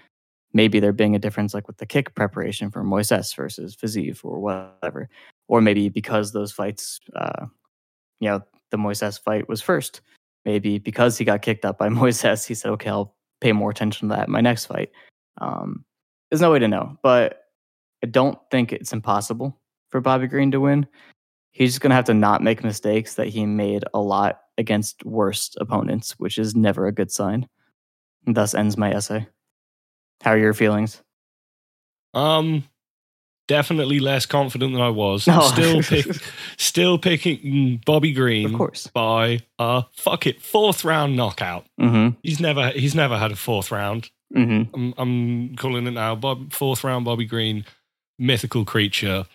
maybe 0.51 0.79
there 0.79 0.91
being 0.91 1.15
a 1.15 1.19
difference 1.19 1.53
like 1.53 1.67
with 1.67 1.77
the 1.77 1.85
kick 1.85 2.15
preparation 2.15 2.71
for 2.71 2.83
Moises 2.83 3.35
versus 3.35 3.75
Fiziev 3.75 4.25
or 4.25 4.39
whatever. 4.39 5.09
Or 5.47 5.61
maybe 5.61 5.89
because 5.89 6.31
those 6.31 6.51
fights, 6.51 6.99
uh, 7.15 7.45
you 8.19 8.29
know, 8.29 8.41
the 8.71 8.77
Moises 8.77 9.21
fight 9.21 9.47
was 9.47 9.61
first. 9.61 10.01
Maybe 10.43 10.79
because 10.79 11.19
he 11.19 11.23
got 11.23 11.43
kicked 11.43 11.65
up 11.65 11.77
by 11.77 11.89
Moises, 11.89 12.47
he 12.47 12.55
said, 12.55 12.71
okay, 12.71 12.89
I'll 12.89 13.15
pay 13.41 13.51
more 13.51 13.69
attention 13.69 14.09
to 14.09 14.15
that 14.15 14.27
in 14.27 14.33
my 14.33 14.41
next 14.41 14.65
fight. 14.65 14.89
Um, 15.39 15.85
there's 16.31 16.41
no 16.41 16.51
way 16.51 16.57
to 16.57 16.67
know, 16.67 16.97
but 17.03 17.43
I 18.03 18.07
don't 18.07 18.39
think 18.49 18.73
it's 18.73 18.91
impossible 18.91 19.59
for 19.89 20.01
Bobby 20.01 20.25
Green 20.25 20.49
to 20.49 20.59
win. 20.59 20.87
He's 21.53 21.71
just 21.71 21.81
going 21.81 21.91
to 21.91 21.95
have 21.95 22.05
to 22.05 22.13
not 22.13 22.41
make 22.41 22.63
mistakes 22.63 23.15
that 23.15 23.27
he 23.27 23.45
made 23.45 23.85
a 23.93 23.99
lot 23.99 24.41
against 24.57 25.05
worst 25.05 25.55
opponents, 25.61 26.13
which 26.19 26.37
is 26.37 26.55
never 26.55 26.87
a 26.87 26.91
good 26.91 27.11
sign. 27.11 27.47
And 28.25 28.35
thus 28.35 28.53
ends 28.53 28.77
my 28.77 28.91
essay. 28.91 29.27
How 30.21 30.31
are 30.31 30.37
your 30.37 30.53
feelings? 30.53 31.01
Um, 32.13 32.63
definitely 33.47 33.99
less 33.99 34.25
confident 34.25 34.73
than 34.73 34.81
I 34.81 34.89
was. 34.89 35.27
No. 35.33 35.41
Still, 35.41 35.81
pick, 35.83 36.05
still 36.57 36.97
picking 36.97 37.81
Bobby 37.85 38.13
Green, 38.13 38.47
of 38.47 38.53
course, 38.53 38.87
by 38.87 39.39
a 39.59 39.83
fuck 39.93 40.27
it 40.27 40.41
fourth 40.41 40.83
round 40.83 41.15
knockout. 41.15 41.65
Mm-hmm. 41.79 42.17
He's 42.23 42.39
never 42.39 42.69
he's 42.69 42.95
never 42.95 43.17
had 43.17 43.31
a 43.31 43.35
fourth 43.35 43.71
round. 43.71 44.09
Mm-hmm. 44.35 44.75
I'm, 44.75 44.93
I'm, 44.97 45.55
calling 45.55 45.85
it 45.85 45.91
now. 45.91 46.15
Bob, 46.15 46.51
fourth 46.51 46.83
round, 46.83 47.05
Bobby 47.05 47.25
Green, 47.25 47.65
mythical 48.17 48.65
creature. 48.65 49.25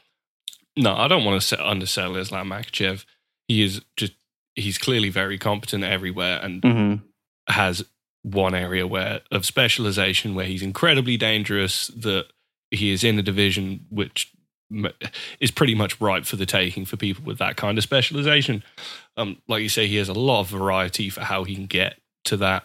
No, 0.79 0.95
I 0.95 1.09
don't 1.09 1.25
want 1.25 1.43
to 1.43 1.69
undersell 1.69 2.17
Islam 2.17 2.51
Makhachev. 2.51 3.05
He 3.49 3.63
is 3.63 3.83
just, 3.97 4.13
he's 4.55 4.79
clearly 4.79 5.09
very 5.09 5.37
competent 5.37 5.83
everywhere 5.83 6.39
and 6.41 6.63
mm-hmm. 6.63 7.53
has 7.53 7.85
one 8.23 8.55
area 8.55 8.87
where 8.87 9.21
of 9.33 9.45
specialization 9.45 10.35
where 10.35 10.47
he's 10.47 10.63
incredibly 10.63 11.17
dangerous 11.17 11.89
that 11.89 12.27
he 12.71 12.93
is 12.93 13.03
in 13.03 13.19
a 13.19 13.23
division 13.23 13.87
which 13.91 14.33
is 15.41 15.51
pretty 15.51 15.75
much 15.75 16.01
ripe 16.01 16.27
for 16.27 16.37
the 16.37 16.47
taking 16.47 16.85
for 16.85 16.97
people 16.97 17.25
with 17.25 17.39
that 17.39 17.57
kind 17.57 17.77
of 17.77 17.85
specialization. 17.85 18.63
Um, 19.17 19.39
like 19.49 19.63
you 19.63 19.69
say, 19.69 19.87
he 19.87 19.97
has 19.97 20.09
a 20.09 20.15
lot 20.15 20.41
of 20.41 20.49
variety 20.49 21.11
for 21.11 21.23
how 21.23 21.45
he 21.45 21.55
can 21.55 21.67
get 21.67 21.99
to 22.25 22.37
that 22.37 22.65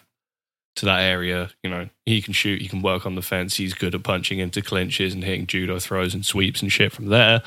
to 0.76 0.84
that 0.84 1.00
area. 1.00 1.50
You 1.62 1.70
know, 1.70 1.88
he 2.04 2.20
can 2.20 2.32
shoot, 2.32 2.60
he 2.60 2.68
can 2.68 2.82
work 2.82 3.06
on 3.06 3.14
the 3.14 3.22
fence. 3.22 3.56
He's 3.56 3.74
good 3.74 3.94
at 3.94 4.02
punching 4.02 4.38
into 4.38 4.60
clinches 4.60 5.14
and 5.14 5.24
hitting 5.24 5.46
judo 5.46 5.78
throws 5.78 6.14
and 6.14 6.26
sweeps 6.26 6.62
and 6.62 6.70
shit 6.70 6.92
from 6.92 7.06
there, 7.06 7.42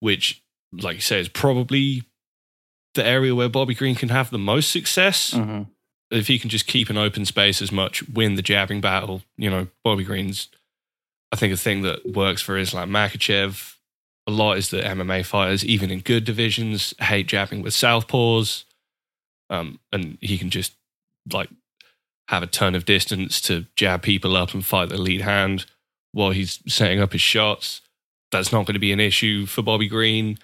which 0.00 0.42
like 0.72 0.96
you 0.96 1.00
say, 1.00 1.20
is 1.20 1.28
probably 1.28 2.04
the 2.94 3.04
area 3.04 3.34
where 3.34 3.48
Bobby 3.48 3.74
Green 3.74 3.94
can 3.94 4.08
have 4.08 4.30
the 4.30 4.38
most 4.38 4.70
success. 4.70 5.32
hmm 5.32 5.62
If 6.10 6.26
he 6.26 6.38
can 6.38 6.50
just 6.50 6.66
keep 6.66 6.90
an 6.90 6.98
open 6.98 7.24
space 7.24 7.62
as 7.62 7.70
much, 7.72 8.08
win 8.08 8.34
the 8.34 8.42
jabbing 8.42 8.80
battle, 8.80 9.22
you 9.36 9.50
know, 9.50 9.68
Bobby 9.84 10.04
Green's, 10.04 10.48
I 11.32 11.36
think, 11.36 11.52
a 11.52 11.56
thing 11.56 11.82
that 11.82 12.12
works 12.14 12.42
for 12.42 12.58
Islam 12.58 12.90
Makhachev 12.90 13.74
a 14.26 14.30
lot 14.30 14.58
is 14.58 14.70
that 14.70 14.84
MMA 14.84 15.24
fighters, 15.24 15.64
even 15.64 15.90
in 15.90 16.00
good 16.00 16.24
divisions, 16.24 16.94
hate 17.00 17.26
jabbing 17.26 17.62
with 17.62 17.72
southpaws. 17.74 18.64
Um, 19.48 19.80
and 19.92 20.18
he 20.20 20.38
can 20.38 20.50
just 20.50 20.74
like 21.32 21.48
have 22.28 22.42
a 22.42 22.46
ton 22.46 22.74
of 22.74 22.84
distance 22.84 23.40
to 23.42 23.66
jab 23.74 24.02
people 24.02 24.36
up 24.36 24.54
and 24.54 24.64
fight 24.64 24.88
the 24.88 24.98
lead 24.98 25.22
hand 25.22 25.66
while 26.12 26.30
he's 26.30 26.60
setting 26.68 27.00
up 27.00 27.12
his 27.12 27.20
shots. 27.20 27.80
That's 28.32 28.52
not 28.52 28.66
going 28.66 28.74
to 28.74 28.80
be 28.80 28.92
an 28.92 29.00
issue 29.00 29.46
for 29.46 29.62
Bobby 29.62 29.88
Green. 29.88 30.38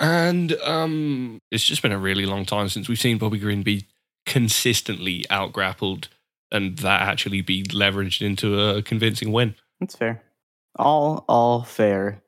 And 0.00 0.52
um, 0.62 1.40
it's 1.50 1.64
just 1.64 1.82
been 1.82 1.92
a 1.92 1.98
really 1.98 2.26
long 2.26 2.44
time 2.44 2.68
since 2.68 2.88
we've 2.88 2.98
seen 2.98 3.18
Bobby 3.18 3.38
Green 3.38 3.62
be 3.62 3.86
consistently 4.26 5.24
outgrappled 5.30 6.08
and 6.50 6.78
that 6.78 7.02
actually 7.02 7.40
be 7.40 7.64
leveraged 7.64 8.24
into 8.24 8.60
a 8.60 8.82
convincing 8.82 9.32
win. 9.32 9.54
That's 9.80 9.96
fair. 9.96 10.22
All 10.78 11.24
all 11.28 11.62
fair 11.62 12.22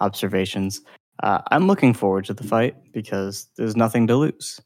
observations. 0.00 0.80
Uh, 1.22 1.40
I'm 1.50 1.66
looking 1.66 1.94
forward 1.94 2.24
to 2.26 2.34
the 2.34 2.44
fight 2.44 2.76
because 2.92 3.48
there's 3.56 3.76
nothing 3.76 4.06
to 4.08 4.16
lose. 4.16 4.60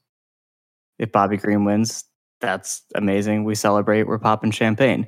If 0.99 1.13
Bobby 1.13 1.37
Green 1.37 1.65
wins, 1.65 2.05
that's 2.41 2.83
amazing. 2.95 3.45
We 3.45 3.55
celebrate. 3.55 4.05
We're 4.05 4.19
popping 4.19 4.51
champagne. 4.51 5.07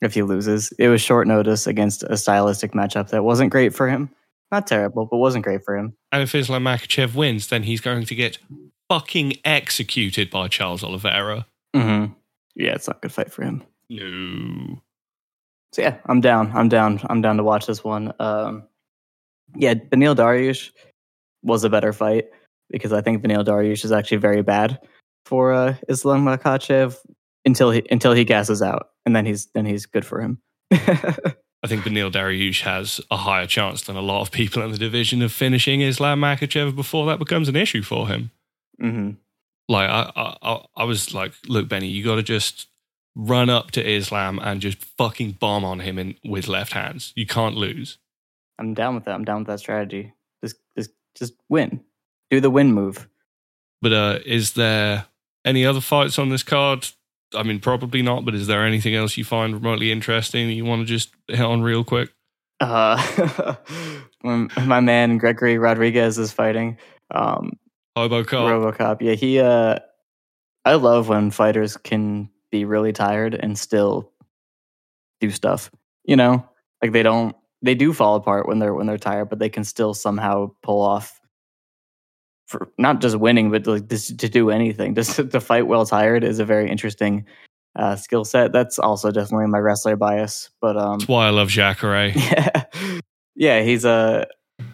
If 0.00 0.14
he 0.14 0.22
loses, 0.22 0.72
it 0.78 0.88
was 0.88 1.00
short 1.00 1.26
notice 1.26 1.66
against 1.66 2.04
a 2.04 2.16
stylistic 2.16 2.72
matchup 2.72 3.10
that 3.10 3.24
wasn't 3.24 3.50
great 3.50 3.74
for 3.74 3.88
him. 3.88 4.10
Not 4.52 4.66
terrible, 4.66 5.06
but 5.06 5.18
wasn't 5.18 5.44
great 5.44 5.64
for 5.64 5.76
him. 5.76 5.94
And 6.12 6.22
if 6.22 6.34
Islam 6.34 6.64
Makhachev 6.64 7.14
wins, 7.14 7.48
then 7.48 7.64
he's 7.64 7.80
going 7.80 8.04
to 8.04 8.14
get 8.14 8.38
fucking 8.88 9.34
executed 9.44 10.30
by 10.30 10.48
Charles 10.48 10.82
Oliveira. 10.82 11.46
Mm-hmm. 11.74 12.12
Yeah, 12.54 12.74
it's 12.74 12.88
not 12.88 12.98
a 12.98 13.00
good 13.00 13.12
fight 13.12 13.32
for 13.32 13.42
him. 13.42 13.62
No. 13.90 14.80
So 15.72 15.82
yeah, 15.82 15.98
I'm 16.06 16.20
down. 16.20 16.50
I'm 16.54 16.68
down. 16.68 17.00
I'm 17.10 17.20
down 17.20 17.36
to 17.36 17.44
watch 17.44 17.66
this 17.66 17.84
one. 17.84 18.12
Um, 18.18 18.64
yeah, 19.56 19.74
Beneil 19.74 20.16
Dariush 20.16 20.70
was 21.42 21.64
a 21.64 21.70
better 21.70 21.92
fight 21.92 22.26
because 22.70 22.92
I 22.92 23.00
think 23.00 23.22
Beneil 23.22 23.44
Dariush 23.44 23.84
is 23.84 23.92
actually 23.92 24.18
very 24.18 24.42
bad 24.42 24.78
for 25.26 25.52
uh, 25.52 25.76
Islam 25.88 26.24
Makhachev 26.24 26.96
until 27.44 27.70
he 27.70 27.82
until 27.90 28.12
he 28.12 28.24
gasses 28.24 28.62
out, 28.62 28.88
and 29.06 29.14
then 29.16 29.26
he's 29.26 29.46
then 29.54 29.66
he's 29.66 29.86
good 29.86 30.04
for 30.04 30.20
him. 30.20 30.40
I 30.72 31.66
think 31.66 31.82
Beneil 31.82 32.12
Dariush 32.12 32.60
has 32.62 33.00
a 33.10 33.16
higher 33.16 33.46
chance 33.46 33.82
than 33.82 33.96
a 33.96 34.00
lot 34.00 34.20
of 34.20 34.30
people 34.30 34.62
in 34.62 34.70
the 34.70 34.78
division 34.78 35.22
of 35.22 35.32
finishing 35.32 35.80
Islam 35.80 36.20
Makhachev 36.20 36.76
before 36.76 37.06
that 37.06 37.18
becomes 37.18 37.48
an 37.48 37.56
issue 37.56 37.82
for 37.82 38.06
him. 38.06 38.30
hmm 38.80 39.10
Like 39.68 39.90
I, 39.90 40.12
I, 40.14 40.36
I- 40.42 40.64
I 40.76 40.84
was 40.84 41.12
like, 41.14 41.32
look, 41.48 41.68
Benny, 41.68 41.88
you 41.88 42.04
got 42.04 42.14
to 42.16 42.22
just 42.22 42.68
run 43.16 43.50
up 43.50 43.72
to 43.72 43.84
Islam 43.84 44.38
and 44.40 44.60
just 44.60 44.78
fucking 44.96 45.32
bomb 45.32 45.64
on 45.64 45.80
him 45.80 45.98
in, 45.98 46.14
with 46.24 46.46
left 46.46 46.74
hands. 46.74 47.12
You 47.16 47.26
can't 47.26 47.56
lose. 47.56 47.98
I'm 48.60 48.74
down 48.74 48.94
with 48.94 49.04
that. 49.06 49.14
I'm 49.14 49.24
down 49.24 49.38
with 49.40 49.48
that 49.48 49.58
strategy. 49.58 50.12
Just 50.44 50.56
just 50.76 50.90
just 51.16 51.34
win. 51.48 51.80
Do 52.30 52.40
the 52.40 52.50
win 52.50 52.72
move. 52.72 53.08
But 53.82 53.92
uh, 53.92 54.18
is 54.24 54.52
there 54.52 55.06
any 55.44 55.66
other 55.66 55.80
fights 55.80 56.18
on 56.20 56.28
this 56.28 56.44
card? 56.44 56.88
I 57.34 57.42
mean, 57.42 57.60
probably 57.60 58.02
not. 58.02 58.24
But 58.24 58.34
is 58.34 58.46
there 58.46 58.64
anything 58.64 58.94
else 58.94 59.16
you 59.16 59.24
find 59.24 59.54
remotely 59.54 59.92
interesting 59.92 60.46
that 60.46 60.54
you 60.54 60.64
want 60.64 60.82
to 60.82 60.86
just 60.86 61.10
hit 61.28 61.40
on 61.40 61.62
real 61.62 61.84
quick? 61.84 62.10
Uh, 62.60 63.56
when 64.22 64.48
my 64.64 64.80
man 64.80 65.18
Gregory 65.18 65.58
Rodriguez 65.58 66.18
is 66.18 66.32
fighting. 66.32 66.78
Um, 67.10 67.52
Hobo 67.96 68.24
Cop. 68.24 68.50
RoboCop. 68.50 69.00
Yeah, 69.00 69.14
he. 69.14 69.40
Uh, 69.40 69.78
I 70.64 70.74
love 70.74 71.08
when 71.08 71.30
fighters 71.30 71.76
can 71.76 72.30
be 72.50 72.64
really 72.64 72.92
tired 72.92 73.34
and 73.34 73.58
still 73.58 74.12
do 75.20 75.30
stuff. 75.30 75.70
You 76.04 76.16
know, 76.16 76.48
like 76.82 76.92
they 76.92 77.02
don't. 77.02 77.34
They 77.60 77.74
do 77.74 77.92
fall 77.92 78.14
apart 78.14 78.46
when 78.46 78.58
they're 78.58 78.74
when 78.74 78.86
they're 78.86 78.98
tired, 78.98 79.30
but 79.30 79.38
they 79.38 79.48
can 79.48 79.64
still 79.64 79.94
somehow 79.94 80.52
pull 80.62 80.80
off. 80.80 81.17
For 82.48 82.68
not 82.78 83.00
just 83.00 83.16
winning, 83.16 83.50
but 83.50 83.66
like 83.66 83.88
just 83.88 84.18
to 84.18 84.28
do 84.28 84.50
anything, 84.50 84.94
just 84.94 85.16
to, 85.16 85.24
to 85.28 85.40
fight 85.40 85.66
well 85.66 85.86
tired 85.86 86.24
is 86.24 86.38
a 86.38 86.44
very 86.44 86.70
interesting 86.70 87.26
uh, 87.76 87.94
skill 87.94 88.24
set. 88.24 88.52
That's 88.52 88.78
also 88.78 89.10
definitely 89.10 89.46
my 89.46 89.58
wrestler 89.58 89.96
bias, 89.96 90.50
but 90.60 90.76
um, 90.76 90.98
That's 90.98 91.08
why 91.08 91.26
I 91.26 91.30
love 91.30 91.48
Jacare. 91.48 92.06
yeah, 92.16 92.62
yeah, 93.34 93.62
he's 93.62 93.84
a 93.84 94.26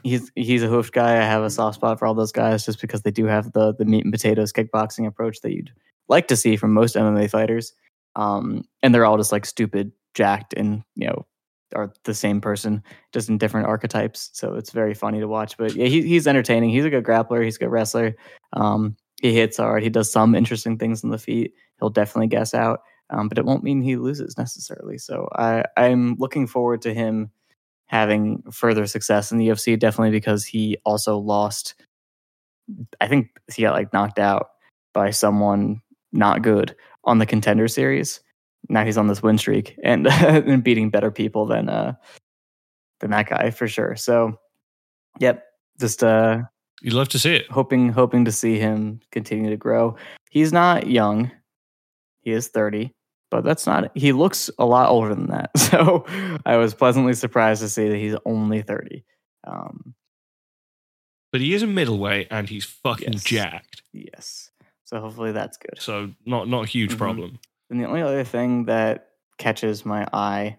he's 0.02 0.30
he's 0.34 0.62
a 0.62 0.68
hoofed 0.68 0.94
guy. 0.94 1.18
I 1.18 1.24
have 1.24 1.42
a 1.42 1.50
soft 1.50 1.76
spot 1.76 1.98
for 1.98 2.06
all 2.06 2.14
those 2.14 2.32
guys 2.32 2.64
just 2.64 2.80
because 2.80 3.02
they 3.02 3.10
do 3.10 3.26
have 3.26 3.52
the 3.52 3.74
the 3.74 3.84
meat 3.84 4.04
and 4.04 4.12
potatoes 4.12 4.52
kickboxing 4.52 5.06
approach 5.06 5.40
that 5.42 5.52
you'd 5.52 5.72
like 6.08 6.28
to 6.28 6.36
see 6.36 6.56
from 6.56 6.72
most 6.72 6.96
MMA 6.96 7.30
fighters. 7.30 7.72
Um, 8.16 8.64
and 8.82 8.94
they're 8.94 9.04
all 9.04 9.16
just 9.16 9.32
like 9.32 9.44
stupid, 9.44 9.92
jacked, 10.14 10.54
and 10.54 10.82
you 10.94 11.08
know 11.08 11.26
are 11.74 11.92
the 12.04 12.14
same 12.14 12.40
person, 12.40 12.82
just 13.12 13.28
in 13.28 13.38
different 13.38 13.66
archetypes. 13.66 14.30
So 14.32 14.54
it's 14.54 14.70
very 14.70 14.94
funny 14.94 15.20
to 15.20 15.28
watch. 15.28 15.56
But 15.56 15.74
yeah, 15.74 15.86
he, 15.86 16.02
he's 16.02 16.26
entertaining. 16.26 16.70
He's 16.70 16.84
a 16.84 16.90
good 16.90 17.04
grappler. 17.04 17.44
He's 17.44 17.56
a 17.56 17.60
good 17.60 17.70
wrestler. 17.70 18.16
Um, 18.52 18.96
he 19.20 19.34
hits 19.34 19.56
hard. 19.56 19.82
He 19.82 19.90
does 19.90 20.10
some 20.10 20.34
interesting 20.34 20.78
things 20.78 21.04
on 21.04 21.10
the 21.10 21.18
feet. 21.18 21.54
He'll 21.78 21.90
definitely 21.90 22.28
guess 22.28 22.54
out. 22.54 22.80
Um, 23.10 23.28
but 23.28 23.38
it 23.38 23.44
won't 23.44 23.62
mean 23.62 23.82
he 23.82 23.96
loses 23.96 24.38
necessarily. 24.38 24.98
So 24.98 25.28
I, 25.34 25.64
I'm 25.76 26.16
looking 26.18 26.46
forward 26.46 26.82
to 26.82 26.94
him 26.94 27.30
having 27.86 28.42
further 28.50 28.86
success 28.86 29.30
in 29.30 29.38
the 29.38 29.48
UFC, 29.48 29.78
definitely 29.78 30.10
because 30.10 30.44
he 30.44 30.78
also 30.84 31.18
lost. 31.18 31.74
I 33.00 33.08
think 33.08 33.28
he 33.52 33.62
got 33.62 33.74
like 33.74 33.92
knocked 33.92 34.18
out 34.18 34.48
by 34.94 35.10
someone 35.10 35.82
not 36.12 36.42
good 36.42 36.74
on 37.04 37.18
the 37.18 37.26
contender 37.26 37.68
series. 37.68 38.20
Now 38.68 38.84
he's 38.84 38.96
on 38.98 39.06
this 39.08 39.22
win 39.22 39.38
streak 39.38 39.78
and, 39.82 40.06
and 40.08 40.64
beating 40.64 40.90
better 40.90 41.10
people 41.10 41.46
than 41.46 41.68
uh 41.68 41.94
than 43.00 43.10
that 43.10 43.28
guy 43.28 43.50
for 43.50 43.68
sure. 43.68 43.96
So, 43.96 44.38
yep, 45.20 45.44
just 45.80 46.02
uh 46.04 46.42
You'd 46.82 46.94
love 46.94 47.08
to 47.10 47.18
see 47.18 47.34
it. 47.36 47.50
hoping 47.50 47.88
hoping 47.90 48.24
to 48.24 48.32
see 48.32 48.58
him 48.58 49.00
continue 49.10 49.50
to 49.50 49.56
grow. 49.56 49.96
He's 50.30 50.52
not 50.52 50.86
young. 50.88 51.30
He 52.22 52.30
is 52.32 52.48
30, 52.48 52.90
but 53.30 53.44
that's 53.44 53.66
not 53.66 53.90
he 53.96 54.12
looks 54.12 54.50
a 54.58 54.64
lot 54.66 54.88
older 54.90 55.14
than 55.14 55.28
that. 55.28 55.50
So 55.58 56.04
I 56.46 56.56
was 56.56 56.72
pleasantly 56.74 57.14
surprised 57.14 57.60
to 57.62 57.68
see 57.68 57.88
that 57.88 57.96
he's 57.96 58.16
only 58.24 58.62
30. 58.62 59.04
Um 59.46 59.94
But 61.32 61.40
he 61.40 61.52
is 61.54 61.62
a 61.62 61.66
middleweight 61.66 62.28
and 62.30 62.48
he's 62.48 62.64
fucking 62.64 63.14
Yes. 63.14 63.24
jacked. 63.24 63.82
yes. 63.92 64.50
So 64.84 65.00
hopefully 65.00 65.32
that's 65.32 65.56
good. 65.56 65.80
So 65.80 66.10
not 66.26 66.48
not 66.48 66.64
a 66.64 66.68
huge 66.68 66.94
Mhm. 66.94 66.98
problem. 66.98 67.38
And 67.74 67.82
the 67.82 67.88
only 67.88 68.02
other 68.02 68.22
thing 68.22 68.66
that 68.66 69.08
catches 69.36 69.84
my 69.84 70.06
eye 70.12 70.58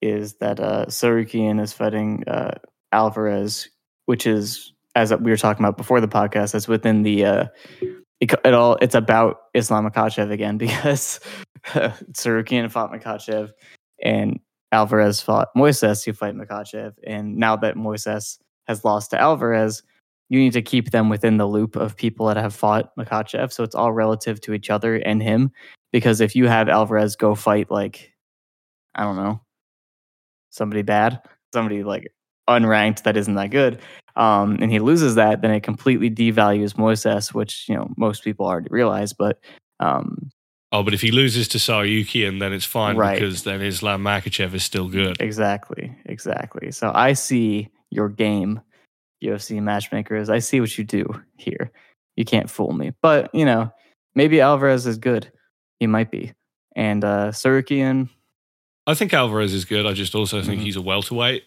is 0.00 0.34
that 0.34 0.60
uh 0.60 0.86
Tsarukyan 0.86 1.60
is 1.60 1.72
fighting 1.72 2.22
uh 2.28 2.58
Alvarez, 2.92 3.68
which 4.06 4.24
is 4.24 4.72
as 4.94 5.12
we 5.12 5.32
were 5.32 5.36
talking 5.36 5.64
about 5.64 5.76
before 5.76 6.00
the 6.00 6.06
podcast, 6.06 6.52
that's 6.52 6.68
within 6.68 7.02
the 7.02 7.24
uh 7.24 7.46
it, 8.20 8.32
it 8.44 8.54
all 8.54 8.76
it's 8.76 8.94
about 8.94 9.38
Islam 9.52 9.90
Makhachev 9.90 10.30
again 10.30 10.56
because 10.58 11.18
Tsarukyan 11.66 12.70
fought 12.70 12.92
Makhachev 12.92 13.50
and 14.00 14.38
Alvarez 14.70 15.20
fought 15.20 15.48
Moises 15.56 16.04
who 16.04 16.12
fight 16.12 16.36
Makhachev. 16.36 16.92
And 17.04 17.36
now 17.36 17.56
that 17.56 17.74
Moises 17.74 18.38
has 18.68 18.84
lost 18.84 19.10
to 19.10 19.20
Alvarez, 19.20 19.82
you 20.28 20.38
need 20.38 20.52
to 20.52 20.62
keep 20.62 20.92
them 20.92 21.08
within 21.08 21.36
the 21.36 21.46
loop 21.46 21.74
of 21.74 21.96
people 21.96 22.26
that 22.26 22.36
have 22.36 22.54
fought 22.54 22.94
Makhachev. 22.96 23.52
So 23.52 23.64
it's 23.64 23.74
all 23.74 23.92
relative 23.92 24.40
to 24.42 24.52
each 24.52 24.70
other 24.70 24.94
and 24.94 25.20
him. 25.20 25.50
Because 25.94 26.20
if 26.20 26.34
you 26.34 26.48
have 26.48 26.68
Alvarez 26.68 27.14
go 27.14 27.36
fight 27.36 27.70
like, 27.70 28.12
I 28.96 29.04
don't 29.04 29.14
know, 29.14 29.40
somebody 30.50 30.82
bad, 30.82 31.20
somebody 31.52 31.84
like 31.84 32.12
unranked 32.50 33.04
that 33.04 33.16
isn't 33.16 33.36
that 33.36 33.50
good, 33.52 33.78
um, 34.16 34.58
and 34.60 34.72
he 34.72 34.80
loses 34.80 35.14
that, 35.14 35.40
then 35.40 35.52
it 35.52 35.62
completely 35.62 36.10
devalues 36.10 36.74
Moises, 36.74 37.32
which 37.32 37.68
you 37.68 37.76
know 37.76 37.92
most 37.96 38.24
people 38.24 38.44
already 38.44 38.66
realize. 38.72 39.12
But 39.12 39.38
um, 39.78 40.30
Oh, 40.72 40.82
but 40.82 40.94
if 40.94 41.00
he 41.00 41.12
loses 41.12 41.46
to 41.48 41.58
Saryuki, 41.58 42.26
and 42.26 42.42
then 42.42 42.52
it's 42.52 42.64
fine 42.64 42.96
Right. 42.96 43.14
because 43.14 43.44
then 43.44 43.62
Islam 43.62 44.02
Makhachev 44.02 44.52
is 44.52 44.64
still 44.64 44.88
good. 44.88 45.16
exactly, 45.20 45.96
exactly. 46.06 46.72
So 46.72 46.90
I 46.92 47.12
see 47.12 47.68
your 47.92 48.08
game, 48.08 48.60
UFC 49.22 49.62
matchmakers. 49.62 50.28
I 50.28 50.40
see 50.40 50.58
what 50.60 50.76
you 50.76 50.82
do 50.82 51.06
here. 51.36 51.70
You 52.16 52.24
can't 52.24 52.50
fool 52.50 52.72
me. 52.72 52.90
But 53.00 53.32
you 53.32 53.44
know, 53.44 53.70
maybe 54.16 54.40
Alvarez 54.40 54.88
is 54.88 54.98
good. 54.98 55.30
He 55.84 55.86
might 55.86 56.10
be. 56.10 56.32
And 56.74 57.04
uh 57.04 57.28
Tsarukyan, 57.32 58.08
I 58.86 58.94
think 58.94 59.12
Alvarez 59.12 59.52
is 59.52 59.66
good. 59.66 59.84
I 59.84 59.92
just 59.92 60.14
also 60.14 60.40
think 60.42 60.60
Mhm. 60.62 60.64
he's 60.64 60.76
a 60.76 60.80
welterweight. 60.82 61.44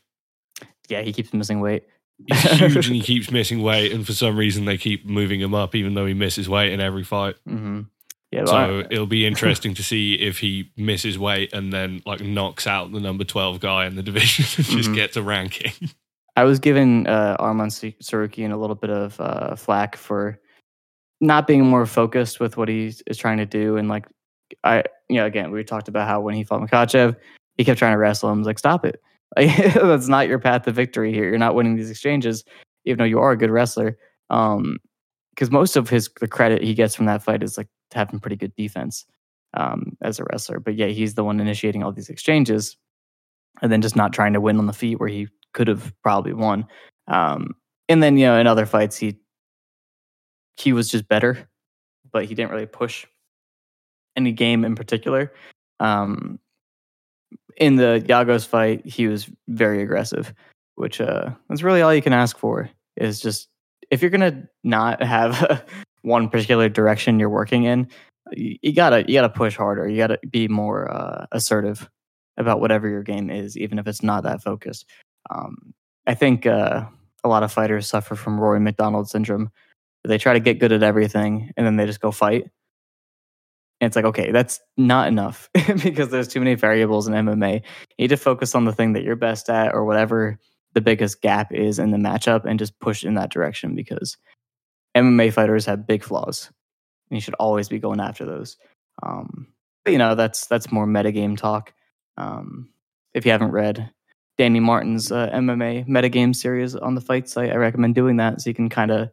yeah, 0.89 1.01
he 1.01 1.11
keeps 1.11 1.33
missing 1.33 1.59
weight. 1.59 1.83
He's 2.27 2.39
huge 2.59 2.85
and 2.87 2.95
he 2.95 3.01
keeps 3.13 3.31
missing 3.31 3.63
weight, 3.63 3.91
and 3.91 4.05
for 4.05 4.13
some 4.13 4.37
reason 4.37 4.65
they 4.65 4.77
keep 4.77 5.05
moving 5.07 5.41
him 5.41 5.55
up, 5.55 5.73
even 5.73 5.95
though 5.95 6.05
he 6.05 6.13
misses 6.13 6.47
weight 6.47 6.71
in 6.71 6.79
every 6.79 7.03
fight. 7.03 7.35
hmm 7.47 7.81
Yeah, 8.31 8.45
So 8.45 8.55
I- 8.81 8.87
it'll 8.93 9.07
be 9.07 9.25
interesting 9.31 9.73
to 9.73 9.83
see 9.83 10.13
if 10.13 10.37
he 10.39 10.71
misses 10.77 11.17
weight 11.17 11.51
and 11.53 11.73
then 11.73 12.03
like 12.05 12.21
knocks 12.21 12.67
out 12.67 12.91
the 12.91 12.99
number 12.99 13.23
twelve 13.23 13.59
guy 13.59 13.87
in 13.87 13.95
the 13.95 14.03
division 14.11 14.45
and 14.57 14.65
just 14.77 14.89
Mhm. 14.91 14.95
gets 14.95 15.17
a 15.17 15.23
ranking. 15.23 15.73
I 16.35 16.43
was 16.43 16.59
giving 16.59 17.07
uh, 17.07 17.37
Arman 17.39 17.71
Tsarukyan 17.71 18.51
a 18.51 18.57
little 18.57 18.75
bit 18.75 18.91
of 18.91 19.19
uh, 19.19 19.55
flack 19.55 19.95
for 19.95 20.39
not 21.19 21.47
being 21.47 21.65
more 21.65 21.87
focused 21.87 22.39
with 22.39 22.57
what 22.57 22.67
he 22.69 22.93
is 23.07 23.17
trying 23.17 23.37
to 23.39 23.45
do. 23.47 23.75
And 23.77 23.87
like, 23.89 24.05
I, 24.63 24.83
you 25.09 25.17
know, 25.17 25.25
again, 25.25 25.51
we 25.51 25.63
talked 25.63 25.87
about 25.87 26.07
how 26.07 26.21
when 26.21 26.35
he 26.35 26.43
fought 26.43 26.61
Makhachev, 26.61 27.15
he 27.57 27.65
kept 27.65 27.79
trying 27.79 27.93
to 27.93 27.97
wrestle 27.97 28.31
him. 28.31 28.41
I 28.41 28.43
like, 28.43 28.59
stop 28.59 28.85
it. 28.85 29.01
That's 29.35 30.07
not 30.07 30.27
your 30.27 30.39
path 30.39 30.63
to 30.63 30.71
victory 30.71 31.13
here. 31.13 31.25
You're 31.25 31.37
not 31.37 31.55
winning 31.55 31.75
these 31.75 31.89
exchanges, 31.89 32.43
even 32.85 32.99
though 32.99 33.05
you 33.05 33.19
are 33.19 33.31
a 33.31 33.37
good 33.37 33.51
wrestler. 33.51 33.97
Um, 34.29 34.77
because 35.31 35.51
most 35.51 35.75
of 35.75 35.87
his 35.87 36.09
the 36.19 36.27
credit 36.27 36.63
he 36.63 36.73
gets 36.73 36.95
from 36.95 37.05
that 37.05 37.21
fight 37.21 37.43
is 37.43 37.57
like 37.57 37.67
having 37.93 38.19
pretty 38.19 38.35
good 38.35 38.55
defense 38.55 39.05
um, 39.53 39.95
as 40.01 40.19
a 40.19 40.23
wrestler. 40.23 40.59
But 40.59 40.75
yeah, 40.75 40.87
he's 40.87 41.13
the 41.13 41.23
one 41.23 41.39
initiating 41.39 41.83
all 41.83 41.91
these 41.91 42.09
exchanges, 42.09 42.75
and 43.61 43.71
then 43.71 43.81
just 43.81 43.95
not 43.95 44.13
trying 44.13 44.33
to 44.33 44.41
win 44.41 44.57
on 44.57 44.65
the 44.65 44.73
feet 44.73 44.99
where 44.99 45.09
he 45.09 45.27
could 45.53 45.67
have 45.67 45.93
probably 46.01 46.33
won. 46.33 46.65
Um, 47.07 47.53
and 47.87 48.01
then 48.01 48.17
you 48.17 48.25
know 48.25 48.39
in 48.39 48.47
other 48.47 48.65
fights 48.65 48.97
he 48.97 49.17
he 50.55 50.73
was 50.73 50.89
just 50.89 51.07
better, 51.07 51.47
but 52.11 52.25
he 52.25 52.33
didn't 52.33 52.51
really 52.51 52.65
push 52.65 53.05
any 54.17 54.31
game 54.31 54.65
in 54.65 54.75
particular. 54.75 55.31
Um, 55.79 56.39
in 57.57 57.75
the 57.75 58.03
Giagos 58.05 58.45
fight, 58.45 58.85
he 58.85 59.07
was 59.07 59.29
very 59.47 59.81
aggressive, 59.81 60.33
which 60.75 60.99
uh, 60.99 61.29
that's 61.49 61.63
really 61.63 61.81
all 61.81 61.93
you 61.93 62.01
can 62.01 62.13
ask 62.13 62.37
for. 62.37 62.69
Is 62.97 63.19
just 63.19 63.47
if 63.91 64.01
you're 64.01 64.11
gonna 64.11 64.47
not 64.63 65.01
have 65.15 65.63
one 66.01 66.29
particular 66.29 66.67
direction 66.69 67.19
you're 67.19 67.29
working 67.29 67.63
in, 67.63 67.87
you, 68.33 68.57
you 68.61 68.73
gotta 68.73 69.05
you 69.07 69.13
gotta 69.13 69.29
push 69.29 69.55
harder. 69.55 69.87
You 69.87 69.97
gotta 69.97 70.19
be 70.29 70.47
more 70.47 70.91
uh, 70.91 71.27
assertive 71.31 71.89
about 72.37 72.59
whatever 72.59 72.87
your 72.87 73.03
game 73.03 73.29
is, 73.29 73.57
even 73.57 73.79
if 73.79 73.87
it's 73.87 74.03
not 74.03 74.23
that 74.23 74.43
focused. 74.43 74.85
Um, 75.29 75.73
I 76.05 76.13
think 76.13 76.45
uh, 76.45 76.85
a 77.23 77.29
lot 77.29 77.43
of 77.43 77.51
fighters 77.51 77.87
suffer 77.87 78.15
from 78.15 78.39
Rory 78.39 78.59
MacDonald 78.59 79.09
syndrome. 79.09 79.51
They 80.03 80.17
try 80.17 80.33
to 80.33 80.39
get 80.39 80.59
good 80.59 80.71
at 80.71 80.83
everything 80.83 81.51
and 81.57 81.65
then 81.65 81.75
they 81.75 81.85
just 81.85 81.99
go 81.99 82.11
fight. 82.11 82.49
And 83.79 83.87
it's 83.87 83.95
like, 83.95 84.05
okay, 84.05 84.31
that's 84.31 84.59
not 84.75 85.07
enough 85.07 85.49
because 85.83 86.09
there's 86.09 86.27
too 86.27 86.39
many 86.39 86.55
variables 86.55 87.07
in 87.07 87.13
MMA. 87.13 87.55
You 87.55 88.03
need 88.03 88.07
to 88.07 88.17
focus 88.17 88.55
on 88.55 88.65
the 88.65 88.73
thing 88.73 88.93
that 88.93 89.03
you're 89.03 89.15
best 89.15 89.49
at 89.49 89.73
or 89.73 89.85
whatever 89.85 90.39
the 90.73 90.81
biggest 90.81 91.21
gap 91.21 91.53
is 91.53 91.79
in 91.79 91.91
the 91.91 91.97
matchup 91.97 92.45
and 92.45 92.59
just 92.59 92.79
push 92.79 93.03
in 93.03 93.15
that 93.15 93.31
direction 93.31 93.75
because 93.75 94.17
MMA 94.95 95.31
fighters 95.31 95.65
have 95.65 95.87
big 95.87 96.03
flaws. 96.03 96.51
And 97.09 97.17
you 97.17 97.21
should 97.21 97.35
always 97.35 97.69
be 97.69 97.79
going 97.79 97.99
after 97.99 98.25
those. 98.25 98.57
Um, 99.03 99.47
but, 99.85 99.91
you 99.91 99.99
know, 99.99 100.15
that's 100.15 100.47
that's 100.47 100.71
more 100.71 100.85
metagame 100.85 101.37
talk. 101.37 101.73
Um, 102.17 102.69
if 103.13 103.25
you 103.25 103.31
haven't 103.31 103.51
read 103.51 103.91
Danny 104.37 104.59
Martin's 104.59 105.11
uh, 105.11 105.29
MMA 105.29 105.87
metagame 105.87 106.35
series 106.35 106.75
on 106.75 106.95
the 106.95 107.01
fight 107.01 107.29
site, 107.29 107.51
I 107.51 107.55
recommend 107.55 107.95
doing 107.95 108.17
that 108.17 108.41
so 108.41 108.49
you 108.49 108.53
can 108.53 108.69
kind 108.69 108.91
of 108.91 109.09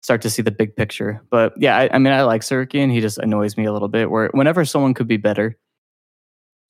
start 0.00 0.22
to 0.22 0.30
see 0.30 0.42
the 0.42 0.50
big 0.50 0.76
picture. 0.76 1.22
But 1.30 1.54
yeah, 1.56 1.76
I, 1.76 1.90
I 1.92 1.98
mean, 1.98 2.12
I 2.12 2.22
like 2.22 2.42
Tsarukyan. 2.42 2.92
He 2.92 3.00
just 3.00 3.18
annoys 3.18 3.56
me 3.56 3.64
a 3.64 3.72
little 3.72 3.88
bit. 3.88 4.10
Where 4.10 4.28
whenever 4.32 4.64
someone 4.64 4.94
could 4.94 5.08
be 5.08 5.16
better, 5.16 5.56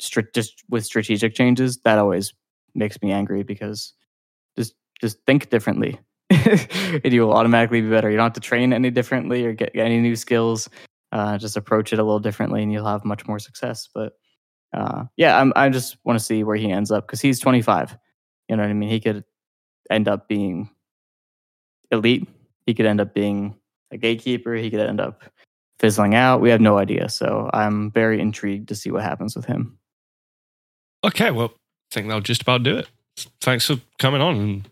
stri- 0.01 0.33
just 0.35 0.65
with 0.69 0.85
strategic 0.85 1.35
changes, 1.35 1.79
that 1.85 1.99
always 1.99 2.35
makes 2.75 3.01
me 3.03 3.13
angry 3.13 3.43
because 3.43 3.95
just 4.57 4.75
just 5.01 5.19
think 5.27 5.51
differently, 5.51 5.99
and 6.31 7.13
you 7.13 7.23
will 7.23 7.35
automatically 7.35 7.81
be 7.81 7.91
better. 7.91 8.11
You 8.11 8.17
don't 8.17 8.27
have 8.27 8.33
to 8.35 8.41
train 8.41 8.73
any 8.73 8.91
differently 8.91 9.45
or 9.45 9.53
get, 9.53 9.73
get 9.75 9.87
any 9.87 10.01
new 10.01 10.17
skills. 10.17 10.69
Uh, 11.11 11.39
just 11.39 11.57
approach 11.57 11.93
it 11.93 11.99
a 11.99 12.03
little 12.03 12.21
differently, 12.21 12.63
and 12.63 12.73
you'll 12.73 12.87
have 12.87 13.05
much 13.05 13.27
more 13.27 13.39
success. 13.39 13.89
But 13.95 14.13
uh, 14.75 15.05
yeah, 15.17 15.41
I'm, 15.41 15.53
I 15.57 15.71
just 15.71 15.97
want 16.05 16.19
to 16.19 16.25
see 16.25 16.45
where 16.45 16.57
he 16.57 16.71
ends 16.71 16.91
up 16.91 17.07
because 17.07 17.21
he's 17.21 17.41
25. 17.41 17.97
You 18.49 18.57
know 18.57 18.63
what 18.63 18.71
I 18.71 18.75
mean? 18.75 18.91
He 18.91 19.01
could 19.01 19.25
end 19.91 20.07
up 20.07 20.29
being 20.29 20.69
elite 21.91 22.29
he 22.69 22.75
could 22.75 22.85
end 22.85 23.01
up 23.01 23.15
being 23.15 23.57
a 23.91 23.97
gatekeeper. 23.97 24.53
He 24.55 24.69
could 24.71 24.81
end 24.81 25.01
up 25.01 25.25
fizzling 25.81 26.15
out. 26.15 26.43
We 26.43 26.51
have 26.51 26.61
no 26.61 26.77
idea. 26.77 27.09
So 27.09 27.49
I'm 27.55 27.91
very 27.91 28.21
intrigued 28.21 28.69
to 28.69 28.75
see 28.75 28.91
what 28.91 29.03
happens 29.03 29.35
with 29.35 29.47
him. 29.47 29.79
Okay, 31.03 31.31
well, 31.31 31.47
I 31.47 31.95
think 31.95 32.09
that'll 32.09 32.21
just 32.21 32.43
about 32.43 32.65
do 32.65 32.77
it. 32.77 32.87
Thanks 33.41 33.65
for 33.65 33.77
coming 33.99 34.21
on 34.21 34.37
and 34.37 34.69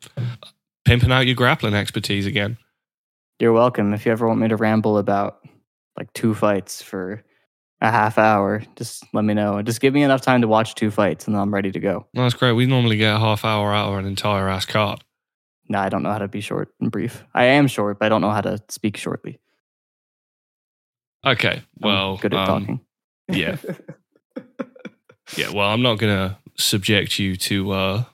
pimping 0.84 1.10
out 1.10 1.24
your 1.24 1.36
grappling 1.36 1.72
expertise 1.72 2.26
again. 2.26 2.58
You're 3.38 3.54
welcome. 3.54 3.94
If 3.94 4.04
you 4.04 4.12
ever 4.12 4.28
want 4.28 4.40
me 4.40 4.48
to 4.48 4.56
ramble 4.56 4.98
about 4.98 5.38
like 5.96 6.12
two 6.12 6.34
fights 6.34 6.82
for 6.82 7.24
a 7.80 7.90
half 7.90 8.18
hour, 8.18 8.62
just 8.76 9.04
let 9.14 9.24
me 9.24 9.32
know. 9.32 9.62
Just 9.62 9.80
give 9.80 9.94
me 9.94 10.02
enough 10.02 10.20
time 10.20 10.42
to 10.42 10.48
watch 10.48 10.74
two 10.74 10.90
fights 10.90 11.26
and 11.26 11.34
then 11.34 11.40
I'm 11.40 11.54
ready 11.54 11.72
to 11.72 11.80
go. 11.80 12.06
that's 12.12 12.34
great. 12.34 12.52
We 12.52 12.66
normally 12.66 12.98
get 12.98 13.16
a 13.16 13.18
half 13.18 13.42
hour 13.42 13.72
out 13.72 13.90
of 13.90 13.98
an 13.98 14.04
entire 14.04 14.50
ass 14.50 14.66
card. 14.66 15.02
No, 15.68 15.78
I 15.78 15.88
don't 15.88 16.02
know 16.02 16.12
how 16.12 16.18
to 16.18 16.28
be 16.28 16.40
short 16.40 16.72
and 16.80 16.90
brief. 16.90 17.24
I 17.34 17.44
am 17.44 17.66
short, 17.66 17.98
but 17.98 18.06
I 18.06 18.08
don't 18.08 18.20
know 18.20 18.30
how 18.30 18.40
to 18.40 18.58
speak 18.68 18.96
shortly. 18.96 19.40
Okay, 21.24 21.62
well, 21.80 22.12
I'm 22.12 22.20
good 22.20 22.34
at 22.34 22.48
um, 22.48 22.60
talking. 22.60 22.80
Yeah, 23.28 23.56
yeah. 25.36 25.50
Well, 25.50 25.68
I'm 25.68 25.82
not 25.82 25.98
gonna 25.98 26.38
subject 26.56 27.18
you 27.18 27.36
to 27.36 27.72
uh, 27.72 28.04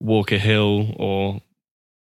Walker 0.00 0.38
Hill 0.38 0.94
or 0.96 1.42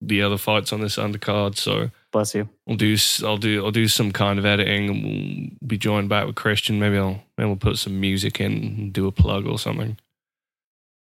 the 0.00 0.22
other 0.22 0.36
fights 0.36 0.72
on 0.72 0.80
this 0.80 0.96
undercard. 0.96 1.56
So 1.56 1.90
bless 2.12 2.34
you. 2.34 2.48
I'll 2.68 2.76
do 2.76 2.96
I'll 3.24 3.36
do 3.38 3.64
I'll 3.64 3.70
do 3.70 3.88
some 3.88 4.12
kind 4.12 4.38
of 4.38 4.44
editing, 4.44 4.88
and 4.88 5.04
we'll 5.04 5.68
be 5.68 5.78
joined 5.78 6.08
back 6.08 6.26
with 6.26 6.36
Christian. 6.36 6.78
Maybe 6.78 6.98
I'll 6.98 7.22
maybe 7.36 7.48
we'll 7.48 7.56
put 7.56 7.78
some 7.78 8.00
music 8.00 8.40
in, 8.40 8.52
and 8.52 8.92
do 8.92 9.06
a 9.06 9.12
plug 9.12 9.46
or 9.46 9.58
something. 9.58 9.98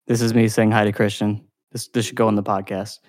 This 0.08 0.22
is 0.22 0.34
me 0.34 0.48
saying 0.48 0.72
hi 0.72 0.86
to 0.86 0.92
Christian. 0.92 1.46
This 1.72 1.88
this 1.88 2.06
should 2.06 2.16
go 2.16 2.28
on 2.28 2.36
the 2.36 2.44
podcast. 2.44 3.00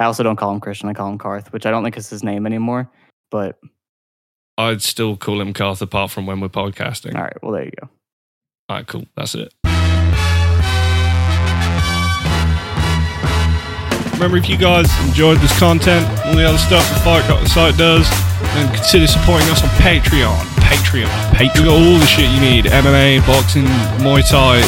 I 0.00 0.04
also 0.04 0.22
don't 0.22 0.36
call 0.36 0.50
him 0.50 0.60
Christian. 0.60 0.88
I 0.88 0.94
call 0.94 1.10
him 1.10 1.18
Karth, 1.18 1.52
which 1.52 1.66
I 1.66 1.70
don't 1.70 1.84
think 1.84 1.98
is 1.98 2.08
his 2.08 2.24
name 2.24 2.46
anymore. 2.46 2.90
But 3.30 3.58
I'd 4.56 4.80
still 4.80 5.18
call 5.18 5.42
him 5.42 5.52
Karth 5.52 5.82
apart 5.82 6.10
from 6.10 6.24
when 6.24 6.40
we're 6.40 6.48
podcasting. 6.48 7.14
All 7.14 7.20
right. 7.20 7.42
Well, 7.42 7.52
there 7.52 7.64
you 7.66 7.72
go. 7.78 7.88
All 8.70 8.76
right. 8.76 8.86
Cool. 8.86 9.04
That's 9.14 9.34
it. 9.34 9.52
Remember, 14.14 14.38
if 14.38 14.48
you 14.48 14.56
guys 14.56 14.88
enjoyed 15.06 15.38
this 15.38 15.56
content, 15.58 16.06
all 16.26 16.34
the 16.34 16.44
other 16.48 16.58
stuff 16.58 16.88
the 16.88 17.00
Fight 17.00 17.28
Got 17.28 17.42
the 17.42 17.48
Site 17.50 17.76
does, 17.76 18.08
then 18.54 18.74
consider 18.74 19.06
supporting 19.06 19.48
us 19.48 19.62
on 19.62 19.68
Patreon. 19.80 20.34
Patreon. 20.64 21.08
Patreon. 21.32 21.58
We 21.58 21.64
got 21.64 21.74
all 21.74 21.98
the 21.98 22.06
shit 22.06 22.30
you 22.30 22.40
need 22.40 22.64
MMA, 22.64 23.26
boxing, 23.26 23.64
Muay 24.00 24.26
Thai, 24.26 24.60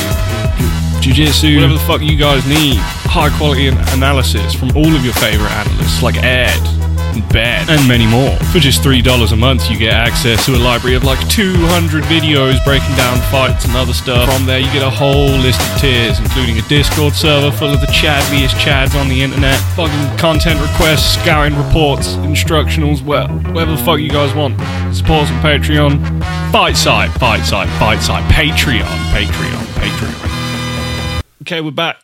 Jiu 1.03 1.13
Jitsu, 1.13 1.57
whatever 1.57 1.75
the 1.75 1.81
fuck 1.81 2.01
you 2.01 2.17
guys 2.17 2.47
need 2.47 2.79
high 3.11 3.29
quality 3.37 3.67
analysis 3.67 4.55
from 4.55 4.71
all 4.77 4.87
of 4.87 5.03
your 5.03 5.13
favorite 5.15 5.51
analysts 5.51 6.01
like 6.01 6.15
Ed 6.23 6.63
and 7.11 7.27
Ben 7.35 7.67
and 7.69 7.83
many 7.89 8.07
more. 8.07 8.31
For 8.55 8.61
just 8.63 8.87
$3 8.87 9.03
a 9.03 9.37
month, 9.37 9.69
you 9.69 9.77
get 9.77 9.95
access 9.95 10.47
to 10.47 10.55
a 10.55 10.63
library 10.63 10.95
of 10.95 11.03
like 11.03 11.19
200 11.29 12.05
videos 12.05 12.63
breaking 12.65 12.95
down 12.95 13.19
fights 13.35 13.65
and 13.67 13.75
other 13.75 13.93
stuff. 13.93 14.31
From 14.31 14.47
there, 14.47 14.61
you 14.61 14.71
get 14.71 14.87
a 14.87 14.89
whole 14.89 15.27
list 15.43 15.59
of 15.61 15.81
tiers, 15.81 16.21
including 16.21 16.57
a 16.63 16.63
Discord 16.69 17.15
server 17.15 17.51
full 17.51 17.75
of 17.75 17.81
the 17.81 17.91
chadliest 17.91 18.55
chads 18.55 18.95
on 18.95 19.09
the 19.09 19.23
internet, 19.23 19.59
fucking 19.75 20.07
content 20.19 20.63
requests, 20.63 21.19
scouting 21.19 21.59
reports, 21.59 22.15
instructionals, 22.31 23.03
well, 23.03 23.27
whatever 23.51 23.75
the 23.75 23.83
fuck 23.83 23.99
you 23.99 24.09
guys 24.09 24.33
want. 24.39 24.55
Support 24.95 25.27
on 25.27 25.43
Patreon. 25.43 25.99
Fight 26.53 26.77
site, 26.77 27.11
fight 27.19 27.43
site, 27.43 27.69
fight 27.81 28.01
site, 28.01 28.23
Patreon, 28.31 28.87
Patreon, 29.11 29.67
Patreon. 29.75 30.42
Okay, 31.43 31.61
we're 31.61 31.73
back. 31.73 31.97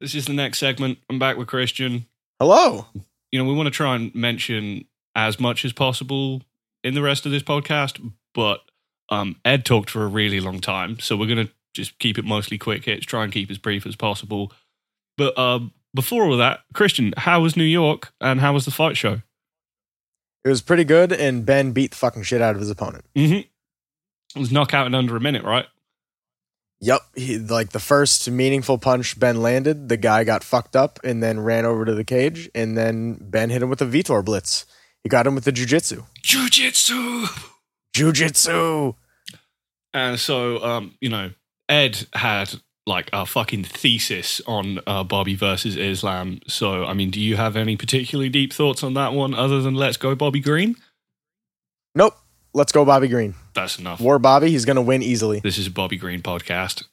This 0.00 0.16
is 0.16 0.24
the 0.24 0.32
next 0.32 0.58
segment. 0.58 0.98
I'm 1.08 1.20
back 1.20 1.36
with 1.36 1.46
Christian. 1.46 2.06
Hello. 2.40 2.86
You 3.30 3.38
know, 3.38 3.44
we 3.44 3.54
want 3.54 3.68
to 3.68 3.70
try 3.70 3.94
and 3.94 4.12
mention 4.12 4.86
as 5.14 5.38
much 5.38 5.64
as 5.64 5.72
possible 5.72 6.42
in 6.82 6.94
the 6.94 7.00
rest 7.00 7.26
of 7.26 7.30
this 7.30 7.44
podcast, 7.44 8.00
but 8.34 8.62
um, 9.08 9.36
Ed 9.44 9.64
talked 9.64 9.88
for 9.88 10.02
a 10.02 10.08
really 10.08 10.40
long 10.40 10.58
time, 10.60 10.98
so 10.98 11.16
we're 11.16 11.32
going 11.32 11.46
to 11.46 11.52
just 11.74 11.96
keep 12.00 12.18
it 12.18 12.24
mostly 12.24 12.58
quick 12.58 12.84
hits, 12.84 13.06
try 13.06 13.22
and 13.22 13.32
keep 13.32 13.52
as 13.52 13.58
brief 13.58 13.86
as 13.86 13.94
possible. 13.94 14.50
But 15.16 15.38
uh, 15.38 15.60
before 15.94 16.24
all 16.24 16.36
that, 16.36 16.64
Christian, 16.74 17.14
how 17.18 17.42
was 17.42 17.56
New 17.56 17.62
York 17.62 18.12
and 18.20 18.40
how 18.40 18.52
was 18.52 18.64
the 18.64 18.72
fight 18.72 18.96
show? 18.96 19.22
It 20.44 20.48
was 20.48 20.60
pretty 20.60 20.82
good, 20.82 21.12
and 21.12 21.46
Ben 21.46 21.70
beat 21.70 21.92
the 21.92 21.98
fucking 21.98 22.24
shit 22.24 22.42
out 22.42 22.56
of 22.56 22.60
his 22.60 22.70
opponent. 22.70 23.04
Mm-hmm. 23.14 23.46
It 24.34 24.40
was 24.40 24.50
knockout 24.50 24.88
in 24.88 24.94
under 24.96 25.16
a 25.16 25.20
minute, 25.20 25.44
right? 25.44 25.66
Yep, 26.80 27.00
he, 27.14 27.38
like 27.38 27.70
the 27.70 27.80
first 27.80 28.30
meaningful 28.30 28.76
punch 28.78 29.18
Ben 29.18 29.40
landed, 29.40 29.88
the 29.88 29.96
guy 29.96 30.24
got 30.24 30.44
fucked 30.44 30.76
up 30.76 30.98
and 31.02 31.22
then 31.22 31.40
ran 31.40 31.64
over 31.64 31.84
to 31.84 31.94
the 31.94 32.04
cage, 32.04 32.50
and 32.54 32.76
then 32.76 33.18
Ben 33.20 33.50
hit 33.50 33.62
him 33.62 33.70
with 33.70 33.80
a 33.80 33.86
Vitor 33.86 34.24
blitz. 34.24 34.66
He 35.02 35.08
got 35.08 35.26
him 35.26 35.34
with 35.34 35.44
the 35.44 35.52
jujitsu. 35.52 36.04
Jujitsu. 36.22 37.26
Jujitsu. 37.94 38.94
And 39.94 40.20
so, 40.20 40.62
um, 40.62 40.94
you 41.00 41.08
know, 41.08 41.30
Ed 41.68 42.06
had 42.12 42.60
like 42.86 43.08
a 43.12 43.24
fucking 43.24 43.64
thesis 43.64 44.40
on 44.46 44.80
uh, 44.86 45.02
Bobby 45.02 45.34
versus 45.34 45.76
Islam. 45.76 46.40
So, 46.46 46.84
I 46.84 46.92
mean, 46.92 47.10
do 47.10 47.20
you 47.20 47.36
have 47.36 47.56
any 47.56 47.76
particularly 47.76 48.28
deep 48.28 48.52
thoughts 48.52 48.82
on 48.82 48.94
that 48.94 49.12
one 49.12 49.34
other 49.34 49.62
than 49.62 49.74
let's 49.74 49.96
go 49.96 50.14
Bobby 50.14 50.40
Green? 50.40 50.76
Nope. 51.94 52.14
Let's 52.56 52.72
go, 52.72 52.86
Bobby 52.86 53.08
Green. 53.08 53.34
That's 53.52 53.78
enough. 53.78 54.00
War 54.00 54.18
Bobby. 54.18 54.48
He's 54.48 54.64
going 54.64 54.76
to 54.76 54.82
win 54.82 55.02
easily. 55.02 55.40
This 55.40 55.58
is 55.58 55.68
Bobby 55.68 55.98
Green 55.98 56.22
podcast. 56.22 56.84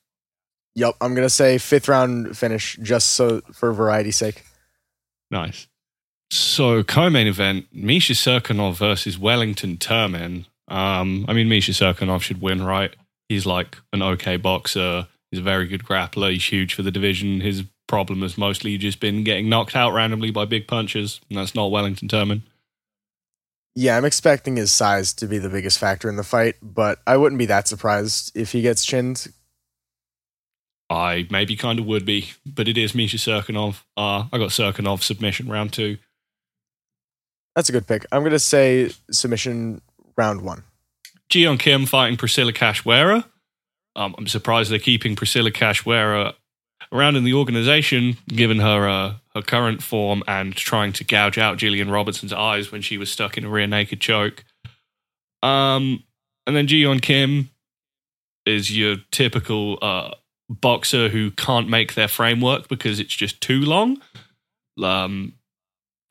Yep. 0.75 0.95
I'm 0.99 1.15
going 1.15 1.25
to 1.25 1.29
say 1.29 1.57
fifth 1.57 1.87
round 1.87 2.37
finish 2.37 2.77
just 2.81 3.11
so 3.11 3.39
for 3.53 3.71
variety's 3.71 4.17
sake. 4.17 4.43
Nice. 5.31 5.67
So, 6.31 6.83
co-main 6.83 7.27
event: 7.27 7.67
Misha 7.71 8.11
Cirkunov 8.11 8.75
versus 8.75 9.17
Wellington 9.17 9.77
Turman. 9.77 10.47
Um, 10.67 11.23
I 11.29 11.33
mean, 11.33 11.47
Misha 11.47 11.71
Cirkunov 11.71 12.23
should 12.23 12.41
win, 12.41 12.61
right? 12.61 12.93
He's 13.29 13.45
like 13.45 13.77
an 13.93 14.01
okay 14.01 14.35
boxer. 14.35 15.07
He's 15.31 15.39
a 15.39 15.43
very 15.43 15.67
good 15.67 15.85
grappler. 15.85 16.33
He's 16.33 16.43
huge 16.43 16.73
for 16.73 16.81
the 16.81 16.91
division. 16.91 17.39
His 17.39 17.63
problem 17.87 18.21
has 18.21 18.37
mostly 18.37 18.77
just 18.77 18.99
been 18.99 19.23
getting 19.23 19.47
knocked 19.47 19.77
out 19.77 19.93
randomly 19.93 20.29
by 20.29 20.43
big 20.43 20.67
punches, 20.67 21.21
and 21.29 21.39
that's 21.39 21.55
not 21.55 21.71
Wellington 21.71 22.09
Turman. 22.09 22.41
Yeah, 23.75 23.97
I'm 23.97 24.05
expecting 24.05 24.55
his 24.55 24.71
size 24.71 25.13
to 25.13 25.27
be 25.27 25.39
the 25.39 25.49
biggest 25.49 25.79
factor 25.79 26.07
in 26.07 26.15
the 26.15 26.23
fight, 26.23 26.55
but 26.61 26.99
I 27.07 27.17
wouldn't 27.17 27.39
be 27.39 27.47
that 27.47 27.67
surprised 27.67 28.31
if 28.35 28.51
he 28.51 28.61
gets 28.61 28.85
chinned. 28.85 29.27
I 30.89 31.27
maybe 31.31 31.55
kind 31.55 31.79
of 31.79 31.85
would 31.85 32.05
be, 32.05 32.29
but 32.45 32.67
it 32.67 32.77
is 32.77 32.93
Misha 32.93 33.17
Cirkunov. 33.17 33.81
Uh, 33.97 34.25
I 34.31 34.37
got 34.37 34.49
Cirkunov 34.49 35.01
submission 35.01 35.49
round 35.49 35.73
two. 35.73 35.97
That's 37.55 37.69
a 37.69 37.71
good 37.71 37.87
pick. 37.87 38.05
I'm 38.11 38.21
going 38.21 38.31
to 38.31 38.39
say 38.39 38.91
submission 39.11 39.81
round 40.17 40.41
one. 40.41 40.63
Jiyeon 41.31 41.59
Kim 41.59 41.87
fighting 41.87 42.17
Priscilla 42.17 42.53
Cachoeira. 42.53 43.25
Um, 43.95 44.13
I'm 44.17 44.27
surprised 44.27 44.71
they're 44.71 44.79
keeping 44.79 45.15
Priscilla 45.15 45.51
Cachoeira 45.51 46.33
around 46.93 47.15
in 47.15 47.23
the 47.23 47.33
organization, 47.33 48.17
given 48.27 48.59
her 48.59 48.87
uh, 48.87 49.13
her 49.33 49.41
current 49.41 49.81
form 49.81 50.23
and 50.27 50.55
trying 50.55 50.93
to 50.93 51.03
gouge 51.03 51.37
out 51.37 51.57
Gillian 51.57 51.89
Robertson's 51.89 52.31
eyes 52.31 52.71
when 52.71 52.81
she 52.81 52.97
was 52.97 53.11
stuck 53.11 53.37
in 53.37 53.45
a 53.45 53.49
rear 53.49 53.67
naked 53.67 53.99
choke. 53.99 54.45
Um, 55.41 56.03
and 56.45 56.55
then 56.55 56.67
Jiyeon 56.67 57.01
Kim 57.01 57.49
is 58.45 58.75
your 58.77 58.97
typical 59.11 59.79
uh, 59.81 60.11
boxer 60.49 61.09
who 61.09 61.31
can't 61.31 61.67
make 61.67 61.95
their 61.95 62.07
framework 62.07 62.67
because 62.67 62.99
it's 62.99 63.15
just 63.15 63.41
too 63.41 63.61
long. 63.61 64.01
Um, 64.81 65.33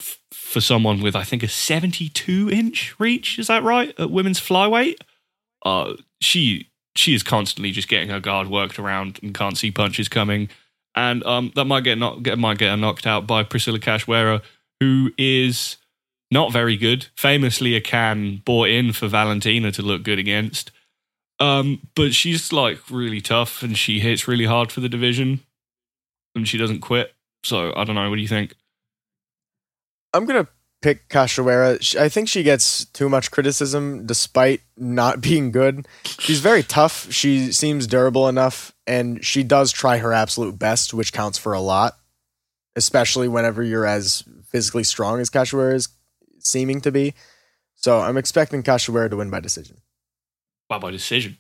f- 0.00 0.18
for 0.32 0.60
someone 0.60 1.00
with 1.00 1.14
I 1.14 1.22
think 1.22 1.42
a 1.42 1.48
72 1.48 2.50
inch 2.50 2.94
reach, 2.98 3.38
is 3.38 3.46
that 3.46 3.62
right? 3.62 3.94
At 3.98 4.10
women's 4.10 4.40
flyweight, 4.40 4.96
uh, 5.64 5.94
she 6.20 6.68
she 6.94 7.14
is 7.14 7.22
constantly 7.22 7.70
just 7.70 7.88
getting 7.88 8.10
her 8.10 8.20
guard 8.20 8.48
worked 8.48 8.78
around 8.78 9.18
and 9.22 9.32
can't 9.32 9.56
see 9.56 9.70
punches 9.70 10.08
coming 10.08 10.48
and 10.94 11.24
um, 11.24 11.52
that 11.54 11.64
might 11.64 11.84
get, 11.84 11.98
knock, 11.98 12.22
get 12.22 12.38
might 12.38 12.58
get 12.58 12.74
knocked 12.76 13.06
out 13.06 13.26
by 13.26 13.42
Priscilla 13.42 13.78
Cachoeira, 13.78 14.42
who 14.80 15.10
is 15.16 15.76
not 16.30 16.52
very 16.52 16.76
good. 16.76 17.06
Famously, 17.16 17.74
a 17.74 17.80
can 17.80 18.42
bought 18.44 18.68
in 18.68 18.92
for 18.92 19.08
Valentina 19.08 19.70
to 19.72 19.82
look 19.82 20.02
good 20.02 20.18
against. 20.18 20.70
Um, 21.38 21.80
but 21.94 22.14
she's 22.14 22.52
like 22.52 22.78
really 22.90 23.20
tough, 23.20 23.62
and 23.62 23.76
she 23.76 24.00
hits 24.00 24.28
really 24.28 24.46
hard 24.46 24.70
for 24.70 24.80
the 24.80 24.88
division, 24.88 25.40
and 26.34 26.46
she 26.46 26.58
doesn't 26.58 26.80
quit. 26.80 27.14
So 27.44 27.72
I 27.76 27.84
don't 27.84 27.96
know. 27.96 28.08
What 28.08 28.16
do 28.16 28.22
you 28.22 28.28
think? 28.28 28.54
I'm 30.14 30.24
gonna 30.24 30.48
pick 30.82 31.08
Cachoeira. 31.08 31.96
I 31.96 32.08
think 32.08 32.28
she 32.28 32.42
gets 32.42 32.84
too 32.84 33.08
much 33.08 33.30
criticism 33.30 34.06
despite 34.06 34.60
not 34.76 35.20
being 35.22 35.50
good. 35.50 35.86
She's 36.04 36.40
very 36.40 36.62
tough. 36.62 37.10
She 37.10 37.52
seems 37.52 37.86
durable 37.86 38.28
enough, 38.28 38.71
and 38.86 39.24
she 39.24 39.42
does 39.42 39.72
try 39.72 39.98
her 39.98 40.12
absolute 40.12 40.58
best, 40.58 40.94
which 40.94 41.12
counts 41.12 41.38
for 41.38 41.52
a 41.52 41.60
lot, 41.60 41.96
especially 42.76 43.28
whenever 43.28 43.62
you're 43.62 43.86
as 43.86 44.24
physically 44.46 44.84
strong 44.84 45.20
as 45.20 45.30
Cachoeira 45.30 45.74
is 45.74 45.88
seeming 46.38 46.80
to 46.80 46.92
be. 46.92 47.14
So 47.76 48.00
I'm 48.00 48.16
expecting 48.16 48.62
Cachoeira 48.62 49.10
to 49.10 49.16
win 49.16 49.30
by 49.30 49.40
decision. 49.40 49.78
By 50.68 50.78
by 50.78 50.90
decision. 50.90 51.38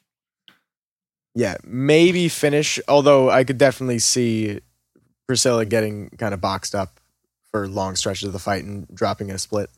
Yeah, 1.34 1.56
maybe 1.64 2.28
finish. 2.28 2.78
Although 2.88 3.30
I 3.30 3.44
could 3.44 3.58
definitely 3.58 3.98
see 3.98 4.60
Priscilla 5.26 5.64
getting 5.64 6.10
kind 6.18 6.34
of 6.34 6.40
boxed 6.40 6.74
up 6.74 7.00
for 7.50 7.68
long 7.68 7.96
stretches 7.96 8.24
of 8.24 8.32
the 8.32 8.38
fight 8.38 8.64
and 8.64 8.86
dropping 8.94 9.28
in 9.28 9.34
a 9.34 9.38
split. 9.38 9.70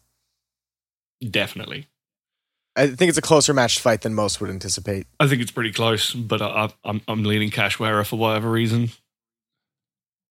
Definitely. 1.31 1.87
I 2.77 2.89
think 2.89 3.09
it's 3.09 3.19
a 3.19 3.23
closer 3.23 3.55
matched 3.55 3.81
fight 3.81 4.01
than 4.03 4.15
most 4.15 4.41
would 4.41 4.51
anticipate. 4.51 5.07
I 5.21 5.29
think 5.29 5.41
it's 5.41 5.53
pretty 5.53 5.73
close, 5.73 6.13
but 6.13 6.43
I, 6.43 6.71
I'm 6.85 7.01
I'm 7.07 7.23
leaning 7.25 7.51
Cachoeira 7.51 8.07
for 8.07 8.19
whatever 8.19 8.51
reason. 8.51 8.91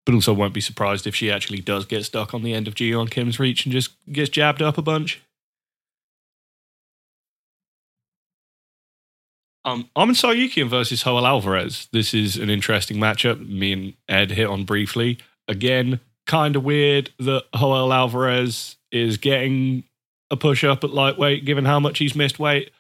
But 0.06 0.16
also 0.16 0.34
won't 0.34 0.54
be 0.54 0.60
surprised 0.60 1.08
if 1.08 1.16
she 1.16 1.32
actually 1.32 1.60
does 1.60 1.86
get 1.86 2.04
stuck 2.04 2.34
on 2.34 2.44
the 2.44 2.54
end 2.54 2.68
of 2.68 2.76
Jiyeon 2.76 3.10
Kim's 3.10 3.40
reach 3.40 3.66
and 3.66 3.72
just 3.72 3.92
gets 4.12 4.30
jabbed 4.30 4.62
up 4.62 4.78
a 4.78 4.82
bunch. 4.82 5.22
Um, 9.66 9.90
Arman 9.96 10.12
Tsarukyan 10.12 10.68
versus 10.68 11.04
Joel 11.04 11.26
Alvarez. 11.26 11.88
This 11.94 12.14
is 12.14 12.36
an 12.36 12.50
interesting 12.50 12.98
matchup. 12.98 13.48
Me 13.48 13.72
and 13.72 13.94
Ed 14.10 14.32
hit 14.32 14.48
on 14.48 14.66
briefly. 14.66 15.20
Again, 15.48 16.02
kind 16.28 16.58
of 16.58 16.66
weird 16.66 17.12
that 17.20 17.46
Joel 17.56 17.94
Alvarez 17.94 18.76
is 18.92 19.18
getting 19.18 19.86
a 20.34 20.38
push 20.38 20.64
up 20.64 20.84
at 20.84 20.90
lightweight, 20.90 21.46
given 21.46 21.64
how 21.64 21.80
much 21.80 22.00
he's 22.00 22.16
missed 22.16 22.40
weight. 22.40 22.72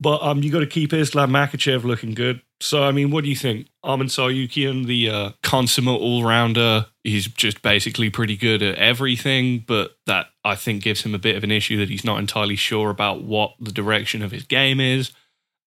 But 0.00 0.22
um, 0.22 0.42
you 0.42 0.50
got 0.50 0.60
to 0.60 0.66
keep 0.66 0.92
Islam 0.92 1.30
Makhachev 1.30 1.84
looking 1.84 2.14
good. 2.14 2.40
So, 2.60 2.82
I 2.82 2.92
mean, 2.92 3.10
what 3.10 3.24
do 3.24 3.30
you 3.30 3.36
think? 3.36 3.68
Arman 3.84 4.04
Tsarukyan, 4.04 4.86
the 4.86 5.10
uh, 5.10 5.30
consummate 5.42 6.00
all 6.00 6.24
rounder, 6.24 6.86
he's 7.04 7.26
just 7.26 7.62
basically 7.62 8.10
pretty 8.10 8.36
good 8.36 8.62
at 8.62 8.76
everything, 8.76 9.64
but 9.66 9.96
that 10.06 10.26
I 10.44 10.56
think 10.56 10.82
gives 10.82 11.02
him 11.02 11.14
a 11.14 11.18
bit 11.18 11.36
of 11.36 11.44
an 11.44 11.50
issue 11.50 11.78
that 11.78 11.90
he's 11.90 12.04
not 12.04 12.18
entirely 12.18 12.56
sure 12.56 12.90
about 12.90 13.22
what 13.22 13.54
the 13.60 13.72
direction 13.72 14.22
of 14.22 14.30
his 14.30 14.44
game 14.44 14.80
is. 14.80 15.12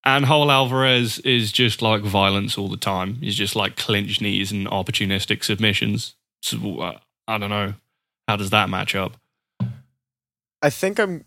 And 0.04 0.26
Joel 0.26 0.52
Alvarez 0.52 1.20
is 1.20 1.52
just 1.52 1.82
like 1.82 2.02
violence 2.02 2.58
all 2.58 2.70
the 2.70 2.78
time. 2.78 3.16
He's 3.16 3.36
just 3.36 3.56
like 3.56 3.76
clinch 3.76 4.22
knees 4.22 4.52
and 4.52 4.68
opportunistic 4.68 5.44
submissions. 5.44 6.16
So, 6.42 6.80
uh, 6.80 7.00
I 7.28 7.38
don't 7.38 7.50
know. 7.50 7.74
How 8.28 8.36
does 8.36 8.50
that 8.52 8.70
match 8.70 8.96
up? 8.96 9.18
I 10.68 10.70
think 10.70 11.00
I'm. 11.00 11.24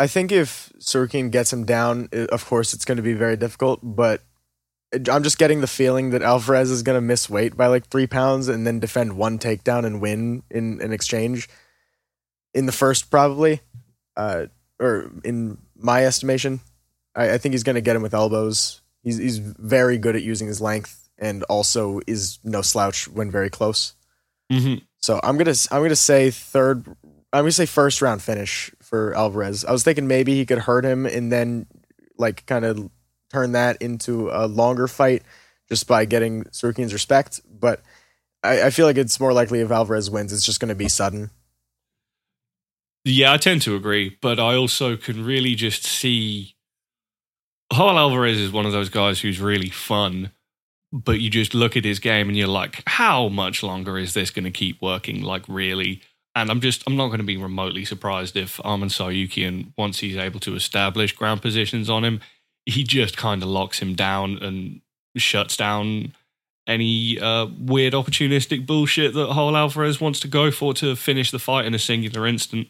I 0.00 0.08
think 0.08 0.32
if 0.32 0.72
Tsarukyan 0.80 1.30
gets 1.30 1.52
him 1.52 1.64
down, 1.64 2.08
of 2.12 2.44
course 2.44 2.74
it's 2.74 2.84
going 2.84 2.96
to 2.96 3.04
be 3.04 3.12
very 3.12 3.36
difficult. 3.36 3.78
But 3.84 4.20
I'm 4.92 5.22
just 5.22 5.38
getting 5.38 5.60
the 5.60 5.68
feeling 5.68 6.10
that 6.10 6.22
Alvarez 6.22 6.72
is 6.72 6.82
going 6.82 6.96
to 6.96 7.00
miss 7.00 7.30
weight 7.30 7.56
by 7.56 7.68
like 7.68 7.86
three 7.86 8.08
pounds 8.08 8.48
and 8.48 8.66
then 8.66 8.80
defend 8.80 9.16
one 9.16 9.38
takedown 9.38 9.86
and 9.86 10.00
win 10.00 10.42
in 10.50 10.80
an 10.82 10.92
exchange 10.92 11.48
in 12.52 12.66
the 12.66 12.72
first, 12.72 13.12
probably, 13.12 13.60
uh, 14.16 14.46
or 14.80 15.08
in 15.22 15.58
my 15.76 16.04
estimation. 16.04 16.58
I, 17.14 17.34
I 17.34 17.38
think 17.38 17.52
he's 17.52 17.62
going 17.62 17.76
to 17.76 17.80
get 17.80 17.94
him 17.94 18.02
with 18.02 18.12
elbows. 18.12 18.82
He's 19.04 19.18
he's 19.18 19.38
very 19.38 19.98
good 19.98 20.16
at 20.16 20.22
using 20.24 20.48
his 20.48 20.60
length 20.60 21.08
and 21.16 21.44
also 21.44 22.00
is 22.08 22.40
no 22.42 22.60
slouch 22.60 23.06
when 23.06 23.30
very 23.30 23.50
close. 23.50 23.94
Mm-hmm. 24.50 24.82
So 24.98 25.20
I'm 25.22 25.36
gonna 25.36 25.54
I'm 25.70 25.82
gonna 25.82 25.94
say 25.94 26.30
third. 26.30 26.86
I'm 27.34 27.42
gonna 27.42 27.52
say 27.52 27.66
first 27.66 28.00
round 28.00 28.22
finish 28.22 28.70
for 28.80 29.14
Alvarez. 29.14 29.64
I 29.64 29.72
was 29.72 29.82
thinking 29.82 30.06
maybe 30.06 30.34
he 30.34 30.46
could 30.46 30.58
hurt 30.58 30.84
him 30.84 31.04
and 31.04 31.32
then 31.32 31.66
like 32.16 32.46
kind 32.46 32.64
of 32.64 32.90
turn 33.32 33.52
that 33.52 33.82
into 33.82 34.30
a 34.32 34.46
longer 34.46 34.86
fight 34.86 35.22
just 35.68 35.88
by 35.88 36.04
getting 36.04 36.44
Tsarukyan's 36.44 36.92
respect. 36.92 37.40
But 37.50 37.82
I, 38.44 38.64
I 38.64 38.70
feel 38.70 38.86
like 38.86 38.96
it's 38.96 39.18
more 39.18 39.32
likely 39.32 39.60
if 39.60 39.70
Alvarez 39.72 40.08
wins, 40.10 40.32
it's 40.32 40.46
just 40.46 40.60
gonna 40.60 40.76
be 40.76 40.88
sudden. 40.88 41.30
Yeah, 43.04 43.32
I 43.32 43.36
tend 43.36 43.62
to 43.62 43.74
agree, 43.74 44.16
but 44.22 44.38
I 44.38 44.54
also 44.54 44.96
can 44.96 45.24
really 45.24 45.56
just 45.56 45.84
see 45.84 46.54
Joel 47.72 47.98
Alvarez 47.98 48.38
is 48.38 48.52
one 48.52 48.64
of 48.64 48.72
those 48.72 48.88
guys 48.88 49.20
who's 49.20 49.40
really 49.40 49.70
fun 49.70 50.30
but 50.94 51.20
you 51.20 51.28
just 51.28 51.54
look 51.54 51.76
at 51.76 51.84
his 51.84 51.98
game 51.98 52.28
and 52.28 52.38
you're 52.38 52.46
like, 52.46 52.84
how 52.86 53.26
much 53.26 53.64
longer 53.64 53.98
is 53.98 54.14
this 54.14 54.30
going 54.30 54.44
to 54.44 54.50
keep 54.52 54.80
working? 54.80 55.22
Like, 55.22 55.42
really? 55.48 56.02
And 56.34 56.50
I'm 56.50 56.60
just, 56.60 56.82
I'm 56.86 56.96
not 56.96 57.08
going 57.08 57.18
to 57.18 57.24
be 57.24 57.36
remotely 57.36 57.84
surprised 57.84 58.36
if 58.36 58.56
Arman 58.58 58.90
Tsarukyan, 58.90 59.72
once 59.78 60.00
he's 60.00 60.16
able 60.16 60.40
to 60.40 60.56
establish 60.56 61.12
ground 61.12 61.42
positions 61.42 61.88
on 61.88 62.04
him, 62.04 62.20
he 62.66 62.82
just 62.82 63.16
kind 63.16 63.42
of 63.42 63.48
locks 63.48 63.78
him 63.78 63.94
down 63.94 64.38
and 64.38 64.80
shuts 65.16 65.56
down 65.56 66.12
any 66.66 67.20
uh, 67.20 67.46
weird 67.58 67.92
opportunistic 67.92 68.66
bullshit 68.66 69.14
that 69.14 69.32
Joel 69.32 69.56
Alvarez 69.56 70.00
wants 70.00 70.18
to 70.20 70.28
go 70.28 70.50
for 70.50 70.74
to 70.74 70.96
finish 70.96 71.30
the 71.30 71.38
fight 71.38 71.66
in 71.66 71.74
a 71.74 71.78
singular 71.78 72.26
instant. 72.26 72.68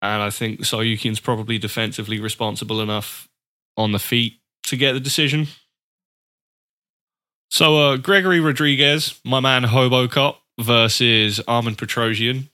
And 0.00 0.22
I 0.22 0.30
think 0.30 0.60
Tsarukyan's 0.60 1.20
probably 1.20 1.58
defensively 1.58 2.20
responsible 2.20 2.80
enough 2.80 3.28
on 3.76 3.92
the 3.92 3.98
feet 3.98 4.34
to 4.64 4.76
get 4.76 4.92
the 4.92 5.00
decision. 5.00 5.48
So, 7.50 7.78
uh, 7.78 7.96
Gregory 7.96 8.40
Rodriguez, 8.40 9.18
my 9.24 9.40
man 9.40 9.64
Hobocop, 9.64 10.36
versus 10.60 11.40
Armen 11.46 11.74
Petrosyan. 11.74 12.48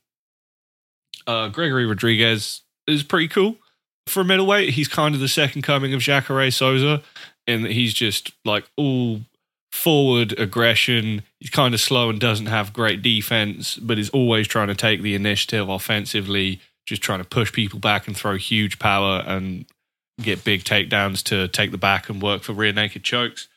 Uh, 1.27 1.49
Gregory 1.49 1.87
Rodriguez 1.87 2.63
is 2.87 3.03
pretty 3.03 3.29
cool. 3.29 3.57
For 4.07 4.21
a 4.21 4.25
middleweight, 4.25 4.71
he's 4.71 4.89
kind 4.89 5.15
of 5.15 5.21
the 5.21 5.29
second 5.29 5.63
coming 5.63 5.95
of 5.95 6.01
Jacare 6.01 6.51
Souza 6.51 7.03
in 7.47 7.63
that 7.63 7.73
he's 7.73 7.95
just 7.95 8.33
like 8.45 8.65
all 8.77 9.21
forward 9.73 10.39
aggression. 10.39 11.23
He's 11.41 11.51
kind 11.51 11.75
of 11.75 11.81
slow 11.81 12.11
and 12.11 12.21
doesn't 12.21 12.47
have 12.47 12.73
great 12.73 13.03
defense, 13.03 13.77
but 13.77 13.99
is 13.99 14.11
always 14.11 14.47
trying 14.47 14.69
to 14.69 14.75
take 14.75 15.01
the 15.01 15.15
initiative 15.15 15.69
offensively, 15.69 16.61
just 16.87 17.03
trying 17.03 17.21
to 17.21 17.25
push 17.25 17.53
people 17.53 17.79
back 17.79 18.07
and 18.07 18.17
throw 18.17 18.37
huge 18.37 18.79
power 18.79 19.23
and 19.27 19.65
get 20.21 20.45
big 20.45 20.65
takedowns 20.65 21.23
to 21.25 21.49
take 21.49 21.71
the 21.71 21.79
back 21.79 22.09
and 22.09 22.23
work 22.23 22.43
for 22.43 22.53
rear 22.53 22.73
naked 22.73 23.03
chokes. 23.03 23.49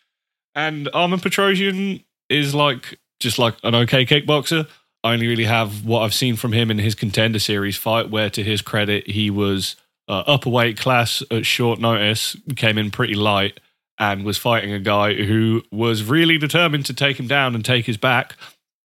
And 0.56 0.90
Armen 0.94 1.20
Petrosyan 1.20 2.04
is 2.30 2.56
like 2.56 3.00
just 3.20 3.40
like 3.40 3.56
an 3.64 3.76
okay 3.76 4.06
kickboxer. 4.06 4.68
I 5.04 5.14
only 5.14 5.28
really 5.28 5.46
have 5.46 5.86
what 5.86 6.02
I've 6.02 6.14
seen 6.14 6.36
from 6.36 6.54
him 6.54 6.72
in 6.72 6.80
his 6.80 6.96
contender 6.96 7.40
series 7.40 7.78
fight, 7.78 8.10
where 8.10 8.30
to 8.32 8.44
his 8.44 8.62
credit, 8.62 9.08
he 9.10 9.30
was 9.30 9.76
uh, 10.08 10.24
upper 10.26 10.50
weight 10.50 10.78
class 10.78 11.24
at 11.32 11.46
short 11.46 11.80
notice, 11.80 12.36
came 12.56 12.78
in 12.78 12.92
pretty 12.92 13.16
light, 13.16 13.60
and 14.00 14.24
was 14.24 14.38
fighting 14.38 14.72
a 14.72 14.80
guy 14.80 15.14
who 15.14 15.64
was 15.72 16.04
really 16.04 16.38
determined 16.38 16.86
to 16.86 16.94
take 16.94 17.20
him 17.20 17.28
down 17.28 17.56
and 17.56 17.64
take 17.64 17.86
his 17.86 17.98
back, 17.98 18.36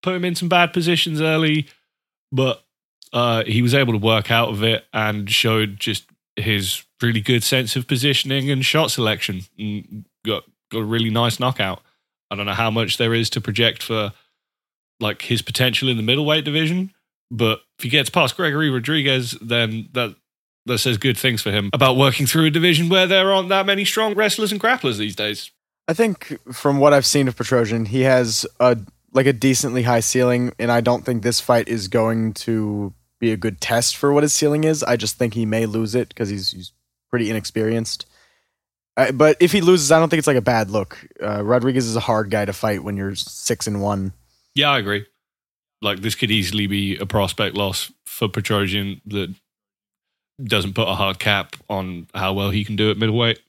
put 0.03 0.15
him 0.15 0.25
in 0.25 0.35
some 0.35 0.49
bad 0.49 0.73
positions 0.73 1.21
early, 1.21 1.67
but 2.31 2.65
uh, 3.13 3.45
he 3.45 3.63
was 3.63 3.75
able 3.75 3.93
to 3.93 3.99
work 3.99 4.31
out 4.31 4.51
of 4.51 4.63
it 4.63 4.85
and 4.93 5.31
showed 5.31 5.79
just 5.79 6.05
his 6.37 6.85
really 7.03 7.21
good 7.21 7.43
sense 7.43 7.75
of 7.77 7.87
positioning 7.87 8.51
and 8.51 8.65
shot 8.65 8.91
selection 8.91 9.43
and 9.59 10.05
got 10.25 10.45
got 10.71 10.81
a 10.81 10.85
really 10.85 11.11
nice 11.11 11.41
knockout. 11.41 11.81
I 12.31 12.37
don't 12.37 12.47
know 12.47 12.53
how 12.53 12.71
much 12.71 12.97
there 12.97 13.15
is 13.15 13.31
to 13.31 13.41
project 13.41 13.83
for 13.83 14.13
like 15.01 15.23
his 15.23 15.43
potential 15.43 15.89
in 15.89 15.97
the 15.97 16.03
middleweight 16.03 16.45
division, 16.45 16.93
but 17.31 17.61
if 17.79 17.85
he 17.85 17.89
gets 17.89 18.11
past 18.11 18.37
Gregory 18.37 18.71
Rodriguez, 18.71 19.33
then 19.41 19.89
that 19.93 20.17
that 20.67 20.79
says 20.79 20.99
good 20.99 21.17
things 21.17 21.41
for 21.41 21.51
him 21.51 21.71
about 21.73 21.97
working 21.97 22.27
through 22.27 22.45
a 22.45 22.51
division 22.51 22.89
where 22.89 23.07
there 23.07 23.33
aren't 23.33 23.49
that 23.49 23.65
many 23.65 23.85
strong 23.85 24.15
wrestlers 24.15 24.53
and 24.53 24.61
grapplers 24.61 24.99
these 24.99 25.17
days. 25.17 25.51
I 25.87 25.95
think 25.95 26.37
from 26.53 26.79
what 26.79 26.93
I've 26.93 27.07
seen 27.07 27.29
of 27.29 27.37
Petrosyan, 27.37 27.89
he 27.89 28.03
has 28.03 28.47
a 28.61 28.77
like 29.13 29.27
a 29.27 29.33
decently 29.33 29.85
high 29.85 30.01
ceiling, 30.01 30.53
and 30.59 30.71
I 30.71 30.81
don't 30.81 31.05
think 31.05 31.23
this 31.23 31.41
fight 31.41 31.69
is 31.69 31.89
going 31.89 32.35
to 32.35 32.93
be 33.19 33.33
a 33.33 33.37
good 33.37 33.61
test 33.61 33.97
for 33.97 34.13
what 34.13 34.23
his 34.23 34.33
ceiling 34.33 34.65
is. 34.65 34.83
I 34.83 34.97
just 34.97 35.17
think 35.17 35.35
he 35.35 35.47
may 35.47 35.67
lose 35.67 35.95
it 35.95 36.09
because 36.09 36.29
he's, 36.29 36.51
he's 36.51 36.73
pretty 37.11 37.31
inexperienced. 37.31 38.07
Uh, 38.99 39.13
but 39.13 39.37
if 39.39 39.53
he 39.53 39.61
loses, 39.61 39.93
I 39.93 40.01
don't 40.01 40.09
think 40.09 40.19
it's 40.19 40.27
like 40.27 40.37
a 40.37 40.43
bad 40.43 40.71
look. 40.71 40.99
Uh, 41.23 41.43
Rodriguez 41.45 41.87
is 41.87 41.95
a 41.95 42.01
hard 42.01 42.31
guy 42.31 42.45
to 42.45 42.53
fight 42.53 42.83
when 42.83 42.97
you're 42.97 43.15
six 43.15 43.69
and 43.69 43.81
one. 43.81 44.13
Yeah, 44.57 44.71
I 44.71 44.79
agree. 44.81 45.07
Like 45.81 46.01
this 46.01 46.17
could 46.17 46.33
easily 46.33 46.67
be 46.67 46.97
a 46.97 47.07
prospect 47.07 47.55
loss 47.55 47.93
for 48.05 48.27
Petrosyan 48.29 49.01
that 49.07 49.33
doesn't 50.43 50.75
put 50.75 50.89
a 50.89 50.95
hard 50.95 51.21
cap 51.21 51.55
on 51.71 52.09
how 52.13 52.33
well 52.33 52.51
he 52.51 52.65
can 52.65 52.75
do 52.75 52.91
at 52.91 52.97
middleweight. 52.97 53.41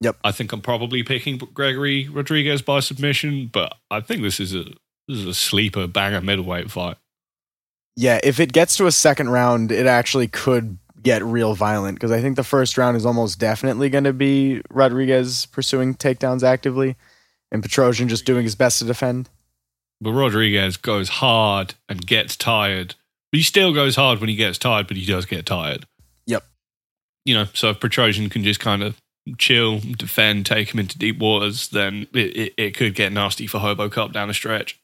Yep. 0.00 0.16
I 0.22 0.30
think 0.30 0.52
I'm 0.52 0.60
probably 0.60 1.02
picking 1.02 1.38
Gregory 1.38 2.08
Rodriguez 2.08 2.62
by 2.62 2.80
submission, 2.80 3.50
but 3.52 3.74
I 3.90 4.00
think 4.00 4.22
this 4.22 4.38
is 4.38 4.54
a 4.54 4.64
this 5.08 5.18
is 5.18 5.26
a 5.26 5.34
sleeper 5.34 5.88
banger 5.88 6.20
middleweight 6.20 6.70
fight. 6.70 6.98
Yeah, 7.96 8.20
if 8.22 8.38
it 8.38 8.52
gets 8.52 8.76
to 8.76 8.86
a 8.86 8.92
second 8.92 9.30
round, 9.30 9.72
it 9.72 9.86
actually 9.86 10.28
could 10.28 10.78
get 11.04 11.22
real 11.22 11.54
violent 11.54 11.96
because 11.96 12.10
I 12.10 12.20
think 12.20 12.34
the 12.34 12.42
first 12.42 12.76
round 12.76 12.96
is 12.96 13.06
almost 13.06 13.38
definitely 13.38 13.90
going 13.90 14.04
to 14.04 14.12
be 14.12 14.62
Rodriguez 14.70 15.46
pursuing 15.46 15.94
takedowns 15.94 16.42
actively 16.42 16.96
and 17.52 17.62
Petrosyan 17.62 18.08
just 18.08 18.24
doing 18.24 18.42
his 18.42 18.56
best 18.56 18.80
to 18.80 18.84
defend. 18.84 19.28
But 20.00 20.12
Rodriguez 20.12 20.76
goes 20.76 21.08
hard 21.08 21.74
and 21.88 22.04
gets 22.04 22.36
tired. 22.36 22.96
But 23.30 23.38
he 23.38 23.42
still 23.42 23.72
goes 23.72 23.96
hard 23.96 24.18
when 24.18 24.28
he 24.28 24.34
gets 24.34 24.58
tired, 24.58 24.88
but 24.88 24.96
he 24.96 25.06
does 25.06 25.26
get 25.26 25.46
tired. 25.46 25.86
Yep. 26.26 26.44
You 27.24 27.34
know, 27.34 27.44
so 27.52 27.70
if 27.70 27.80
Petrosyan 27.80 28.30
can 28.30 28.42
just 28.42 28.60
kind 28.60 28.82
of 28.82 28.96
chill, 29.38 29.80
defend, 29.80 30.46
take 30.46 30.72
him 30.72 30.80
into 30.80 30.98
deep 30.98 31.18
waters, 31.18 31.68
then 31.68 32.06
it, 32.12 32.36
it, 32.36 32.54
it 32.56 32.76
could 32.76 32.94
get 32.94 33.12
nasty 33.12 33.46
for 33.46 33.58
Hobo 33.58 33.88
Cup 33.88 34.12
down 34.12 34.28
the 34.28 34.34
stretch. 34.34 34.78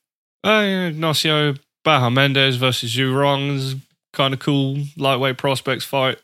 Uh, 0.45 0.89
Ignacio 0.91 1.55
Bahamondes 1.85 2.57
versus 2.57 2.95
Zhu 2.95 3.14
Rong 3.14 3.81
kind 4.12 4.34
of 4.34 4.40
cool 4.40 4.78
lightweight 4.96 5.38
prospects 5.38 5.84
fight. 5.84 6.18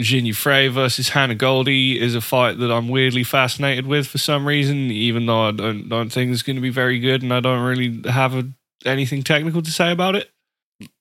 Jinh 0.00 0.34
Frey 0.34 0.66
versus 0.68 1.10
Hannah 1.10 1.36
Goldy 1.36 2.00
is 2.00 2.16
a 2.16 2.20
fight 2.20 2.58
that 2.58 2.72
I'm 2.72 2.88
weirdly 2.88 3.22
fascinated 3.22 3.86
with 3.86 4.08
for 4.08 4.18
some 4.18 4.46
reason, 4.46 4.90
even 4.90 5.26
though 5.26 5.48
I 5.48 5.50
don't, 5.52 5.88
don't 5.88 6.10
think 6.10 6.32
it's 6.32 6.42
going 6.42 6.56
to 6.56 6.62
be 6.62 6.70
very 6.70 6.98
good 6.98 7.22
and 7.22 7.32
I 7.32 7.38
don't 7.38 7.62
really 7.62 8.02
have 8.10 8.34
a, 8.34 8.48
anything 8.84 9.22
technical 9.22 9.62
to 9.62 9.70
say 9.70 9.92
about 9.92 10.16
it. 10.16 10.30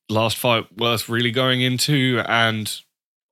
Last 0.09 0.37
fight 0.37 0.67
worth 0.77 1.09
really 1.09 1.31
going 1.31 1.61
into, 1.61 2.21
and 2.27 2.71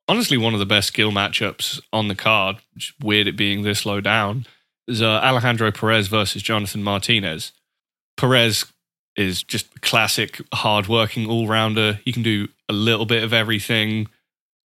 honestly, 0.07 0.37
one 0.37 0.53
of 0.53 0.59
the 0.59 0.65
best 0.65 0.87
skill 0.87 1.11
matchups 1.11 1.79
on 1.93 2.07
the 2.07 2.15
card. 2.15 2.57
Weird 2.99 3.27
it 3.27 3.37
being 3.37 3.61
this 3.61 3.85
low 3.85 4.01
down 4.01 4.47
is 4.87 5.01
uh, 5.01 5.05
Alejandro 5.05 5.71
Perez 5.71 6.07
versus 6.07 6.41
Jonathan 6.41 6.81
Martinez. 6.81 7.51
Perez 8.17 8.65
is 9.21 9.43
just 9.43 9.81
classic 9.81 10.41
hard-working 10.53 11.27
all-rounder. 11.29 11.99
He 12.03 12.11
can 12.11 12.23
do 12.23 12.47
a 12.67 12.73
little 12.73 13.05
bit 13.05 13.23
of 13.23 13.31
everything. 13.31 14.07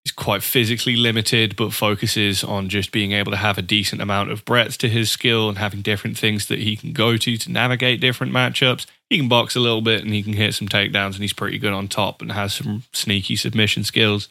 He's 0.04 0.12
quite 0.12 0.44
physically 0.44 0.96
limited, 0.96 1.56
but 1.56 1.74
focuses 1.74 2.44
on 2.44 2.70
just 2.70 2.92
being 2.92 3.12
able 3.12 3.32
to 3.32 3.38
have 3.38 3.58
a 3.58 3.64
decent 3.64 4.02
amount 4.02 4.32
of 4.32 4.46
breadth 4.46 4.78
to 4.80 4.90
his 4.90 5.10
skill 5.10 5.50
and 5.50 5.58
having 5.58 5.82
different 5.82 6.18
things 6.18 6.46
that 6.48 6.60
he 6.60 6.76
can 6.76 6.94
go 6.94 7.18
to 7.18 7.38
to 7.38 7.52
navigate 7.52 8.02
different 8.02 8.32
matchups. 8.32 8.86
He 9.10 9.18
can 9.18 9.28
box 9.28 9.56
a 9.56 9.60
little 9.60 9.82
bit 9.82 10.04
and 10.04 10.14
he 10.14 10.24
can 10.24 10.34
hit 10.34 10.54
some 10.54 10.68
takedowns, 10.68 11.14
and 11.14 11.22
he's 11.22 11.34
pretty 11.34 11.58
good 11.58 11.74
on 11.74 11.88
top 11.88 12.22
and 12.22 12.32
has 12.32 12.54
some 12.54 12.84
sneaky 12.94 13.36
submission 13.36 13.84
skills. 13.84 14.30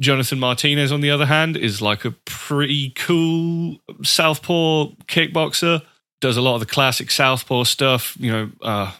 Jonathan 0.00 0.38
Martinez, 0.38 0.92
on 0.92 1.00
the 1.00 1.10
other 1.10 1.26
hand, 1.26 1.56
is 1.56 1.80
like 1.80 2.04
a 2.04 2.10
pretty 2.26 2.90
cool 2.90 3.78
southpaw 4.02 4.88
kickboxer. 5.06 5.82
Does 6.20 6.36
a 6.36 6.42
lot 6.42 6.54
of 6.54 6.60
the 6.60 6.66
classic 6.66 7.10
southpaw 7.10 7.64
stuff, 7.64 8.16
you 8.18 8.32
know, 8.32 8.50
uh, 8.62 8.92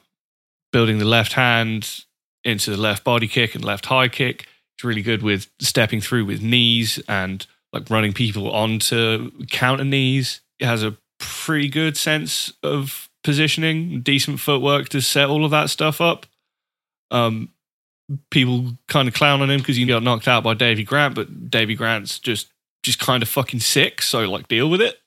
building 0.72 0.98
the 0.98 1.04
left 1.04 1.32
hand 1.32 2.04
into 2.44 2.70
the 2.70 2.76
left 2.76 3.04
body 3.04 3.28
kick 3.28 3.54
and 3.54 3.64
left 3.64 3.86
high 3.86 4.08
kick. 4.08 4.46
He's 4.76 4.84
really 4.84 5.02
good 5.02 5.22
with 5.22 5.48
stepping 5.58 6.00
through 6.00 6.26
with 6.26 6.42
knees 6.42 7.02
and 7.08 7.46
like 7.72 7.90
running 7.90 8.12
people 8.12 8.50
onto 8.50 9.30
counter 9.50 9.84
knees. 9.84 10.40
He 10.58 10.64
has 10.64 10.82
a 10.82 10.96
pretty 11.18 11.68
good 11.68 11.96
sense 11.96 12.52
of 12.62 13.08
positioning, 13.24 14.00
decent 14.02 14.40
footwork 14.40 14.88
to 14.90 15.00
set 15.00 15.28
all 15.28 15.44
of 15.44 15.50
that 15.50 15.70
stuff 15.70 16.00
up. 16.00 16.26
Um, 17.10 17.50
people 18.30 18.76
kind 18.88 19.08
of 19.08 19.14
clown 19.14 19.42
on 19.42 19.50
him 19.50 19.58
because 19.58 19.76
he 19.76 19.84
got 19.84 20.02
knocked 20.02 20.28
out 20.28 20.44
by 20.44 20.54
Davey 20.54 20.84
Grant, 20.84 21.14
but 21.14 21.50
Davey 21.50 21.74
Grant's 21.74 22.18
just 22.18 22.48
just 22.82 22.98
kind 23.00 23.22
of 23.22 23.28
fucking 23.28 23.60
sick. 23.60 24.00
So 24.00 24.30
like, 24.30 24.46
deal 24.46 24.70
with 24.70 24.80
it. 24.80 25.00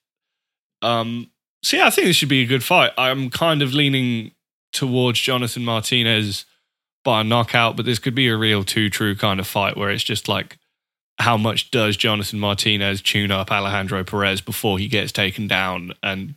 Um, 0.82 1.32
so 1.64 1.78
yeah, 1.78 1.88
I 1.88 1.90
think 1.90 2.08
this 2.08 2.16
should 2.18 2.30
be 2.30 2.44
a 2.44 2.48
good 2.48 2.64
fight. 2.64 2.92
I'm 2.98 3.30
kind 3.30 3.62
of 3.62 3.74
leaning 3.74 4.32
towards 4.72 5.20
Jonathan 5.20 5.66
Martinez 5.66 6.46
by 7.04 7.22
a 7.22 7.24
knockout, 7.24 7.76
but 7.76 7.86
this 7.86 8.00
could 8.00 8.16
be 8.16 8.28
a 8.28 8.38
real 8.38 8.64
two 8.64 8.90
true 8.90 9.16
kind 9.16 9.40
of 9.40 9.48
fight 9.48 9.78
where 9.78 9.90
it's 9.90 10.04
just 10.04 10.28
like 10.28 10.58
how 11.20 11.36
much 11.38 11.72
does 11.72 11.98
Jonathan 11.98 12.40
Martinez 12.40 13.02
tune 13.02 13.32
up 13.32 13.52
Alejandro 13.52 14.04
Perez 14.04 14.42
before 14.42 14.80
he 14.80 14.88
gets 14.88 15.12
taken 15.12 15.48
down 15.48 15.92
and 16.02 16.36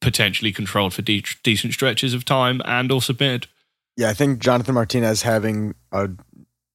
potentially 0.00 0.52
controlled 0.52 0.94
for 0.94 1.02
de- 1.02 1.24
decent 1.42 1.72
stretches 1.72 2.14
of 2.14 2.24
time 2.24 2.62
and 2.64 2.90
or 2.92 3.02
submitted. 3.02 3.48
Yeah, 3.96 4.08
I 4.08 4.14
think 4.14 4.40
Jonathan 4.40 4.74
Martinez 4.74 5.22
having 5.22 5.74
a 5.92 6.10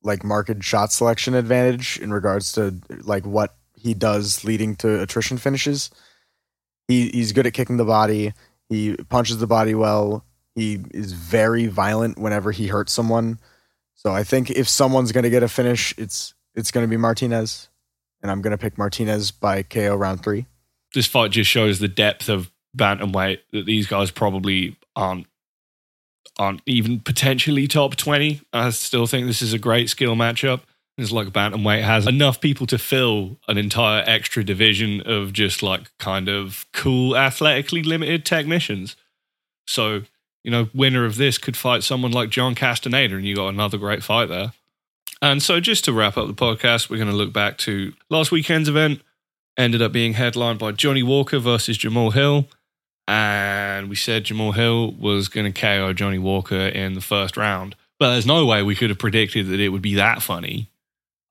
like 0.03 0.23
marked 0.23 0.63
shot 0.63 0.91
selection 0.91 1.33
advantage 1.33 1.99
in 1.99 2.13
regards 2.13 2.53
to 2.53 2.79
like 3.01 3.25
what 3.25 3.55
he 3.75 3.93
does 3.93 4.43
leading 4.45 4.75
to 4.77 5.01
attrition 5.01 5.37
finishes. 5.37 5.89
He 6.87 7.09
he's 7.09 7.33
good 7.33 7.47
at 7.47 7.53
kicking 7.53 7.77
the 7.77 7.85
body. 7.85 8.33
He 8.69 8.95
punches 9.09 9.37
the 9.37 9.47
body 9.47 9.75
well. 9.75 10.25
He 10.59 10.83
is 10.91 11.13
very 11.13 11.67
violent 11.67 12.17
whenever 12.17 12.51
he 12.51 12.67
hurts 12.67 12.91
someone. 12.91 13.39
So 13.95 14.11
I 14.11 14.25
think 14.25 14.51
if 14.51 14.67
someone's 14.67 15.13
going 15.13 15.23
to 15.23 15.29
get 15.29 15.41
a 15.41 15.47
finish, 15.47 15.93
it's 15.97 16.33
it's 16.53 16.69
going 16.69 16.83
to 16.85 16.89
be 16.89 16.97
Martinez, 16.97 17.69
and 18.21 18.29
I'm 18.29 18.41
going 18.41 18.51
to 18.51 18.57
pick 18.57 18.77
Martinez 18.77 19.31
by 19.31 19.63
KO 19.63 19.95
round 19.95 20.21
three. 20.21 20.47
This 20.93 21.05
fight 21.05 21.31
just 21.31 21.49
shows 21.49 21.79
the 21.79 21.87
depth 21.87 22.27
of 22.27 22.51
bantamweight 22.77 23.39
that 23.53 23.65
these 23.67 23.87
guys 23.87 24.11
probably 24.11 24.75
aren't 24.97 25.27
aren't 26.37 26.61
even 26.65 26.99
potentially 26.99 27.65
top 27.65 27.95
20. 27.95 28.41
I 28.51 28.69
still 28.71 29.07
think 29.07 29.27
this 29.27 29.41
is 29.41 29.53
a 29.53 29.59
great 29.59 29.89
skill 29.89 30.15
matchup. 30.15 30.61
It's 30.97 31.13
like 31.13 31.29
bantamweight 31.29 31.83
has 31.83 32.05
enough 32.05 32.41
people 32.41 32.67
to 32.67 32.77
fill 32.77 33.37
an 33.47 33.57
entire 33.57 34.03
extra 34.05 34.43
division 34.43 34.99
of 35.05 35.31
just 35.31 35.63
like 35.63 35.89
kind 35.99 36.27
of 36.27 36.65
cool, 36.73 37.15
athletically 37.15 37.81
limited 37.81 38.25
technicians. 38.25 38.97
So, 39.65 40.01
you 40.43 40.51
know, 40.51 40.69
winner 40.73 41.05
of 41.05 41.17
this 41.17 41.37
could 41.37 41.57
fight 41.57 41.83
someone 41.83 42.11
like 42.11 42.29
John 42.29 42.55
Castaneda, 42.55 43.15
and 43.15 43.25
you 43.25 43.35
got 43.35 43.49
another 43.49 43.77
great 43.77 44.03
fight 44.03 44.29
there. 44.29 44.53
And 45.21 45.43
so, 45.43 45.59
just 45.59 45.85
to 45.85 45.93
wrap 45.93 46.17
up 46.17 46.27
the 46.27 46.33
podcast, 46.33 46.89
we're 46.89 46.97
going 46.97 47.09
to 47.09 47.15
look 47.15 47.33
back 47.33 47.57
to 47.59 47.93
last 48.09 48.31
weekend's 48.31 48.69
event. 48.69 49.01
Ended 49.57 49.81
up 49.81 49.91
being 49.91 50.13
headlined 50.13 50.59
by 50.59 50.71
Johnny 50.71 51.03
Walker 51.03 51.39
versus 51.39 51.77
Jamal 51.77 52.11
Hill 52.11 52.47
and 53.09 53.89
we 53.89 53.95
said 53.95 54.25
Jamal 54.25 54.51
Hill 54.51 54.91
was 54.91 55.29
going 55.29 55.51
to 55.51 55.61
KO 55.61 55.93
Johnny 55.93 56.19
Walker 56.19 56.67
in 56.67 56.93
the 56.93 57.01
first 57.01 57.37
round. 57.37 57.75
But 57.97 58.11
there's 58.11 58.27
no 58.27 58.45
way 58.45 58.61
we 58.61 58.75
could 58.75 58.91
have 58.91 58.99
predicted 58.99 59.47
that 59.47 59.59
it 59.59 59.69
would 59.69 59.81
be 59.81 59.95
that 59.95 60.21
funny. 60.21 60.69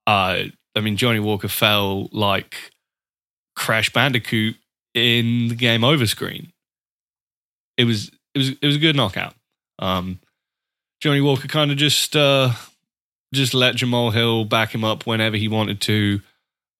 Uh, 0.04 0.46
I 0.74 0.80
mean, 0.80 0.96
Johnny 0.96 1.20
Walker 1.20 1.46
fell 1.46 2.08
like 2.10 2.72
Crash 3.54 3.92
Bandicoot 3.92 4.56
in 4.92 5.48
the 5.48 5.54
game 5.54 5.84
over 5.84 6.04
screen. 6.04 6.52
It 7.76 7.84
was 7.84 8.10
it 8.38 8.42
was 8.42 8.48
it 8.62 8.66
was 8.66 8.76
a 8.76 8.80
good 8.80 8.96
knockout. 8.96 9.34
Um, 9.78 10.20
Johnny 11.00 11.20
Walker 11.20 11.48
kind 11.48 11.70
of 11.70 11.76
just 11.76 12.16
uh, 12.16 12.52
just 13.32 13.54
let 13.54 13.76
Jamal 13.76 14.10
Hill 14.10 14.44
back 14.44 14.74
him 14.74 14.84
up 14.84 15.06
whenever 15.06 15.36
he 15.36 15.48
wanted 15.48 15.80
to. 15.82 16.20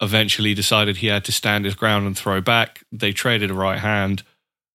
Eventually, 0.00 0.54
decided 0.54 0.98
he 0.98 1.09
had 1.09 1.24
to 1.24 1.32
stand 1.32 1.64
his 1.64 1.74
ground 1.74 2.06
and 2.06 2.16
throw 2.16 2.40
back. 2.40 2.84
They 2.92 3.12
traded 3.12 3.50
a 3.50 3.54
right 3.54 3.80
hand 3.80 4.22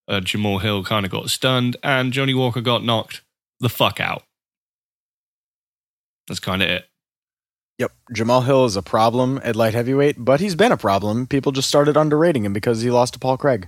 uh, 0.07 0.19
Jamal 0.19 0.59
Hill 0.59 0.83
kind 0.83 1.05
of 1.05 1.11
got 1.11 1.29
stunned, 1.29 1.77
and 1.83 2.13
Johnny 2.13 2.33
Walker 2.33 2.61
got 2.61 2.83
knocked 2.83 3.21
the 3.59 3.69
fuck 3.69 3.99
out. 3.99 4.23
That's 6.27 6.39
kind 6.39 6.61
of 6.61 6.69
it. 6.69 6.85
Yep, 7.79 7.91
Jamal 8.13 8.41
Hill 8.41 8.65
is 8.65 8.75
a 8.75 8.81
problem 8.81 9.39
at 9.43 9.55
light 9.55 9.73
heavyweight, 9.73 10.15
but 10.19 10.39
he's 10.39 10.55
been 10.55 10.71
a 10.71 10.77
problem. 10.77 11.27
People 11.27 11.51
just 11.51 11.67
started 11.67 11.97
underrating 11.97 12.45
him 12.45 12.53
because 12.53 12.81
he 12.81 12.91
lost 12.91 13.13
to 13.13 13.19
Paul 13.19 13.37
Craig. 13.37 13.67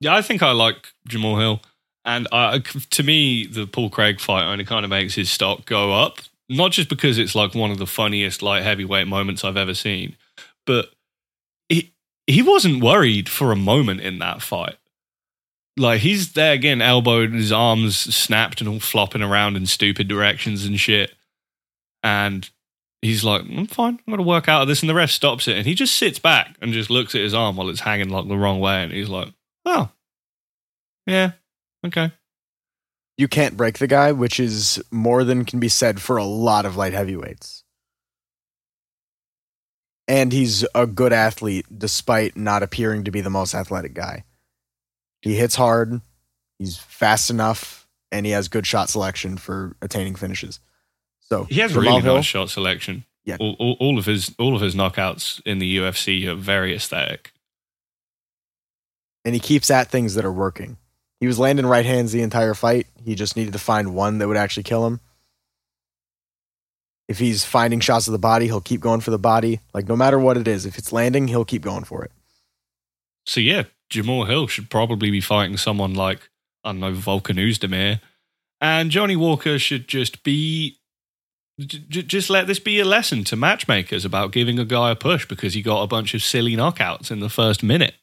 Yeah, 0.00 0.14
I 0.14 0.22
think 0.22 0.42
I 0.42 0.52
like 0.52 0.88
Jamal 1.06 1.38
Hill, 1.38 1.60
and 2.08 2.26
uh, 2.32 2.58
to 2.90 3.02
me, 3.02 3.46
the 3.46 3.66
Paul 3.66 3.90
Craig 3.90 4.18
fight 4.18 4.50
only 4.50 4.64
kind 4.64 4.82
of 4.82 4.88
makes 4.88 5.14
his 5.14 5.30
stock 5.30 5.66
go 5.66 5.92
up. 5.92 6.20
Not 6.48 6.72
just 6.72 6.88
because 6.88 7.18
it's 7.18 7.34
like 7.34 7.54
one 7.54 7.70
of 7.70 7.76
the 7.76 7.86
funniest 7.86 8.42
light 8.42 8.62
heavyweight 8.62 9.06
moments 9.06 9.44
I've 9.44 9.58
ever 9.58 9.74
seen, 9.74 10.16
but 10.66 10.90
he 11.68 11.92
he 12.26 12.40
wasn't 12.40 12.82
worried 12.82 13.28
for 13.28 13.52
a 13.52 13.56
moment 13.56 14.00
in 14.00 14.20
that 14.20 14.40
fight. 14.40 14.76
Like 15.76 16.00
he's 16.00 16.32
there 16.32 16.54
again, 16.54 16.80
elbowed, 16.80 17.32
his 17.32 17.52
arms 17.52 17.98
snapped 17.98 18.62
and 18.62 18.70
all 18.70 18.80
flopping 18.80 19.22
around 19.22 19.56
in 19.56 19.66
stupid 19.66 20.08
directions 20.08 20.64
and 20.64 20.80
shit, 20.80 21.12
and 22.02 22.48
he's 23.02 23.22
like, 23.22 23.42
"I'm 23.42 23.66
fine. 23.66 24.00
I'm 24.06 24.12
gonna 24.12 24.22
work 24.22 24.48
out 24.48 24.62
of 24.62 24.68
this." 24.68 24.80
And 24.80 24.88
the 24.88 24.94
ref 24.94 25.10
stops 25.10 25.46
it, 25.46 25.58
and 25.58 25.66
he 25.66 25.74
just 25.74 25.94
sits 25.94 26.18
back 26.18 26.56
and 26.62 26.72
just 26.72 26.88
looks 26.88 27.14
at 27.14 27.20
his 27.20 27.34
arm 27.34 27.56
while 27.56 27.68
it's 27.68 27.80
hanging 27.80 28.08
like 28.08 28.26
the 28.28 28.38
wrong 28.38 28.60
way, 28.60 28.82
and 28.82 28.92
he's 28.92 29.10
like, 29.10 29.28
"Oh, 29.66 29.90
yeah, 31.06 31.32
okay." 31.84 32.12
You 33.16 33.26
can't 33.26 33.56
break 33.56 33.78
the 33.78 33.88
guy, 33.88 34.12
which 34.12 34.38
is 34.38 34.80
more 34.92 35.24
than 35.24 35.44
can 35.44 35.58
be 35.58 35.68
said 35.68 36.00
for 36.00 36.16
a 36.16 36.24
lot 36.24 36.64
of 36.64 36.76
light 36.76 36.92
heavyweights. 36.92 37.64
And 40.06 40.32
he's 40.32 40.64
a 40.74 40.86
good 40.86 41.12
athlete 41.12 41.66
despite 41.76 42.36
not 42.36 42.62
appearing 42.62 43.04
to 43.04 43.10
be 43.10 43.20
the 43.20 43.28
most 43.28 43.54
athletic 43.54 43.92
guy. 43.92 44.24
He 45.20 45.34
hits 45.34 45.56
hard, 45.56 46.00
he's 46.58 46.78
fast 46.78 47.28
enough, 47.28 47.88
and 48.12 48.24
he 48.24 48.32
has 48.32 48.48
good 48.48 48.66
shot 48.66 48.88
selection 48.88 49.36
for 49.36 49.76
attaining 49.82 50.14
finishes. 50.14 50.60
So 51.20 51.44
He 51.44 51.60
has 51.60 51.74
really 51.74 52.00
Hill, 52.00 52.16
nice 52.16 52.24
shot 52.24 52.48
selection. 52.50 53.04
Yeah. 53.24 53.36
all, 53.40 53.56
all, 53.58 53.76
all 53.80 53.98
of 53.98 54.06
his 54.06 54.34
all 54.38 54.54
of 54.54 54.62
his 54.62 54.74
knockouts 54.74 55.42
in 55.44 55.58
the 55.58 55.76
UFC 55.76 56.26
are 56.26 56.34
very 56.36 56.74
aesthetic. 56.74 57.32
and 59.24 59.34
he 59.34 59.40
keeps 59.40 59.70
at 59.70 59.90
things 59.90 60.14
that 60.14 60.24
are 60.24 60.32
working. 60.32 60.78
He 61.20 61.26
was 61.26 61.38
landing 61.38 61.66
right 61.66 61.84
hands 61.84 62.12
the 62.12 62.22
entire 62.22 62.54
fight. 62.54 62.86
He 63.04 63.14
just 63.14 63.36
needed 63.36 63.52
to 63.54 63.58
find 63.58 63.94
one 63.94 64.18
that 64.18 64.28
would 64.28 64.36
actually 64.36 64.62
kill 64.62 64.86
him. 64.86 65.00
If 67.08 67.18
he's 67.18 67.44
finding 67.44 67.80
shots 67.80 68.06
of 68.06 68.12
the 68.12 68.18
body, 68.18 68.46
he'll 68.46 68.60
keep 68.60 68.80
going 68.80 69.00
for 69.00 69.10
the 69.10 69.18
body. 69.18 69.60
Like 69.72 69.88
no 69.88 69.96
matter 69.96 70.18
what 70.18 70.36
it 70.36 70.46
is, 70.46 70.66
if 70.66 70.78
it's 70.78 70.92
landing, 70.92 71.26
he'll 71.26 71.44
keep 71.44 71.62
going 71.62 71.84
for 71.84 72.04
it. 72.04 72.12
So 73.26 73.40
yeah, 73.40 73.64
Jamal 73.90 74.24
Hill 74.24 74.46
should 74.46 74.70
probably 74.70 75.10
be 75.10 75.20
fighting 75.20 75.56
someone 75.56 75.94
like 75.94 76.28
I 76.64 76.70
don't 76.70 76.80
know 76.80 76.92
Volkan 76.92 77.38
Oezdemir, 77.38 78.00
and 78.60 78.90
Johnny 78.90 79.16
Walker 79.16 79.58
should 79.58 79.88
just 79.88 80.22
be 80.22 80.78
j- 81.58 82.02
just 82.02 82.30
let 82.30 82.46
this 82.46 82.58
be 82.58 82.78
a 82.78 82.84
lesson 82.84 83.24
to 83.24 83.36
matchmakers 83.36 84.04
about 84.04 84.32
giving 84.32 84.58
a 84.58 84.64
guy 84.64 84.90
a 84.90 84.96
push 84.96 85.26
because 85.26 85.54
he 85.54 85.62
got 85.62 85.82
a 85.82 85.86
bunch 85.86 86.14
of 86.14 86.22
silly 86.22 86.56
knockouts 86.56 87.10
in 87.10 87.20
the 87.20 87.30
first 87.30 87.62
minute. 87.62 87.94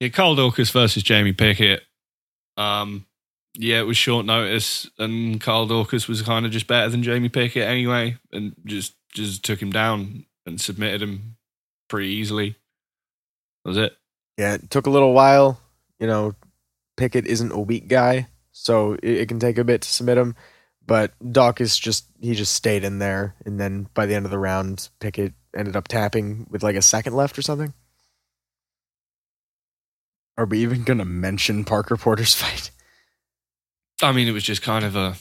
Yeah, 0.00 0.08
Carl 0.08 0.36
Dawkins 0.36 0.70
versus 0.70 1.02
Jamie 1.02 1.32
Pickett. 1.32 1.82
Um, 2.58 3.06
yeah, 3.54 3.80
it 3.80 3.86
was 3.86 3.96
short 3.96 4.26
notice, 4.26 4.90
and 4.98 5.40
Carl 5.40 5.66
Dawkins 5.66 6.06
was 6.08 6.22
kind 6.22 6.44
of 6.44 6.52
just 6.52 6.66
better 6.66 6.90
than 6.90 7.02
Jamie 7.02 7.28
Pickett 7.28 7.66
anyway, 7.66 8.18
and 8.32 8.54
just 8.66 8.94
just 9.14 9.42
took 9.44 9.62
him 9.62 9.70
down 9.70 10.26
and 10.44 10.60
submitted 10.60 11.02
him 11.02 11.36
pretty 11.88 12.10
easily. 12.10 12.56
That 13.64 13.68
was 13.70 13.78
it. 13.78 13.96
Yeah, 14.36 14.54
it 14.54 14.70
took 14.70 14.86
a 14.86 14.90
little 14.90 15.12
while. 15.12 15.60
You 15.98 16.06
know, 16.06 16.34
Pickett 16.96 17.26
isn't 17.26 17.52
a 17.52 17.58
weak 17.58 17.88
guy, 17.88 18.28
so 18.52 18.92
it, 18.94 19.04
it 19.04 19.28
can 19.28 19.40
take 19.40 19.58
a 19.58 19.64
bit 19.64 19.82
to 19.82 19.88
submit 19.88 20.18
him. 20.18 20.36
But 20.86 21.12
Dawkins 21.32 21.78
just 21.78 22.06
he 22.20 22.34
just 22.34 22.54
stayed 22.54 22.84
in 22.84 22.98
there, 22.98 23.34
and 23.44 23.58
then 23.58 23.88
by 23.94 24.06
the 24.06 24.14
end 24.14 24.24
of 24.24 24.30
the 24.30 24.38
round, 24.38 24.88
Pickett 25.00 25.32
ended 25.56 25.76
up 25.76 25.88
tapping 25.88 26.46
with 26.50 26.62
like 26.62 26.76
a 26.76 26.82
second 26.82 27.14
left 27.14 27.38
or 27.38 27.42
something. 27.42 27.72
Are 30.38 30.46
we 30.46 30.60
even 30.60 30.84
gonna 30.84 31.04
mention 31.04 31.64
Parker 31.64 31.96
Porter's 31.96 32.34
fight? 32.40 32.70
I 34.00 34.12
mean, 34.12 34.28
it 34.28 34.32
was 34.32 34.44
just 34.44 34.62
kind 34.62 34.84
of 34.84 34.94
a, 34.94 35.16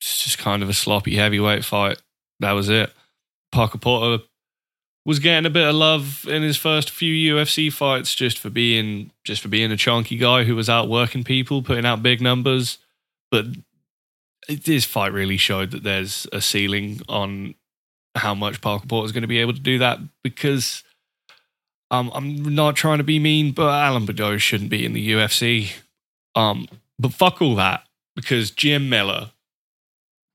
just 0.00 0.36
kind 0.36 0.62
of 0.62 0.68
a 0.68 0.74
sloppy 0.74 1.16
heavyweight 1.16 1.64
fight. 1.64 2.02
That 2.40 2.52
was 2.52 2.68
it. 2.68 2.92
Parker 3.52 3.78
Porter 3.78 4.24
was 5.04 5.20
getting 5.20 5.46
a 5.46 5.50
bit 5.50 5.68
of 5.68 5.74
love 5.74 6.26
in 6.28 6.42
his 6.42 6.56
first 6.56 6.90
few 6.90 7.34
UFC 7.34 7.72
fights 7.72 8.14
just 8.14 8.38
for 8.38 8.50
being 8.50 9.12
just 9.24 9.42
for 9.42 9.48
being 9.48 9.70
a 9.70 9.76
chunky 9.76 10.16
guy 10.16 10.42
who 10.42 10.56
was 10.56 10.68
out 10.68 10.88
working 10.88 11.22
people, 11.22 11.62
putting 11.62 11.86
out 11.86 12.02
big 12.02 12.20
numbers. 12.20 12.78
But 13.30 13.46
this 14.48 14.84
fight 14.84 15.12
really 15.12 15.36
showed 15.36 15.70
that 15.70 15.84
there's 15.84 16.26
a 16.32 16.40
ceiling 16.40 17.00
on 17.08 17.54
how 18.16 18.34
much 18.34 18.60
Parker 18.60 18.86
Porter 18.86 19.06
is 19.06 19.12
going 19.12 19.22
to 19.22 19.28
be 19.28 19.38
able 19.38 19.54
to 19.54 19.60
do 19.60 19.78
that 19.78 20.00
because 20.24 20.82
um, 21.92 22.10
I'm 22.14 22.54
not 22.54 22.74
trying 22.74 22.98
to 22.98 23.04
be 23.04 23.18
mean, 23.18 23.52
but 23.52 23.68
Alan 23.68 24.06
Baudot 24.06 24.40
shouldn't 24.40 24.70
be 24.70 24.86
in 24.86 24.94
the 24.94 25.12
UFC. 25.12 25.72
Um, 26.34 26.66
but 26.98 27.12
fuck 27.12 27.42
all 27.42 27.54
that 27.56 27.84
because 28.16 28.50
Jim 28.50 28.88
Miller, 28.88 29.30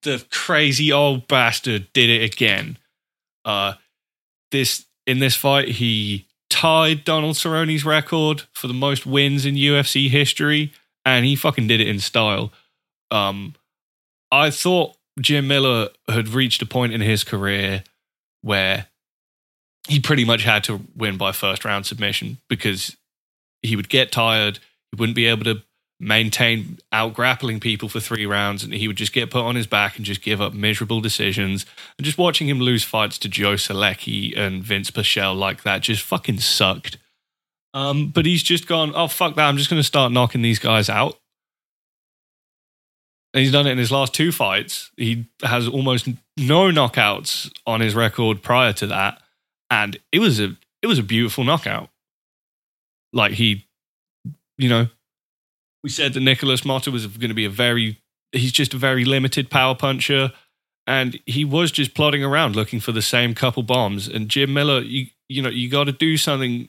the 0.03 0.23
crazy 0.31 0.91
old 0.91 1.27
bastard, 1.27 1.91
did 1.93 2.11
it 2.11 2.23
again. 2.23 2.77
Uh, 3.43 3.73
this 4.51 4.85
in 5.07 5.17
this 5.17 5.35
fight, 5.35 5.69
he 5.69 6.27
tied 6.49 7.03
Donald 7.03 7.35
Cerrone's 7.35 7.83
record 7.83 8.43
for 8.53 8.67
the 8.67 8.73
most 8.73 9.07
wins 9.07 9.43
in 9.43 9.55
UFC 9.55 10.09
history, 10.09 10.71
and 11.05 11.25
he 11.25 11.35
fucking 11.35 11.65
did 11.65 11.81
it 11.81 11.87
in 11.87 11.99
style. 11.99 12.53
Um, 13.09 13.55
I 14.31 14.51
thought 14.51 14.95
Jim 15.19 15.47
Miller 15.47 15.89
had 16.07 16.29
reached 16.29 16.61
a 16.61 16.67
point 16.67 16.93
in 16.93 17.01
his 17.01 17.23
career 17.23 17.83
where 18.41 18.87
he 19.87 19.99
pretty 19.99 20.25
much 20.25 20.43
had 20.43 20.63
to 20.65 20.81
win 20.95 21.17
by 21.17 21.31
first 21.31 21.65
round 21.65 21.85
submission 21.85 22.37
because 22.49 22.95
he 23.61 23.75
would 23.75 23.89
get 23.89 24.11
tired, 24.11 24.59
he 24.91 24.97
wouldn't 24.97 25.15
be 25.15 25.27
able 25.27 25.43
to 25.45 25.63
maintain 25.99 26.77
out 26.91 27.13
grappling 27.13 27.59
people 27.59 27.89
for 27.89 27.99
three 27.99 28.25
rounds, 28.25 28.63
and 28.63 28.73
he 28.73 28.87
would 28.87 28.97
just 28.97 29.13
get 29.13 29.31
put 29.31 29.43
on 29.43 29.55
his 29.55 29.67
back 29.67 29.97
and 29.97 30.05
just 30.05 30.21
give 30.21 30.39
up 30.39 30.53
miserable 30.53 31.01
decisions. 31.01 31.65
And 31.97 32.05
just 32.05 32.17
watching 32.17 32.47
him 32.47 32.59
lose 32.59 32.83
fights 32.83 33.17
to 33.19 33.29
Joe 33.29 33.53
Solecki 33.53 34.37
and 34.37 34.63
Vince 34.63 34.91
Pichel 34.91 35.37
like 35.37 35.63
that 35.63 35.81
just 35.81 36.03
fucking 36.03 36.39
sucked. 36.39 36.97
Um, 37.73 38.09
but 38.09 38.25
he's 38.25 38.43
just 38.43 38.67
gone, 38.67 38.93
oh 38.95 39.07
fuck 39.07 39.35
that, 39.35 39.47
I'm 39.47 39.57
just 39.57 39.69
going 39.69 39.79
to 39.79 39.87
start 39.87 40.11
knocking 40.11 40.41
these 40.41 40.59
guys 40.59 40.89
out. 40.89 41.17
And 43.33 43.43
he's 43.43 43.51
done 43.51 43.67
it 43.67 43.71
in 43.71 43.77
his 43.77 43.91
last 43.91 44.13
two 44.13 44.31
fights. 44.31 44.89
He 44.97 45.27
has 45.43 45.67
almost 45.67 46.07
no 46.37 46.71
knockouts 46.71 47.51
on 47.65 47.81
his 47.81 47.93
record 47.93 48.41
prior 48.41 48.73
to 48.73 48.87
that, 48.87 49.21
and 49.69 49.97
it 50.11 50.19
was 50.19 50.39
a 50.39 50.55
it 50.81 50.87
was 50.87 50.99
a 50.99 51.03
beautiful 51.03 51.43
knockout. 51.43 51.89
Like 53.13 53.33
he, 53.33 53.65
you 54.57 54.69
know, 54.69 54.87
we 55.83 55.89
said 55.89 56.13
that 56.13 56.19
Nikolas 56.19 56.61
Motta 56.61 56.91
was 56.91 57.07
going 57.07 57.29
to 57.29 57.35
be 57.35 57.45
a 57.45 57.49
very 57.49 58.01
he's 58.31 58.51
just 58.51 58.73
a 58.73 58.77
very 58.77 59.05
limited 59.05 59.49
power 59.49 59.75
puncher, 59.75 60.31
and 60.85 61.19
he 61.25 61.45
was 61.45 61.71
just 61.71 61.93
plodding 61.93 62.23
around 62.23 62.55
looking 62.55 62.79
for 62.79 62.91
the 62.91 63.01
same 63.01 63.33
couple 63.33 63.63
bombs. 63.63 64.07
And 64.07 64.29
Jim 64.29 64.53
Miller, 64.53 64.81
you 64.81 65.07
you 65.29 65.41
know, 65.41 65.49
you 65.49 65.69
got 65.69 65.85
to 65.85 65.91
do 65.91 66.17
something. 66.17 66.51
You 66.51 66.67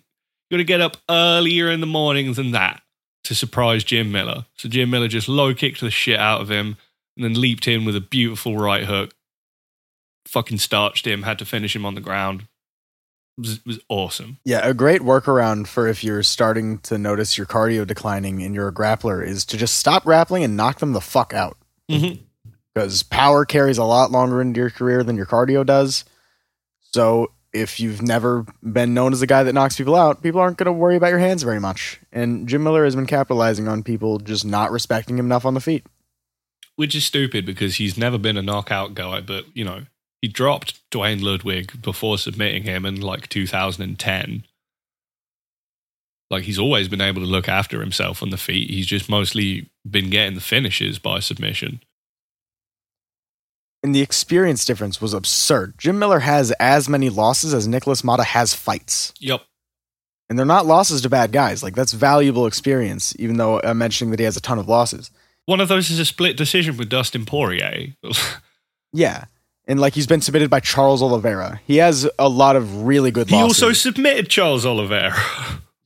got 0.51 0.57
to 0.59 0.65
get 0.65 0.81
up 0.81 0.97
earlier 1.11 1.71
in 1.71 1.81
the 1.81 1.87
morning 1.87 2.33
than 2.33 2.53
that 2.53 2.83
to 3.25 3.35
surprise 3.35 3.85
Jim 3.85 4.11
Miller. 4.11 4.47
So 4.57 4.69
Jim 4.69 4.91
Miller 4.91 5.09
just 5.09 5.29
low 5.29 5.53
kicked 5.53 5.81
the 5.81 5.91
shit 5.91 6.19
out 6.19 6.41
of 6.41 6.51
him 6.51 6.77
and 7.17 7.25
then 7.25 7.41
leaped 7.41 7.69
in 7.69 7.85
with 7.85 7.95
a 7.95 8.01
beautiful 8.01 8.57
right 8.57 8.85
hook. 8.85 9.15
Fucking 10.27 10.59
starched 10.59 11.07
him, 11.07 11.25
had 11.25 11.39
to 11.41 11.45
finish 11.45 11.77
him 11.77 11.85
on 11.85 11.95
the 11.95 12.01
ground. 12.01 12.47
Was, 13.39 13.65
was 13.65 13.79
awesome. 13.89 14.39
Yeah, 14.45 14.67
a 14.67 14.75
great 14.75 15.01
workaround 15.01 15.69
for 15.69 15.87
if 15.87 16.03
you're 16.03 16.25
starting 16.25 16.79
to 16.79 16.99
notice 16.99 17.39
your 17.39 17.47
cardio 17.47 17.87
declining 17.87 18.43
and 18.43 18.53
you're 18.53 18.69
a 18.69 18.75
grappler 18.75 19.25
is 19.25 19.45
to 19.47 19.57
just 19.57 19.77
stop 19.77 20.05
grappling 20.05 20.43
and 20.43 20.57
knock 20.57 20.81
them 20.81 20.93
the 20.93 21.01
fuck 21.01 21.33
out. 21.33 21.57
Mm-hmm. 21.89 22.23
Because 22.75 23.05
power 23.05 23.45
carries 23.45 23.79
a 23.79 23.85
lot 23.85 24.11
longer 24.11 24.41
into 24.41 24.59
your 24.59 24.71
career 24.71 25.05
than 25.05 25.17
your 25.17 25.27
cardio 25.27 25.65
does. 25.65 26.05
So 26.93 27.31
if 27.53 27.81
you've 27.81 28.03
never 28.03 28.45
been 28.63 28.95
known 28.95 29.13
as 29.13 29.23
a 29.23 29.27
guy 29.27 29.43
that 29.43 29.53
knocks 29.53 29.77
people 29.77 29.95
out, 29.95 30.23
people 30.23 30.41
aren't 30.41 30.59
going 30.59 30.67
to 30.67 30.73
worry 30.73 30.97
about 30.97 31.11
your 31.11 31.19
hands 31.19 31.43
very 31.43 31.61
much. 31.61 32.01
And 32.13 32.49
Jim 32.49 32.63
Miller 32.63 32.85
has 32.85 32.95
been 32.95 33.07
capitalizing 33.07 33.69
on 33.69 33.83
people 33.83 34.19
just 34.19 34.45
not 34.45 34.71
respecting 34.71 35.19
him 35.19 35.27
enough 35.27 35.47
on 35.47 35.55
the 35.55 35.61
feet. 35.61 35.87
Which 36.77 36.95
is 36.95 37.05
stupid 37.05 37.47
because 37.47 37.77
he's 37.77 37.97
never 37.97 38.19
been 38.19 38.37
a 38.37 38.43
knockout 38.43 38.95
guy, 38.95 39.21
but 39.21 39.45
you 39.55 39.65
know, 39.65 39.83
he 40.21 40.29
dropped 40.29 40.81
Duane 40.91 41.23
Ludwig 41.23 41.81
before 41.81 42.19
submitting 42.19 42.65
him 42.65 42.85
in 42.85 43.01
like 43.01 43.29
2010. 43.29 44.45
Like 46.31 46.45
he's 46.45 46.59
always 46.59 46.89
been 46.89 47.01
able 47.01 47.23
to 47.23 47.27
look 47.27 47.49
after 47.49 47.81
himself 47.81 48.23
on 48.23 48.31
the 48.31 48.37
feet. 48.37 48.71
He's 48.71 48.87
just 48.87 49.09
mostly 49.09 49.71
been 49.89 50.11
getting 50.11 50.35
the 50.35 50.41
finishes 50.41 50.99
by 50.99 51.21
submission. 51.21 51.81
And 53.83 53.95
the 53.95 54.03
experience 54.03 54.65
difference 54.65 55.01
was 55.01 55.15
absurd. 55.15 55.75
Jim 55.79 55.99
Miller 55.99 56.19
has 56.19 56.51
as 56.59 56.89
many 56.89 57.09
losses 57.09 57.55
as 57.55 57.69
Nikolas 57.69 58.03
Motta 58.03 58.25
has 58.25 58.53
fights. 58.53 59.15
Yep. 59.21 59.43
And 60.29 60.39
they're 60.39 60.45
not 60.45 60.67
losses 60.67 61.01
to 61.03 61.09
bad 61.09 61.33
guys. 61.33 61.63
Like 61.63 61.75
that's 61.75 61.93
valuable 61.93 62.47
experience, 62.47 63.15
even 63.19 63.37
though 63.37 63.61
I'm 63.63 63.79
mentioning 63.79 64.11
that 64.11 64.19
he 64.19 64.25
has 64.25 64.37
a 64.37 64.43
ton 64.43 64.59
of 64.59 64.69
losses. 64.69 65.11
One 65.47 65.61
of 65.61 65.69
those 65.69 65.89
is 65.91 65.99
a 65.99 66.05
split 66.05 66.37
decision 66.37 66.77
with 66.77 66.91
Dustin 66.91 67.25
Poirier. 67.25 67.95
Yeah. 68.93 69.27
And 69.69 69.79
like 69.79 69.95
he's 69.95 70.07
been 70.07 70.23
submitted 70.23 70.49
by 70.51 70.61
Charles 70.61 71.03
Oliveira. 71.03 71.61
He 71.67 71.77
has 71.77 72.09
a 72.19 72.29
lot 72.29 72.57
of 72.57 72.85
really 72.85 73.11
good 73.11 73.29
He 73.29 73.37
losses. 73.37 73.63
also 73.63 73.73
submitted 73.75 74.29
Charles 74.31 74.65
Oliveira. 74.67 75.15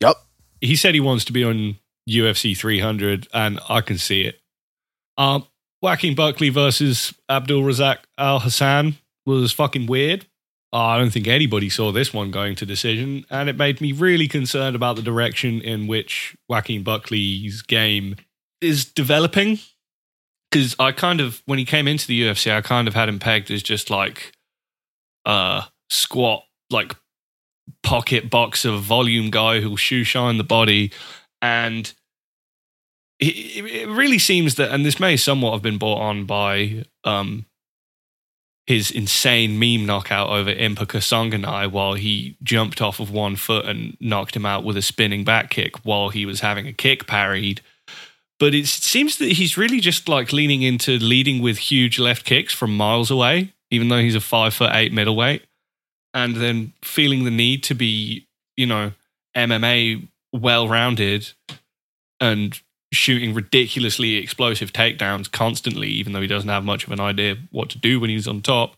Yep. 0.01 0.17
he 0.61 0.77
said 0.77 0.95
he 0.95 1.01
wants 1.01 1.25
to 1.27 1.33
be 1.33 1.43
on 1.45 1.77
UFC 2.09 2.57
300, 2.57 3.29
and 3.35 3.59
I 3.69 3.81
can 3.81 3.99
see 3.99 4.23
it. 4.23 4.41
Um, 5.19 5.47
Joaquin 5.83 6.15
Buckley 6.15 6.49
versus 6.49 7.13
Abdul 7.29 7.63
Razak 7.63 7.99
Al 8.17 8.39
Hassan 8.41 8.95
was 9.27 9.53
fucking 9.53 9.87
weird. 9.87 10.27
I 10.73 10.97
don't 10.97 11.11
think 11.11 11.27
anybody 11.29 11.69
saw 11.69 11.93
this 11.93 12.15
one 12.15 12.31
going 12.31 12.55
to 12.57 12.65
decision, 12.67 13.27
and 13.31 13.49
it 13.49 13.57
made 13.57 13.81
me 13.81 13.93
really 13.93 14.27
concerned 14.29 14.75
about 14.75 14.97
the 14.97 15.03
direction 15.03 15.61
in 15.61 15.87
which 15.87 16.35
Joaquin 16.49 16.83
Buckley's 16.83 17.63
game 17.63 18.17
is 18.61 18.85
developing. 18.85 19.59
Because 20.53 20.77
I 20.79 20.93
kind 20.93 21.21
of, 21.23 21.43
when 21.47 21.59
he 21.59 21.65
came 21.65 21.89
into 21.89 22.07
the 22.07 22.23
UFC, 22.23 22.55
I 22.55 22.61
kind 22.61 22.87
of 22.87 22.95
had 22.95 23.09
him 23.09 23.19
pegged 23.19 23.51
as 23.51 23.63
just 23.63 23.89
like 23.89 24.33
uh 25.25 25.63
squat, 25.89 26.45
like 26.71 26.95
pocket 27.83 28.29
boxer 28.29 28.77
volume 28.77 29.31
guy 29.31 29.61
who'll 29.61 29.77
shoe 29.77 30.05
shine 30.05 30.37
the 30.37 30.45
body. 30.45 30.93
And 31.41 31.93
it, 33.19 33.89
really 33.89 34.19
seems 34.19 34.57
that, 34.57 34.73
and 34.73 34.85
this 34.85 34.99
may 34.99 35.17
somewhat 35.17 35.53
have 35.53 35.63
been 35.63 35.79
brought 35.79 36.01
on 36.01 36.25
by 36.25 36.85
um, 37.05 37.47
his 38.67 38.91
insane 38.91 39.59
meme 39.59 39.87
knockout 39.87 40.31
over 40.31 40.53
Impa 40.53 40.87
Kasanganay 40.87 41.71
while 41.71 41.95
he 41.95 42.37
jumped 42.43 42.81
off 42.81 43.01
of 43.01 43.11
one 43.11 43.37
foot 43.37 43.67
and 43.67 43.97
knocked 44.01 44.35
him 44.37 44.47
out 44.47 44.65
with 44.65 44.77
a 44.77 44.83
spinning 44.83 45.25
back 45.25 45.51
kick 45.51 45.85
while 45.85 46.09
he 46.09 46.27
was 46.27 46.41
having 46.41 46.67
a 46.67 46.73
kick 46.73 47.07
parried. 47.07 47.61
But 48.43 48.57
it 48.57 48.67
seems 48.67 49.19
that 49.19 49.31
he's 49.31 49.57
really 49.57 49.79
just 49.79 50.09
like 50.09 50.33
leaning 50.33 50.63
into 50.63 50.99
leading 50.99 51.41
with 51.41 51.59
huge 51.59 52.01
left 52.01 52.25
kicks 52.25 52.53
from 52.53 52.77
miles 52.77 53.09
away, 53.09 53.53
even 53.71 53.87
though 53.87 54.01
he's 54.01 54.17
a 54.17 54.21
five 54.21 54.53
foot 54.53 54.73
eight 54.75 54.93
middleweight 54.93 55.45
and 56.13 56.35
then 56.35 56.73
feeling 56.83 57.23
the 57.23 57.31
need 57.31 57.63
to 57.63 57.75
be, 57.77 58.27
you 58.57 58.67
know, 58.67 58.91
MMA 59.37 60.09
well 60.33 60.67
rounded 60.67 61.31
and 62.19 62.61
shooting 62.93 63.33
ridiculously 63.33 64.17
explosive 64.17 64.73
takedowns 64.73 65.31
constantly, 65.31 65.91
even 65.91 66.13
though 66.13 66.21
he 66.21 66.27
doesn't 66.27 66.49
have 66.49 66.65
much 66.65 66.85
of 66.85 66.93
an 66.93 66.99
idea 66.99 67.37
what 67.53 67.71
to 67.71 67.79
do 67.79 68.01
when 68.01 68.11
he's 68.11 68.27
on 68.27 68.43
top. 68.43 68.75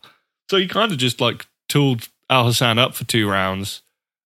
So 0.47 0.57
he 0.57 0.67
kind 0.67 0.91
of 0.91 0.99
just 0.99 1.19
like 1.19 1.47
tooled 1.69 2.07
Alhassan 2.29 2.77
up 2.77 2.93
for 2.93 3.03
two 3.05 3.27
rounds 3.27 3.81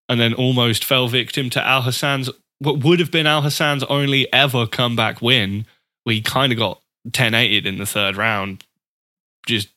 and 0.09 0.19
then 0.19 0.33
almost 0.33 0.83
fell 0.83 1.07
victim 1.07 1.49
to 1.51 1.61
Alhassan's 1.61 2.29
what 2.59 2.83
would 2.83 2.99
have 2.99 3.11
been 3.11 3.25
Alhassan's 3.25 3.83
only 3.85 4.31
ever 4.33 4.67
comeback 4.67 5.21
win, 5.21 5.65
he 6.05 6.21
kind 6.21 6.51
of 6.51 6.57
got 6.57 6.81
10 7.13 7.33
8 7.33 7.65
in 7.65 7.77
the 7.77 7.85
third 7.85 8.17
round, 8.17 8.65
just 9.47 9.69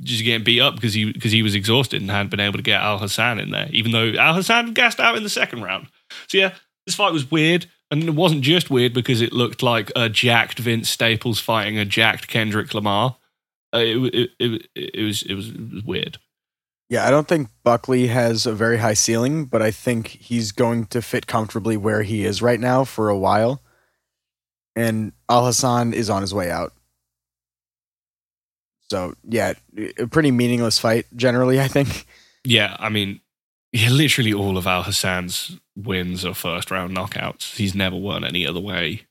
just 0.00 0.24
getting 0.24 0.44
beat 0.44 0.60
up 0.60 0.74
because 0.74 0.94
he 0.94 1.12
because 1.12 1.32
he 1.32 1.42
was 1.42 1.54
exhausted 1.54 2.00
and 2.00 2.10
hadn't 2.10 2.30
been 2.30 2.40
able 2.40 2.58
to 2.58 2.62
get 2.62 2.80
Alhassan 2.80 3.40
in 3.40 3.50
there, 3.50 3.68
even 3.70 3.92
though 3.92 4.12
Alhassan 4.12 4.74
gassed 4.74 5.00
out 5.00 5.16
in 5.16 5.22
the 5.22 5.28
second 5.28 5.62
round. 5.62 5.88
So 6.28 6.38
yeah, 6.38 6.54
this 6.84 6.94
fight 6.94 7.12
was 7.12 7.30
weird, 7.30 7.66
and 7.90 8.02
it 8.04 8.14
wasn't 8.14 8.42
just 8.42 8.70
weird 8.70 8.92
because 8.92 9.20
it 9.20 9.32
looked 9.32 9.62
like 9.62 9.90
a 9.96 10.08
jacked 10.08 10.58
Vince 10.58 10.90
Staples 10.90 11.40
fighting 11.40 11.78
a 11.78 11.84
jacked 11.84 12.28
Kendrick 12.28 12.74
Lamar. 12.74 13.16
Uh, 13.74 13.78
it, 13.78 14.14
it, 14.14 14.30
it 14.38 14.68
it 14.74 15.04
was 15.04 15.22
it 15.22 15.34
was 15.34 15.52
weird. 15.84 16.18
Yeah, 16.88 17.06
I 17.06 17.10
don't 17.10 17.26
think 17.26 17.48
Buckley 17.64 18.06
has 18.06 18.46
a 18.46 18.52
very 18.52 18.78
high 18.78 18.94
ceiling, 18.94 19.46
but 19.46 19.60
I 19.60 19.72
think 19.72 20.06
he's 20.08 20.52
going 20.52 20.86
to 20.86 21.02
fit 21.02 21.26
comfortably 21.26 21.76
where 21.76 22.02
he 22.02 22.24
is 22.24 22.40
right 22.40 22.60
now 22.60 22.84
for 22.84 23.08
a 23.08 23.18
while. 23.18 23.60
And 24.76 25.12
Alhassan 25.28 25.92
is 25.94 26.08
on 26.08 26.22
his 26.22 26.32
way 26.32 26.50
out. 26.50 26.72
So, 28.88 29.14
yeah, 29.28 29.54
a 29.98 30.06
pretty 30.06 30.30
meaningless 30.30 30.78
fight 30.78 31.06
generally, 31.16 31.60
I 31.60 31.66
think. 31.66 32.06
Yeah, 32.44 32.76
I 32.78 32.88
mean, 32.88 33.20
literally 33.72 34.32
all 34.32 34.56
of 34.56 34.66
Alhassan's 34.66 35.58
wins 35.74 36.24
are 36.24 36.34
first 36.34 36.70
round 36.70 36.96
knockouts. 36.96 37.56
He's 37.56 37.74
never 37.74 37.96
won 37.96 38.24
any 38.24 38.46
other 38.46 38.60
way. 38.60 39.02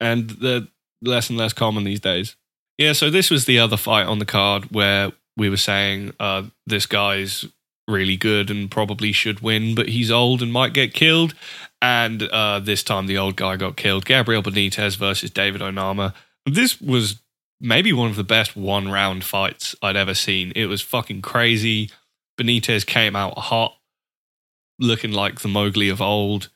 And 0.00 0.30
they're 0.30 0.68
less 1.02 1.28
and 1.28 1.38
less 1.38 1.52
common 1.52 1.82
these 1.82 1.98
days. 1.98 2.36
Yeah, 2.78 2.92
so 2.92 3.10
this 3.10 3.30
was 3.30 3.46
the 3.46 3.58
other 3.58 3.76
fight 3.76 4.06
on 4.06 4.20
the 4.20 4.24
card 4.24 4.70
where 4.70 5.10
we 5.36 5.48
were 5.48 5.56
saying 5.56 6.12
uh, 6.20 6.44
this 6.66 6.86
guy's 6.86 7.46
really 7.88 8.16
good 8.16 8.50
and 8.50 8.70
probably 8.70 9.12
should 9.12 9.40
win, 9.40 9.74
but 9.74 9.88
he's 9.88 10.10
old 10.10 10.42
and 10.42 10.52
might 10.52 10.72
get 10.72 10.94
killed. 10.94 11.34
And 11.80 12.22
uh, 12.22 12.60
this 12.60 12.82
time 12.82 13.06
the 13.06 13.18
old 13.18 13.36
guy 13.36 13.56
got 13.56 13.76
killed. 13.76 14.04
Gabriel 14.04 14.42
Benitez 14.42 14.96
versus 14.96 15.30
David 15.30 15.60
Onama. 15.60 16.14
This 16.46 16.80
was 16.80 17.20
maybe 17.60 17.92
one 17.92 18.10
of 18.10 18.16
the 18.16 18.24
best 18.24 18.56
one 18.56 18.90
round 18.90 19.24
fights 19.24 19.74
I'd 19.82 19.96
ever 19.96 20.14
seen. 20.14 20.52
It 20.54 20.66
was 20.66 20.82
fucking 20.82 21.22
crazy. 21.22 21.90
Benitez 22.38 22.84
came 22.84 23.14
out 23.16 23.38
hot, 23.38 23.76
looking 24.78 25.12
like 25.12 25.40
the 25.40 25.48
Moggly 25.48 25.90
of 25.90 26.00
old, 26.00 26.48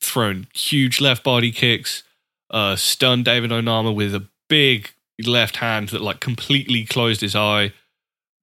throwing 0.00 0.46
huge 0.54 1.00
left 1.00 1.24
body 1.24 1.50
kicks, 1.50 2.02
uh, 2.50 2.76
stunned 2.76 3.24
David 3.24 3.50
Onama 3.50 3.94
with 3.94 4.14
a 4.14 4.28
big 4.48 4.90
left 5.24 5.56
hand 5.56 5.88
that 5.90 6.02
like 6.02 6.20
completely 6.20 6.84
closed 6.84 7.20
his 7.20 7.34
eye. 7.34 7.72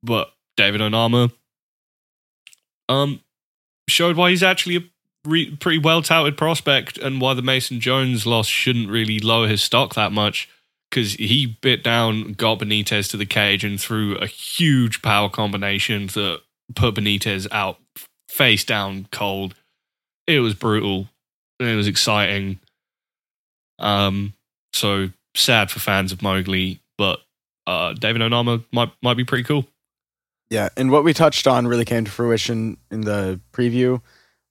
But 0.03 0.31
David 0.57 0.81
Onama 0.81 1.31
um, 2.87 3.21
showed 3.87 4.15
why 4.15 4.29
he's 4.29 4.43
actually 4.43 4.77
a 4.77 4.81
re- 5.25 5.55
pretty 5.55 5.79
well 5.79 6.01
touted 6.01 6.37
prospect 6.37 6.97
and 6.97 7.21
why 7.21 7.33
the 7.33 7.41
Mason 7.41 7.79
Jones 7.79 8.25
loss 8.25 8.47
shouldn't 8.47 8.89
really 8.89 9.19
lower 9.19 9.47
his 9.47 9.63
stock 9.63 9.95
that 9.95 10.11
much 10.11 10.49
because 10.89 11.13
he 11.13 11.57
bit 11.61 11.83
down, 11.83 12.33
got 12.33 12.59
Benitez 12.59 13.09
to 13.11 13.17
the 13.17 13.25
cage, 13.25 13.63
and 13.63 13.79
threw 13.79 14.17
a 14.17 14.25
huge 14.25 15.01
power 15.01 15.29
combination 15.29 16.07
that 16.07 16.41
put 16.75 16.95
Benitez 16.95 17.47
out 17.51 17.77
face 18.27 18.63
down 18.63 19.07
cold. 19.11 19.55
It 20.27 20.39
was 20.39 20.53
brutal. 20.53 21.07
It 21.59 21.75
was 21.75 21.87
exciting. 21.87 22.59
Um, 23.77 24.33
so 24.73 25.09
sad 25.35 25.71
for 25.71 25.79
fans 25.79 26.11
of 26.11 26.19
Moggly, 26.19 26.79
but 26.97 27.21
uh, 27.67 27.93
David 27.93 28.21
Onama 28.21 28.63
might 28.71 28.91
might 29.01 29.17
be 29.17 29.23
pretty 29.23 29.43
cool. 29.43 29.65
Yeah, 30.49 30.69
and 30.75 30.91
what 30.91 31.03
we 31.03 31.13
touched 31.13 31.45
on 31.47 31.67
really 31.67 31.85
came 31.85 32.05
to 32.05 32.11
fruition 32.11 32.77
in 32.89 33.01
the 33.01 33.39
preview, 33.53 34.01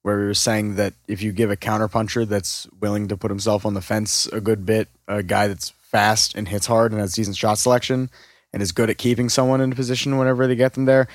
where 0.03 0.18
we 0.18 0.26
were 0.26 0.34
saying 0.34 0.76
that 0.76 0.94
if 1.09 1.22
you 1.22 1.32
give 1.32 1.51
a 1.51 1.57
counterpuncher 1.57 2.26
that's 2.26 2.68
willing 2.80 3.09
to 3.09 3.16
put 3.16 3.30
himself 3.30 3.66
on 3.66 3.74
the 3.74 3.80
fence 3.80 4.26
a 4.26 4.40
good 4.40 4.64
bit, 4.64 4.88
a 5.09 5.22
guy 5.22 5.49
that's 5.49 5.70
fast 5.70 6.34
and 6.34 6.49
hits 6.49 6.66
hard 6.66 6.92
and 6.92 7.01
has 7.01 7.14
decent 7.14 7.36
shot 7.36 7.59
selection 7.59 8.11
and 8.53 8.62
is 8.62 8.72
good 8.72 8.90
at 8.90 8.99
keeping 8.99 9.28
someone 9.28 9.61
in 9.61 9.72
position 9.72 10.18
whenever 10.18 10.46
they 10.46 10.55
get 10.55 10.74
them 10.74 10.84
there, 10.84 11.09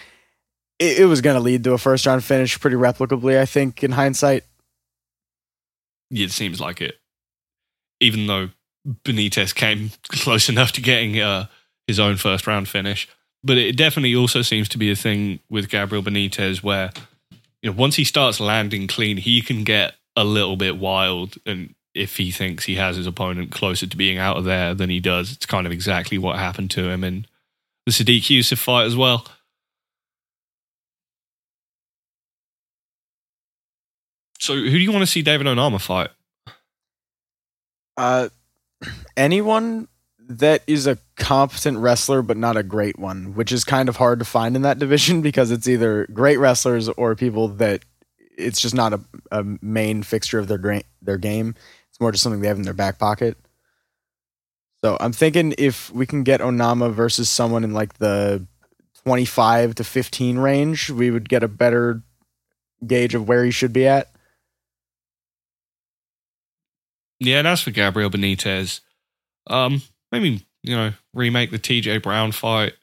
it, 0.80 1.00
it 1.00 1.06
was 1.06 1.22
going 1.22 1.36
to 1.36 1.42
lead 1.42 1.64
to 1.64 1.74
a 1.74 1.78
first 1.78 2.06
round 2.06 2.24
finish 2.24 2.60
pretty 2.60 2.76
replicably, 2.76 3.40
I 3.40 3.46
think, 3.46 3.84
in 3.84 3.92
hindsight. 3.92 4.44
It 6.12 6.32
seems 6.32 6.60
like 6.60 6.82
it. 6.82 7.00
Even 8.00 8.28
though 8.28 8.50
Benitez 8.88 9.56
came 9.56 9.92
close 10.10 10.50
enough 10.50 10.74
to 10.74 10.82
getting 10.82 11.20
uh, 11.20 11.46
his 11.88 12.00
own 12.00 12.18
first 12.18 12.48
round 12.48 12.68
finish. 12.68 13.08
But 13.44 13.58
it 13.58 13.76
definitely 13.76 14.16
also 14.16 14.42
seems 14.42 14.70
to 14.70 14.78
be 14.78 14.90
a 14.92 14.96
thing 14.96 15.40
with 15.50 15.70
Gabriel 15.70 16.04
Benitez 16.04 16.64
where 16.64 16.92
you 17.62 17.70
know 17.70 17.76
once 17.78 17.96
he 17.96 18.04
starts 18.04 18.40
landing 18.40 18.88
clean, 18.88 19.18
he 19.18 19.42
can 19.42 19.64
get 19.64 19.96
a 20.16 20.24
little 20.24 20.56
bit 20.56 20.78
wild 20.78 21.36
and 21.46 21.74
if 21.94 22.18
he 22.18 22.32
thinks 22.32 22.66
he 22.66 22.76
has 22.76 22.96
his 22.96 23.08
opponent 23.08 23.52
closer 23.52 23.86
to 23.86 23.98
being 23.98 24.18
out 24.18 24.38
of 24.38 24.46
there 24.46 24.74
than 24.74 24.90
he 24.90 25.00
does, 25.00 25.32
it's 25.32 25.46
kind 25.46 25.66
of 25.68 25.72
exactly 25.72 26.18
what 26.18 26.38
happened 26.38 26.72
to 26.72 26.90
him 26.90 27.04
in 27.04 27.26
the 27.86 27.92
Sodiq 27.92 28.22
Yusuff 28.22 28.58
fight 28.58 28.86
as 28.86 28.96
well. 28.96 29.26
So, 34.40 34.56
who 34.56 34.72
do 34.72 34.80
you 34.80 34.92
want 34.92 35.04
to 35.04 35.08
see 35.08 35.22
David 35.22 35.48
Onama 35.48 35.80
fight? 35.80 36.10
Uh, 37.96 38.30
anyone 39.16 39.88
that 40.40 40.64
is 40.68 40.88
a 40.88 40.98
competent 41.16 41.78
wrestler 41.78 42.22
but 42.22 42.38
not 42.38 42.58
a 42.58 42.64
great 42.64 42.98
one, 43.00 43.34
which 43.36 43.52
is 43.52 43.64
kind 43.64 43.90
of 43.90 43.98
hard 43.98 44.20
to 44.20 44.26
find 44.26 44.56
in 44.56 44.62
that 44.64 44.80
division 44.86 45.22
because 45.22 45.52
it's 45.52 45.68
either 45.68 46.08
great 46.08 46.38
wrestlers 46.38 46.90
or 46.90 47.16
people 47.16 47.48
that 47.48 47.84
it's 48.38 48.60
just 48.60 48.76
not 48.76 48.94
a, 48.94 49.00
a 49.32 49.44
main 49.62 50.04
fixture 50.04 50.40
of 50.40 50.48
their 50.48 50.58
gra- 50.58 50.84
their 51.02 51.18
game. 51.18 51.56
It's 51.90 52.00
more 52.00 52.12
just 52.12 52.24
something 52.24 52.42
they 52.42 52.48
have 52.48 52.58
in 52.58 52.64
their 52.64 52.74
back 52.74 53.00
pocket. 53.00 53.38
So 54.84 54.98
I'm 55.00 55.14
thinking 55.14 55.54
if 55.58 55.92
we 55.92 56.06
can 56.06 56.24
get 56.24 56.42
Onama 56.42 56.92
versus 56.92 57.30
someone 57.30 57.64
in 57.64 57.74
like 57.74 57.94
the 58.00 58.46
25 59.06 59.76
to 59.76 59.84
15 59.84 60.40
range, 60.40 60.90
we 60.90 61.12
would 61.12 61.30
get 61.30 61.44
a 61.44 61.48
better 61.48 62.02
gauge 62.86 63.16
of 63.16 63.28
where 63.28 63.46
he 63.46 63.52
should 63.52 63.72
be 63.72 63.88
at. 63.88 64.10
Yeah, 67.20 67.40
and 67.40 67.48
as 67.48 67.62
for 67.62 67.72
Gabriel 67.72 68.10
Benitez, 68.10 68.82
um, 69.48 69.82
maybe 70.14 70.46
you 70.62 70.76
know 70.76 70.94
remake 71.14 71.52
the 71.52 71.58
T.J. 71.58 71.98
Brown 71.98 72.32
fight. 72.32 72.74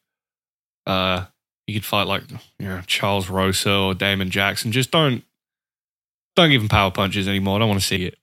Uh, 0.86 1.26
you 1.66 1.74
could 1.74 1.84
fight 1.84 2.06
like 2.06 2.24
you 2.58 2.68
know 2.68 2.82
Charles 2.86 3.30
Rosa 3.30 3.72
or 3.72 3.94
Damon 3.94 4.28
Jackson. 4.28 4.72
Just 4.72 4.90
don't 4.90 5.24
don't 6.36 6.50
give 6.50 6.60
him 6.60 6.68
power 6.68 6.90
punches 6.90 7.26
anymore. 7.28 7.56
I 7.56 7.58
don't 7.60 7.68
want 7.68 7.80
to 7.80 7.86
see 7.86 8.04
it. 8.04 8.16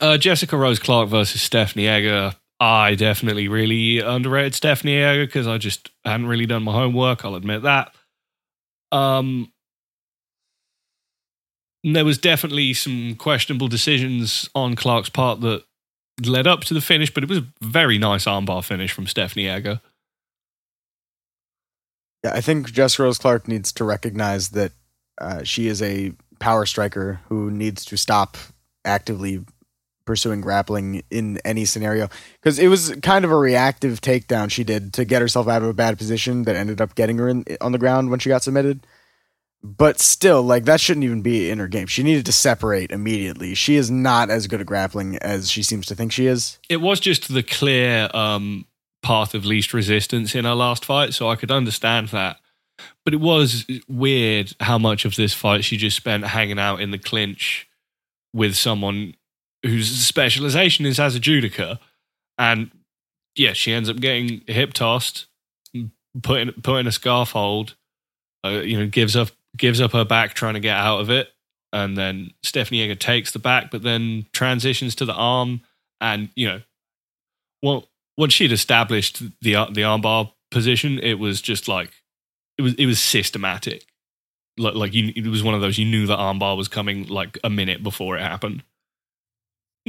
Uh, 0.00 0.16
Jessica 0.16 0.56
Rose 0.56 0.78
Clark 0.78 1.10
versus 1.10 1.42
Stephanie 1.42 1.86
Egger. 1.86 2.34
I 2.58 2.94
definitely 2.94 3.48
really 3.48 3.98
underrated 3.98 4.54
Stephanie 4.54 4.96
Egger 4.96 5.26
because 5.26 5.46
I 5.46 5.58
just 5.58 5.90
hadn't 6.04 6.26
really 6.26 6.46
done 6.46 6.62
my 6.62 6.72
homework. 6.72 7.24
I'll 7.24 7.34
admit 7.34 7.62
that. 7.62 7.92
Um, 8.92 9.52
there 11.84 12.04
was 12.04 12.18
definitely 12.18 12.74
some 12.74 13.14
questionable 13.16 13.68
decisions 13.68 14.48
on 14.54 14.76
Clark's 14.76 15.08
part 15.08 15.40
that 15.40 15.64
led 16.24 16.46
up 16.46 16.62
to 16.64 16.74
the 16.74 16.80
finish, 16.80 17.12
but 17.12 17.22
it 17.22 17.28
was 17.28 17.38
a 17.38 17.46
very 17.60 17.98
nice 17.98 18.24
armbar 18.24 18.62
finish 18.62 18.92
from 18.92 19.06
Stephanie 19.06 19.48
Egger. 19.48 19.80
Yeah, 22.24 22.32
I 22.34 22.40
think 22.42 22.70
Jessica 22.72 23.04
Rose 23.04 23.18
Clark 23.18 23.48
needs 23.48 23.72
to 23.72 23.84
recognize 23.84 24.50
that 24.50 24.72
uh, 25.20 25.42
she 25.42 25.68
is 25.68 25.80
a 25.80 26.12
power 26.38 26.66
striker 26.66 27.20
who 27.28 27.50
needs 27.50 27.84
to 27.86 27.96
stop 27.96 28.36
actively 28.84 29.44
pursuing 30.06 30.40
grappling 30.40 31.02
in 31.10 31.38
any 31.44 31.64
scenario 31.64 32.08
because 32.40 32.58
it 32.58 32.68
was 32.68 32.94
kind 33.02 33.24
of 33.24 33.30
a 33.30 33.36
reactive 33.36 34.00
takedown 34.00 34.50
she 34.50 34.64
did 34.64 34.92
to 34.92 35.04
get 35.04 35.22
herself 35.22 35.46
out 35.46 35.62
of 35.62 35.68
a 35.68 35.74
bad 35.74 35.96
position 35.96 36.42
that 36.44 36.56
ended 36.56 36.80
up 36.80 36.94
getting 36.94 37.16
her 37.18 37.28
in, 37.28 37.44
on 37.60 37.72
the 37.72 37.78
ground 37.78 38.10
when 38.10 38.18
she 38.18 38.28
got 38.28 38.42
submitted. 38.42 38.84
But 39.62 40.00
still, 40.00 40.42
like 40.42 40.64
that 40.64 40.80
shouldn't 40.80 41.04
even 41.04 41.20
be 41.20 41.50
in 41.50 41.58
her 41.58 41.68
game. 41.68 41.86
She 41.86 42.02
needed 42.02 42.24
to 42.26 42.32
separate 42.32 42.90
immediately. 42.90 43.54
She 43.54 43.76
is 43.76 43.90
not 43.90 44.30
as 44.30 44.46
good 44.46 44.60
at 44.60 44.66
grappling 44.66 45.16
as 45.18 45.50
she 45.50 45.62
seems 45.62 45.86
to 45.86 45.94
think 45.94 46.12
she 46.12 46.26
is. 46.26 46.58
It 46.70 46.78
was 46.80 46.98
just 46.98 47.32
the 47.32 47.42
clear 47.42 48.08
um, 48.14 48.64
path 49.02 49.34
of 49.34 49.44
least 49.44 49.74
resistance 49.74 50.34
in 50.34 50.46
her 50.46 50.54
last 50.54 50.84
fight, 50.84 51.12
so 51.12 51.28
I 51.28 51.36
could 51.36 51.50
understand 51.50 52.08
that. 52.08 52.38
But 53.04 53.12
it 53.12 53.20
was 53.20 53.66
weird 53.86 54.54
how 54.60 54.78
much 54.78 55.04
of 55.04 55.16
this 55.16 55.34
fight 55.34 55.64
she 55.64 55.76
just 55.76 55.96
spent 55.96 56.24
hanging 56.24 56.58
out 56.58 56.80
in 56.80 56.90
the 56.90 56.98
clinch 56.98 57.68
with 58.32 58.56
someone 58.56 59.14
whose 59.62 59.90
specialization 59.90 60.86
is 60.86 60.98
as 60.98 61.14
a 61.14 61.20
judoka. 61.20 61.78
And 62.38 62.70
yeah, 63.34 63.52
she 63.52 63.72
ends 63.72 63.90
up 63.90 63.96
getting 63.96 64.40
hip 64.46 64.72
tossed, 64.72 65.26
put 66.22 66.40
in, 66.40 66.52
put 66.62 66.76
in 66.76 66.86
a 66.86 66.92
scarf 66.92 67.32
hold, 67.32 67.74
uh, 68.44 68.60
you 68.60 68.78
know, 68.78 68.86
gives 68.86 69.16
up 69.16 69.30
gives 69.56 69.80
up 69.80 69.92
her 69.92 70.04
back 70.04 70.34
trying 70.34 70.54
to 70.54 70.60
get 70.60 70.76
out 70.76 71.00
of 71.00 71.10
it. 71.10 71.28
And 71.72 71.96
then 71.96 72.32
Stephanie 72.42 72.82
Egger 72.82 72.96
takes 72.96 73.32
the 73.32 73.38
back, 73.38 73.70
but 73.70 73.82
then 73.82 74.26
transitions 74.32 74.94
to 74.96 75.04
the 75.04 75.14
arm. 75.14 75.60
And, 76.00 76.30
you 76.34 76.48
know, 76.48 76.60
well, 77.62 77.88
once 78.16 78.32
she'd 78.32 78.52
established 78.52 79.22
the 79.40 79.54
uh, 79.54 79.66
the 79.66 79.82
armbar 79.82 80.32
position, 80.50 80.98
it 80.98 81.18
was 81.18 81.40
just 81.40 81.68
like 81.68 81.90
it 82.58 82.62
was 82.62 82.74
it 82.74 82.86
was 82.86 83.00
systematic. 83.00 83.84
Like, 84.58 84.74
like 84.74 84.94
you, 84.94 85.12
it 85.14 85.26
was 85.26 85.42
one 85.42 85.54
of 85.54 85.60
those 85.60 85.78
you 85.78 85.86
knew 85.86 86.06
the 86.06 86.16
armbar 86.16 86.56
was 86.56 86.68
coming 86.68 87.06
like 87.06 87.38
a 87.44 87.50
minute 87.50 87.82
before 87.82 88.16
it 88.16 88.22
happened. 88.22 88.62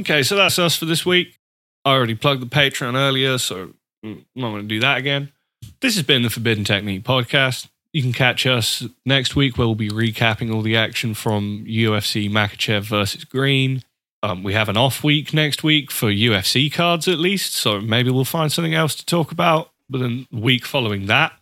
Okay, 0.00 0.22
so 0.22 0.36
that's 0.36 0.58
us 0.58 0.76
for 0.76 0.84
this 0.84 1.04
week. 1.04 1.38
I 1.84 1.92
already 1.92 2.14
plugged 2.14 2.42
the 2.42 2.46
Patreon 2.46 2.94
earlier, 2.94 3.38
so 3.38 3.74
I'm 4.04 4.24
not 4.34 4.50
going 4.50 4.62
to 4.62 4.68
do 4.68 4.80
that 4.80 4.98
again. 4.98 5.32
This 5.80 5.96
has 5.96 6.04
been 6.04 6.22
the 6.22 6.30
Forbidden 6.30 6.64
Technique 6.64 7.04
podcast. 7.04 7.68
You 7.92 8.02
can 8.02 8.12
catch 8.12 8.46
us 8.46 8.84
next 9.04 9.36
week 9.36 9.58
where 9.58 9.66
we'll 9.66 9.74
be 9.74 9.90
recapping 9.90 10.52
all 10.52 10.62
the 10.62 10.76
action 10.76 11.12
from 11.12 11.64
UFC 11.66 12.30
Makhachev 12.30 12.82
versus 12.82 13.24
Green. 13.24 13.82
Um, 14.22 14.42
we 14.42 14.54
have 14.54 14.68
an 14.68 14.76
off 14.76 15.04
week 15.04 15.34
next 15.34 15.62
week 15.62 15.90
for 15.90 16.06
UFC 16.06 16.72
cards 16.72 17.06
at 17.06 17.18
least, 17.18 17.54
so 17.54 17.80
maybe 17.80 18.10
we'll 18.10 18.24
find 18.24 18.50
something 18.50 18.72
else 18.72 18.94
to 18.94 19.04
talk 19.04 19.30
about. 19.30 19.70
But 19.90 19.98
then 19.98 20.26
the 20.30 20.40
week 20.40 20.64
following 20.64 21.06
that 21.06 21.32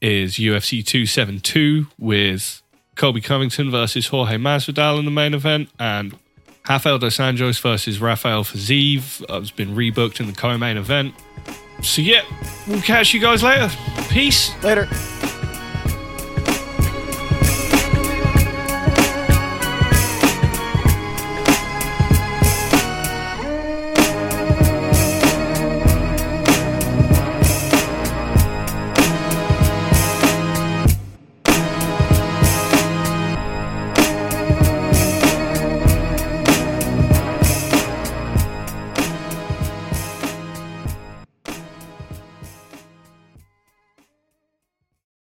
is 0.00 0.34
UFC 0.34 0.84
272 0.84 1.86
with 1.98 2.62
Colby 2.96 3.20
Covington 3.20 3.70
versus 3.70 4.08
Jorge 4.08 4.36
Masvidal 4.36 4.98
in 4.98 5.04
the 5.04 5.10
main 5.10 5.34
event, 5.34 5.68
and 5.78 6.16
Rafael 6.68 6.98
dos 6.98 7.18
Anjos 7.18 7.60
versus 7.60 8.00
Rafael 8.00 8.42
Fiziev 8.42 9.24
uh, 9.28 9.38
has 9.38 9.50
been 9.52 9.76
rebooked 9.76 10.18
in 10.18 10.26
the 10.26 10.32
co-main 10.32 10.76
event. 10.76 11.14
So 11.82 12.02
yeah, 12.02 12.22
we'll 12.66 12.82
catch 12.82 13.14
you 13.14 13.20
guys 13.20 13.42
later. 13.42 13.70
Peace. 14.08 14.50
Later. 14.64 14.88